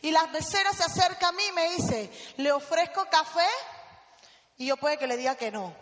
y 0.00 0.10
la 0.10 0.26
mesera 0.28 0.72
se 0.72 0.84
acerca 0.84 1.28
a 1.28 1.32
mí 1.32 1.42
y 1.44 1.52
me 1.52 1.70
dice, 1.70 2.34
¿le 2.36 2.52
ofrezco 2.52 3.06
café? 3.10 3.46
Y 4.56 4.66
yo 4.66 4.76
puede 4.76 4.98
que 4.98 5.06
le 5.06 5.16
diga 5.16 5.34
que 5.34 5.50
no. 5.50 5.74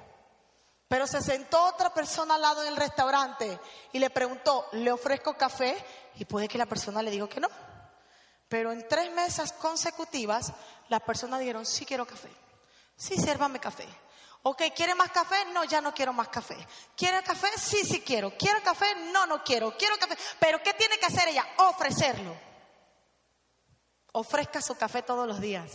Pero 0.89 1.07
se 1.07 1.21
sentó 1.21 1.65
otra 1.65 1.93
persona 1.93 2.37
al 2.37 2.43
lado 2.43 2.63
del 2.63 2.77
restaurante 2.77 3.59
y 3.93 3.99
le 3.99 4.09
preguntó, 4.11 4.69
¿le 4.73 4.93
ofrezco 4.93 5.35
café? 5.35 5.77
Y 6.15 6.25
puede 6.25 6.49
que 6.49 6.59
la 6.59 6.67
persona 6.67 7.03
le 7.03 7.11
diga 7.11 7.29
que 7.29 7.41
no. 7.41 7.49
Pero 8.49 8.71
en 8.71 8.87
tres 8.89 9.11
mesas 9.13 9.53
consecutivas, 9.53 10.53
las 10.89 11.03
personas 11.03 11.41
dijeron, 11.41 11.67
sí 11.67 11.85
quiero 11.85 12.07
café. 12.07 12.31
Sí, 12.97 13.17
sérvame 13.17 13.59
café. 13.59 13.87
Ok, 14.49 14.63
¿quiere 14.77 14.95
más 14.95 15.11
café? 15.11 15.45
No, 15.53 15.65
ya 15.65 15.81
no 15.81 15.93
quiero 15.93 16.13
más 16.13 16.29
café. 16.29 16.57
¿Quiere 16.97 17.21
café? 17.25 17.49
Sí, 17.59 17.85
sí 17.85 18.01
quiero. 18.03 18.31
¿Quiere 18.39 18.63
café? 18.63 18.87
No, 19.13 19.27
no 19.27 19.43
quiero. 19.43 19.77
Quiero 19.77 19.97
café. 19.99 20.17
Pero 20.39 20.63
¿qué 20.63 20.73
tiene 20.75 20.99
que 20.99 21.07
hacer 21.07 21.27
ella? 21.27 21.45
Ofrecerlo. 21.57 22.33
Ofrezca 24.13 24.63
su 24.63 24.77
café 24.77 25.03
todos 25.03 25.27
los 25.27 25.41
días. 25.41 25.73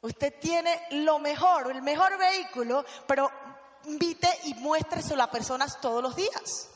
Usted 0.00 0.34
tiene 0.40 0.82
lo 0.90 1.20
mejor, 1.20 1.70
el 1.70 1.80
mejor 1.80 2.18
vehículo, 2.18 2.84
pero 3.06 3.30
invite 3.84 4.40
y 4.46 4.54
muéstreselo 4.54 5.22
a 5.22 5.30
personas 5.30 5.80
todos 5.80 6.02
los 6.02 6.16
días 6.16 6.71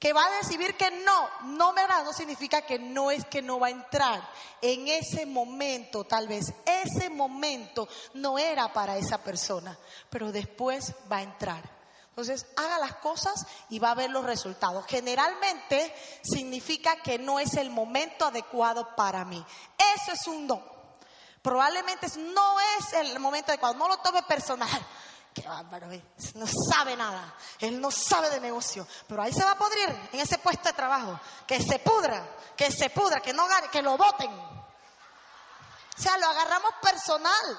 que 0.00 0.14
va 0.14 0.24
a 0.24 0.36
decidir 0.38 0.76
que 0.78 0.90
no, 0.90 1.28
no 1.42 1.74
me 1.74 1.82
agrada, 1.82 2.04
no 2.04 2.14
significa 2.14 2.62
que 2.62 2.78
no 2.78 3.10
es 3.10 3.26
que 3.26 3.42
no 3.42 3.60
va 3.60 3.66
a 3.66 3.70
entrar. 3.70 4.26
En 4.62 4.88
ese 4.88 5.26
momento, 5.26 6.04
tal 6.04 6.26
vez, 6.26 6.54
ese 6.64 7.10
momento 7.10 7.86
no 8.14 8.38
era 8.38 8.72
para 8.72 8.96
esa 8.96 9.22
persona, 9.22 9.78
pero 10.08 10.32
después 10.32 10.94
va 11.12 11.18
a 11.18 11.22
entrar. 11.22 11.80
Entonces, 12.08 12.46
haga 12.56 12.78
las 12.78 12.94
cosas 12.96 13.46
y 13.68 13.78
va 13.78 13.90
a 13.90 13.94
ver 13.94 14.10
los 14.10 14.24
resultados. 14.24 14.86
Generalmente 14.86 15.94
significa 16.22 16.96
que 16.96 17.18
no 17.18 17.38
es 17.38 17.54
el 17.54 17.68
momento 17.68 18.24
adecuado 18.24 18.96
para 18.96 19.26
mí. 19.26 19.44
Eso 19.96 20.12
es 20.12 20.26
un 20.26 20.46
no. 20.46 20.62
Probablemente 21.42 22.06
no 22.18 22.56
es 22.78 22.92
el 22.94 23.18
momento 23.20 23.52
adecuado. 23.52 23.74
No 23.74 23.88
lo 23.88 23.98
tome 23.98 24.22
personal. 24.22 24.86
Qué 25.32 25.42
bárbaro, 25.42 25.86
no 26.34 26.46
sabe 26.46 26.96
nada. 26.96 27.34
Él 27.60 27.80
no 27.80 27.90
sabe 27.90 28.30
de 28.30 28.40
negocio. 28.40 28.86
Pero 29.06 29.22
ahí 29.22 29.32
se 29.32 29.44
va 29.44 29.52
a 29.52 29.58
podrir 29.58 29.88
en 30.12 30.20
ese 30.20 30.38
puesto 30.38 30.68
de 30.68 30.72
trabajo. 30.72 31.20
Que 31.46 31.62
se 31.62 31.78
pudra, 31.78 32.36
que 32.56 32.70
se 32.72 32.90
pudra, 32.90 33.20
que 33.20 33.32
no 33.32 33.46
gane, 33.46 33.68
que 33.68 33.82
lo 33.82 33.96
voten. 33.96 34.30
O 34.30 36.02
sea, 36.02 36.18
lo 36.18 36.26
agarramos 36.26 36.72
personal. 36.82 37.58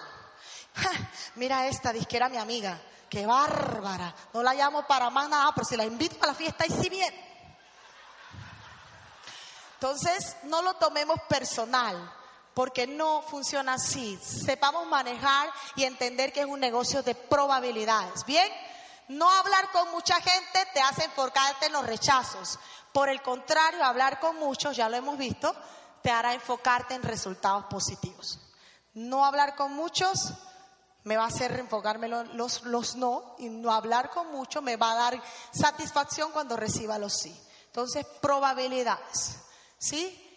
mira 1.35 1.67
esta, 1.67 1.93
disquera 1.93 2.27
mi 2.27 2.37
amiga. 2.37 2.79
Qué 3.09 3.25
bárbara. 3.25 4.13
No 4.33 4.43
la 4.43 4.53
llamo 4.53 4.85
para 4.85 5.09
más 5.09 5.29
nada, 5.29 5.51
pero 5.53 5.65
si 5.65 5.77
la 5.77 5.85
invito 5.85 6.17
a 6.23 6.27
la 6.27 6.33
fiesta, 6.33 6.65
y 6.65 6.71
sí 6.71 6.89
bien. 6.89 7.13
Entonces, 9.75 10.35
no 10.43 10.61
lo 10.61 10.73
tomemos 10.75 11.19
personal 11.27 12.20
porque 12.53 12.87
no 12.87 13.21
funciona 13.21 13.73
así. 13.73 14.17
Sepamos 14.21 14.87
manejar 14.87 15.49
y 15.75 15.83
entender 15.83 16.33
que 16.33 16.41
es 16.41 16.45
un 16.45 16.59
negocio 16.59 17.03
de 17.03 17.15
probabilidades. 17.15 18.25
Bien, 18.25 18.47
no 19.07 19.29
hablar 19.29 19.71
con 19.71 19.89
mucha 19.91 20.15
gente 20.15 20.67
te 20.73 20.81
hace 20.81 21.05
enfocarte 21.05 21.67
en 21.67 21.73
los 21.73 21.85
rechazos. 21.85 22.59
Por 22.93 23.09
el 23.09 23.21
contrario, 23.21 23.83
hablar 23.83 24.19
con 24.19 24.37
muchos, 24.37 24.75
ya 24.75 24.89
lo 24.89 24.97
hemos 24.97 25.17
visto, 25.17 25.55
te 26.01 26.11
hará 26.11 26.33
enfocarte 26.33 26.93
en 26.93 27.03
resultados 27.03 27.65
positivos. 27.65 28.39
No 28.93 29.25
hablar 29.25 29.55
con 29.55 29.73
muchos 29.73 30.33
me 31.03 31.17
va 31.17 31.23
a 31.23 31.27
hacer 31.27 31.57
enfocarme 31.59 32.07
los, 32.07 32.63
los 32.63 32.95
no 32.95 33.35
y 33.39 33.49
no 33.49 33.71
hablar 33.71 34.09
con 34.11 34.31
muchos 34.31 34.61
me 34.61 34.75
va 34.75 34.91
a 34.91 34.95
dar 34.95 35.23
satisfacción 35.51 36.31
cuando 36.31 36.57
reciba 36.57 36.97
los 36.97 37.13
sí. 37.17 37.35
Entonces, 37.67 38.05
probabilidades. 38.21 39.37
¿Sí? 39.77 40.30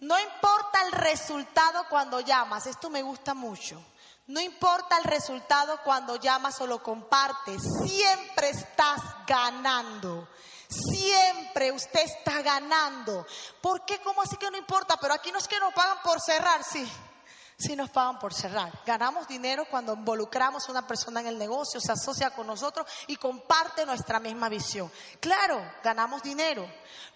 No 0.00 0.18
importa 0.18 0.82
el 0.86 0.92
resultado 0.92 1.84
cuando 1.88 2.20
llamas, 2.20 2.66
esto 2.66 2.88
me 2.90 3.02
gusta 3.02 3.34
mucho. 3.34 3.82
No 4.28 4.40
importa 4.40 4.96
el 4.98 5.04
resultado 5.04 5.80
cuando 5.82 6.16
llamas 6.16 6.60
o 6.60 6.66
lo 6.66 6.82
compartes, 6.82 7.62
siempre 7.84 8.50
estás 8.50 9.00
ganando. 9.26 10.28
Siempre 10.68 11.72
usted 11.72 12.00
está 12.00 12.40
ganando. 12.42 13.26
¿Por 13.60 13.84
qué? 13.84 14.00
¿Cómo 14.00 14.22
así 14.22 14.36
que 14.36 14.50
no 14.50 14.56
importa? 14.56 14.96
Pero 15.00 15.14
aquí 15.14 15.32
no 15.32 15.38
es 15.38 15.48
que 15.48 15.58
nos 15.58 15.74
pagan 15.74 15.98
por 16.02 16.20
cerrar, 16.20 16.62
sí 16.62 16.88
si 17.60 17.76
nos 17.76 17.90
pagan 17.90 18.18
por 18.18 18.32
cerrar. 18.32 18.72
Ganamos 18.86 19.28
dinero 19.28 19.66
cuando 19.70 19.92
involucramos 19.92 20.66
a 20.66 20.72
una 20.72 20.86
persona 20.86 21.20
en 21.20 21.26
el 21.26 21.38
negocio, 21.38 21.78
se 21.78 21.92
asocia 21.92 22.30
con 22.30 22.46
nosotros 22.46 22.86
y 23.06 23.16
comparte 23.16 23.84
nuestra 23.84 24.18
misma 24.18 24.48
visión. 24.48 24.90
Claro, 25.20 25.60
ganamos 25.84 26.22
dinero, 26.22 26.66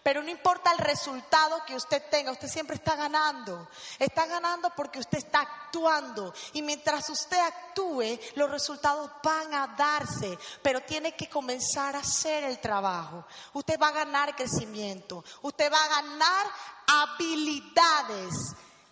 pero 0.03 0.23
no 0.23 0.29
importa 0.29 0.71
el 0.73 0.79
resultado 0.79 1.65
que 1.65 1.75
usted 1.75 2.03
tenga, 2.11 2.31
usted 2.31 2.49
siempre 2.49 2.77
está 2.77 2.95
ganando. 2.95 3.67
Está 3.99 4.27
ganando 4.27 4.71
porque 4.77 4.99
usted 4.99 5.19
está 5.19 5.41
actuando 5.41 6.35
y 6.53 6.61
mientras 6.61 7.09
usted 7.09 7.39
actúe, 7.39 8.19
los 8.35 8.51
resultados 8.51 9.11
van 9.23 9.55
a 9.55 9.69
darse, 9.69 10.39
pero 10.63 10.83
tiene 10.83 11.17
que 11.17 11.31
comenzar 11.31 11.97
a 11.97 12.01
hacer 12.01 12.45
el 12.45 12.59
trabajo. 12.59 13.25
Usted 13.55 13.81
va 13.81 13.89
a 13.89 13.93
ganar 13.93 14.37
crecimiento, 14.37 15.25
usted 15.41 15.73
va 15.73 15.83
a 15.83 16.03
ganar 16.03 16.47
habilidades 16.87 18.35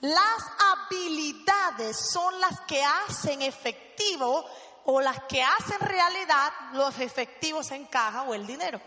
las 0.03 0.43
habilidades 0.59 1.97
son 2.13 2.41
las 2.41 2.61
que 2.63 2.83
hacen 2.83 3.41
efectivo 3.41 4.45
o 4.85 5.01
las 5.01 5.23
que 5.25 5.43
hacen 5.43 5.79
realidad 5.79 6.53
los 6.73 6.99
efectivos 6.99 7.71
en 7.71 7.87
caja 7.87 8.25
o 8.25 8.35
el 8.35 8.45
dinero. 8.45 8.81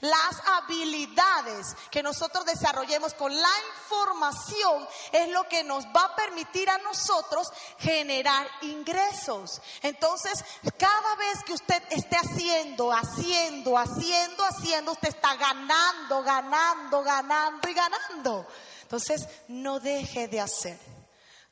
Las 0.00 0.40
habilidades 0.46 1.74
que 1.90 2.02
nosotros 2.02 2.44
desarrollemos 2.44 3.14
con 3.14 3.34
la 3.34 3.50
información 3.82 4.86
es 5.10 5.28
lo 5.30 5.48
que 5.48 5.64
nos 5.64 5.86
va 5.86 6.04
a 6.04 6.16
permitir 6.16 6.70
a 6.70 6.78
nosotros 6.78 7.48
generar 7.78 8.46
ingresos. 8.62 9.60
Entonces, 9.82 10.44
cada 10.78 11.16
vez 11.16 11.42
que 11.44 11.54
usted 11.54 11.82
esté 11.90 12.16
haciendo, 12.16 12.92
haciendo, 12.92 13.76
haciendo, 13.76 14.44
haciendo, 14.44 14.92
usted 14.92 15.08
está 15.08 15.34
ganando, 15.34 16.22
ganando, 16.22 17.02
ganando 17.02 17.68
y 17.68 17.74
ganando. 17.74 18.46
Entonces, 18.90 19.28
no 19.46 19.78
deje 19.78 20.26
de 20.26 20.40
hacer. 20.40 20.76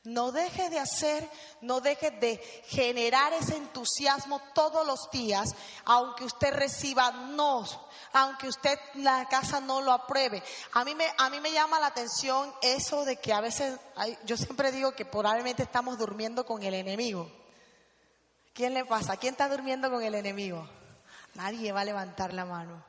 No 0.03 0.33
deje 0.33 0.71
de 0.71 0.81
hacer, 0.81 1.29
no 1.61 1.81
deje 1.81 2.11
de 2.11 2.39
generar 2.67 3.33
ese 3.33 3.57
entusiasmo 3.57 4.41
todos 4.55 4.85
los 4.85 5.09
días, 5.13 5.55
aunque 5.85 6.25
usted 6.25 6.53
reciba 6.53 7.13
no, 7.13 7.65
aunque 8.13 8.49
usted 8.49 8.77
la 8.95 9.29
casa 9.29 9.61
no 9.61 9.81
lo 9.81 9.93
apruebe. 9.93 10.43
A 10.73 10.85
mí 10.85 10.97
me, 10.97 11.07
a 11.17 11.31
mí 11.31 11.41
me 11.41 11.53
llama 11.53 11.79
la 11.79 11.87
atención 11.87 12.53
eso 12.61 13.05
de 13.05 13.17
que 13.17 13.33
a 13.33 13.41
veces, 13.41 13.79
yo 14.25 14.37
siempre 14.37 14.73
digo 14.73 14.91
que 14.93 15.05
probablemente 15.05 15.63
estamos 15.63 15.97
durmiendo 15.97 16.45
con 16.45 16.65
el 16.65 16.75
enemigo. 16.75 17.31
¿Quién 18.53 18.75
le 18.75 18.85
pasa? 18.85 19.17
¿Quién 19.17 19.35
está 19.35 19.49
durmiendo 19.49 19.91
con 19.91 20.03
el 20.03 20.17
enemigo? 20.17 20.69
Nadie 21.35 21.71
va 21.71 21.83
a 21.83 21.85
levantar 21.85 22.35
la 22.35 22.45
mano. 22.45 22.85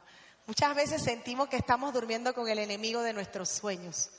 Muchas 0.48 0.74
veces 0.74 1.04
sentimos 1.04 1.50
que 1.50 1.58
estamos 1.58 1.94
durmiendo 1.94 2.34
con 2.34 2.48
el 2.50 2.58
enemigo 2.58 3.04
de 3.04 3.14
nuestros 3.14 3.50
sueños. 3.50 4.10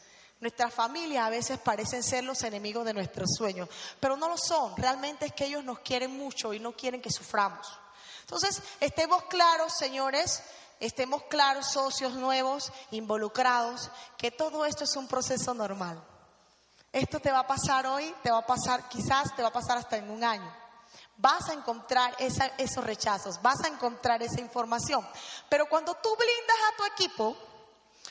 Nuestras 0.41 0.73
familias 0.73 1.27
a 1.27 1.31
veces 1.31 1.59
parecen 1.59 2.03
ser 2.03 2.25
los 2.25 2.43
enemigos 2.43 2.87
de 2.87 2.95
nuestros 2.95 3.29
sueños, 3.37 3.69
pero 4.01 4.17
no 4.17 4.29
lo 4.29 4.39
son. 4.39 4.75
Realmente 4.77 5.27
es 5.27 5.33
que 5.35 5.45
ellos 5.45 5.63
nos 5.63 5.81
quieren 5.81 6.17
mucho 6.17 6.55
y 6.55 6.59
no 6.59 6.73
quieren 6.73 7.03
que 7.03 7.11
suframos. 7.11 7.67
Entonces, 8.23 8.63
estemos 8.81 9.25
claros, 9.25 9.75
señores, 9.77 10.43
estemos 10.79 11.25
claros, 11.25 11.67
socios 11.71 12.15
nuevos, 12.15 12.73
involucrados, 12.91 13.91
que 14.17 14.31
todo 14.31 14.65
esto 14.65 14.85
es 14.85 14.97
un 14.97 15.09
proceso 15.09 15.53
normal. 15.53 16.03
Esto 16.91 17.21
te 17.21 17.31
va 17.31 17.41
a 17.41 17.47
pasar 17.47 17.87
hoy, 17.87 18.15
te 18.23 18.31
va 18.31 18.39
a 18.39 18.47
pasar, 18.47 18.89
quizás 18.89 19.37
te 19.37 19.43
va 19.43 19.49
a 19.49 19.53
pasar 19.53 19.77
hasta 19.77 19.99
en 19.99 20.11
un 20.11 20.25
año. 20.25 20.51
Vas 21.19 21.51
a 21.51 21.53
encontrar 21.53 22.17
esos 22.19 22.83
rechazos, 22.83 23.43
vas 23.43 23.63
a 23.63 23.69
encontrar 23.69 24.23
esa 24.23 24.41
información. 24.41 25.07
Pero 25.51 25.67
cuando 25.69 25.95
tú 25.97 26.17
blindas 26.17 26.57
a 26.73 26.77
tu 26.77 26.85
equipo, 26.87 27.37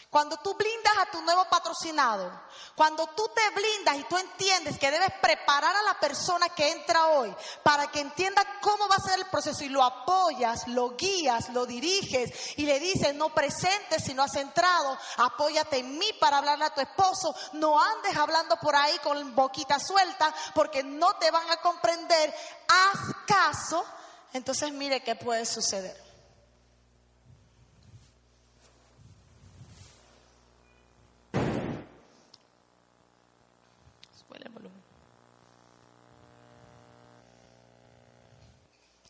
Cuando 0.09 0.37
tú 0.37 0.55
blindas 0.55 0.93
a 0.97 1.11
tu 1.11 1.21
nuevo 1.21 1.45
patrocinado, 1.49 2.31
cuando 2.75 3.05
tú 3.07 3.29
te 3.35 3.47
blindas 3.51 3.97
y 3.97 4.03
tú 4.05 4.17
entiendes 4.17 4.79
que 4.79 4.89
debes 4.89 5.11
preparar 5.21 5.75
a 5.75 5.83
la 5.83 5.99
persona 5.99 6.49
que 6.49 6.71
entra 6.71 7.07
hoy 7.09 7.35
para 7.61 7.91
que 7.91 7.99
entienda 7.99 8.43
cómo 8.59 8.87
va 8.87 8.95
a 8.95 9.07
ser 9.07 9.19
el 9.19 9.27
proceso 9.27 9.63
y 9.63 9.69
lo 9.69 9.83
apoyas, 9.83 10.67
lo 10.69 10.95
guías, 10.95 11.49
lo 11.49 11.67
diriges 11.67 12.57
y 12.57 12.65
le 12.65 12.79
dices, 12.79 13.13
no 13.13 13.29
presentes 13.35 14.03
si 14.03 14.15
no 14.15 14.23
has 14.23 14.35
entrado, 14.35 14.97
apóyate 15.17 15.77
en 15.77 15.99
mí 15.99 16.11
para 16.19 16.39
hablarle 16.39 16.65
a 16.65 16.73
tu 16.73 16.81
esposo, 16.81 17.35
no 17.53 17.79
andes 17.79 18.17
hablando 18.17 18.57
por 18.57 18.75
ahí 18.75 18.97
con 18.99 19.35
boquita 19.35 19.79
suelta 19.79 20.33
porque 20.55 20.81
no 20.81 21.17
te 21.17 21.29
van 21.29 21.51
a 21.51 21.57
comprender, 21.57 22.33
haz 22.67 22.99
caso, 23.27 23.85
entonces 24.33 24.71
mire 24.71 25.03
qué 25.03 25.15
puede 25.15 25.45
suceder. 25.45 26.09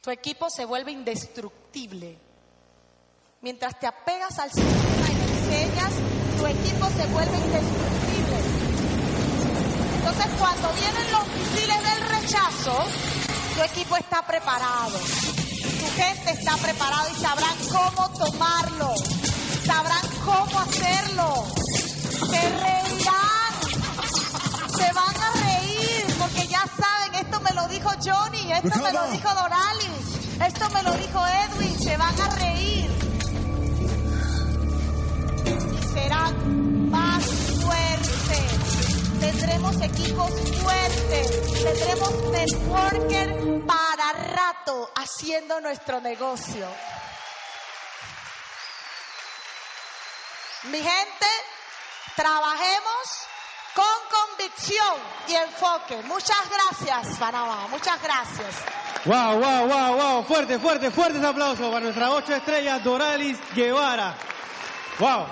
Tu 0.09 0.13
equipo 0.13 0.49
se 0.49 0.65
vuelve 0.65 0.91
indestructible. 0.91 2.17
Mientras 3.41 3.79
te 3.79 3.85
apegas 3.85 4.39
al 4.39 4.51
sistema 4.51 5.07
y 5.07 5.21
enseñas, 5.21 5.93
tu 6.35 6.47
equipo 6.47 6.87
se 6.87 7.05
vuelve 7.13 7.37
indestructible. 7.37 8.37
Entonces, 9.97 10.25
cuando 10.39 10.73
vienen 10.73 11.11
los 11.11 11.27
misiles 11.27 11.77
del 11.83 12.09
rechazo, 12.09 12.85
tu 13.53 13.61
equipo 13.61 13.97
está 13.97 14.25
preparado. 14.25 14.97
Tu 14.97 16.01
gente 16.01 16.31
está 16.31 16.57
preparada 16.57 17.07
y 17.11 17.15
sabrán 17.21 17.57
cómo 17.71 18.09
tomarlo. 18.17 18.95
Sabrán 19.63 20.07
cómo 20.25 20.59
hacerlo. 20.59 21.45
Se 22.31 22.49
reirán. 22.49 23.53
Se 24.75 24.91
van 24.91 25.21
a 25.21 25.28
dijo 27.69 27.89
Johnny, 28.03 28.51
esto 28.51 28.79
me 28.81 28.91
lo 28.91 29.07
dijo 29.11 29.33
Doralis, 29.33 30.41
esto 30.45 30.69
me 30.71 30.83
lo 30.83 30.93
dijo 30.93 31.25
Edwin, 31.27 31.79
se 31.79 31.97
van 31.97 32.21
a 32.21 32.35
reír. 32.35 32.89
Y 35.45 35.93
serán 35.93 36.89
más 36.89 37.23
fuertes. 37.63 39.19
Tendremos 39.19 39.81
equipos 39.81 40.31
fuertes, 40.61 41.63
tendremos 41.63 42.13
networker 42.31 43.65
para 43.65 44.13
rato 44.33 44.91
haciendo 44.95 45.61
nuestro 45.61 46.01
negocio. 46.01 46.67
Mi 50.63 50.77
gente, 50.77 51.27
trabajemos 52.15 53.29
con 53.73 53.85
convicción 54.09 54.95
y 55.27 55.33
enfoque. 55.33 56.01
Muchas 56.07 56.41
gracias, 56.49 57.17
Panamá. 57.17 57.67
Muchas 57.69 58.01
gracias. 58.01 58.55
Wow, 59.05 59.39
wow, 59.39 59.67
wow, 59.67 59.95
wow. 59.95 60.23
Fuerte, 60.23 60.59
fuerte, 60.59 60.91
fuertes 60.91 61.23
aplausos 61.23 61.69
para 61.69 61.81
nuestra 61.81 62.11
ocho 62.11 62.35
estrellas, 62.35 62.83
Doralis 62.83 63.37
Guevara. 63.55 64.15
Wow. 64.99 65.25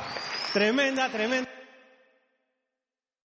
Tremenda, 0.53 1.09
tremenda. 1.09 1.56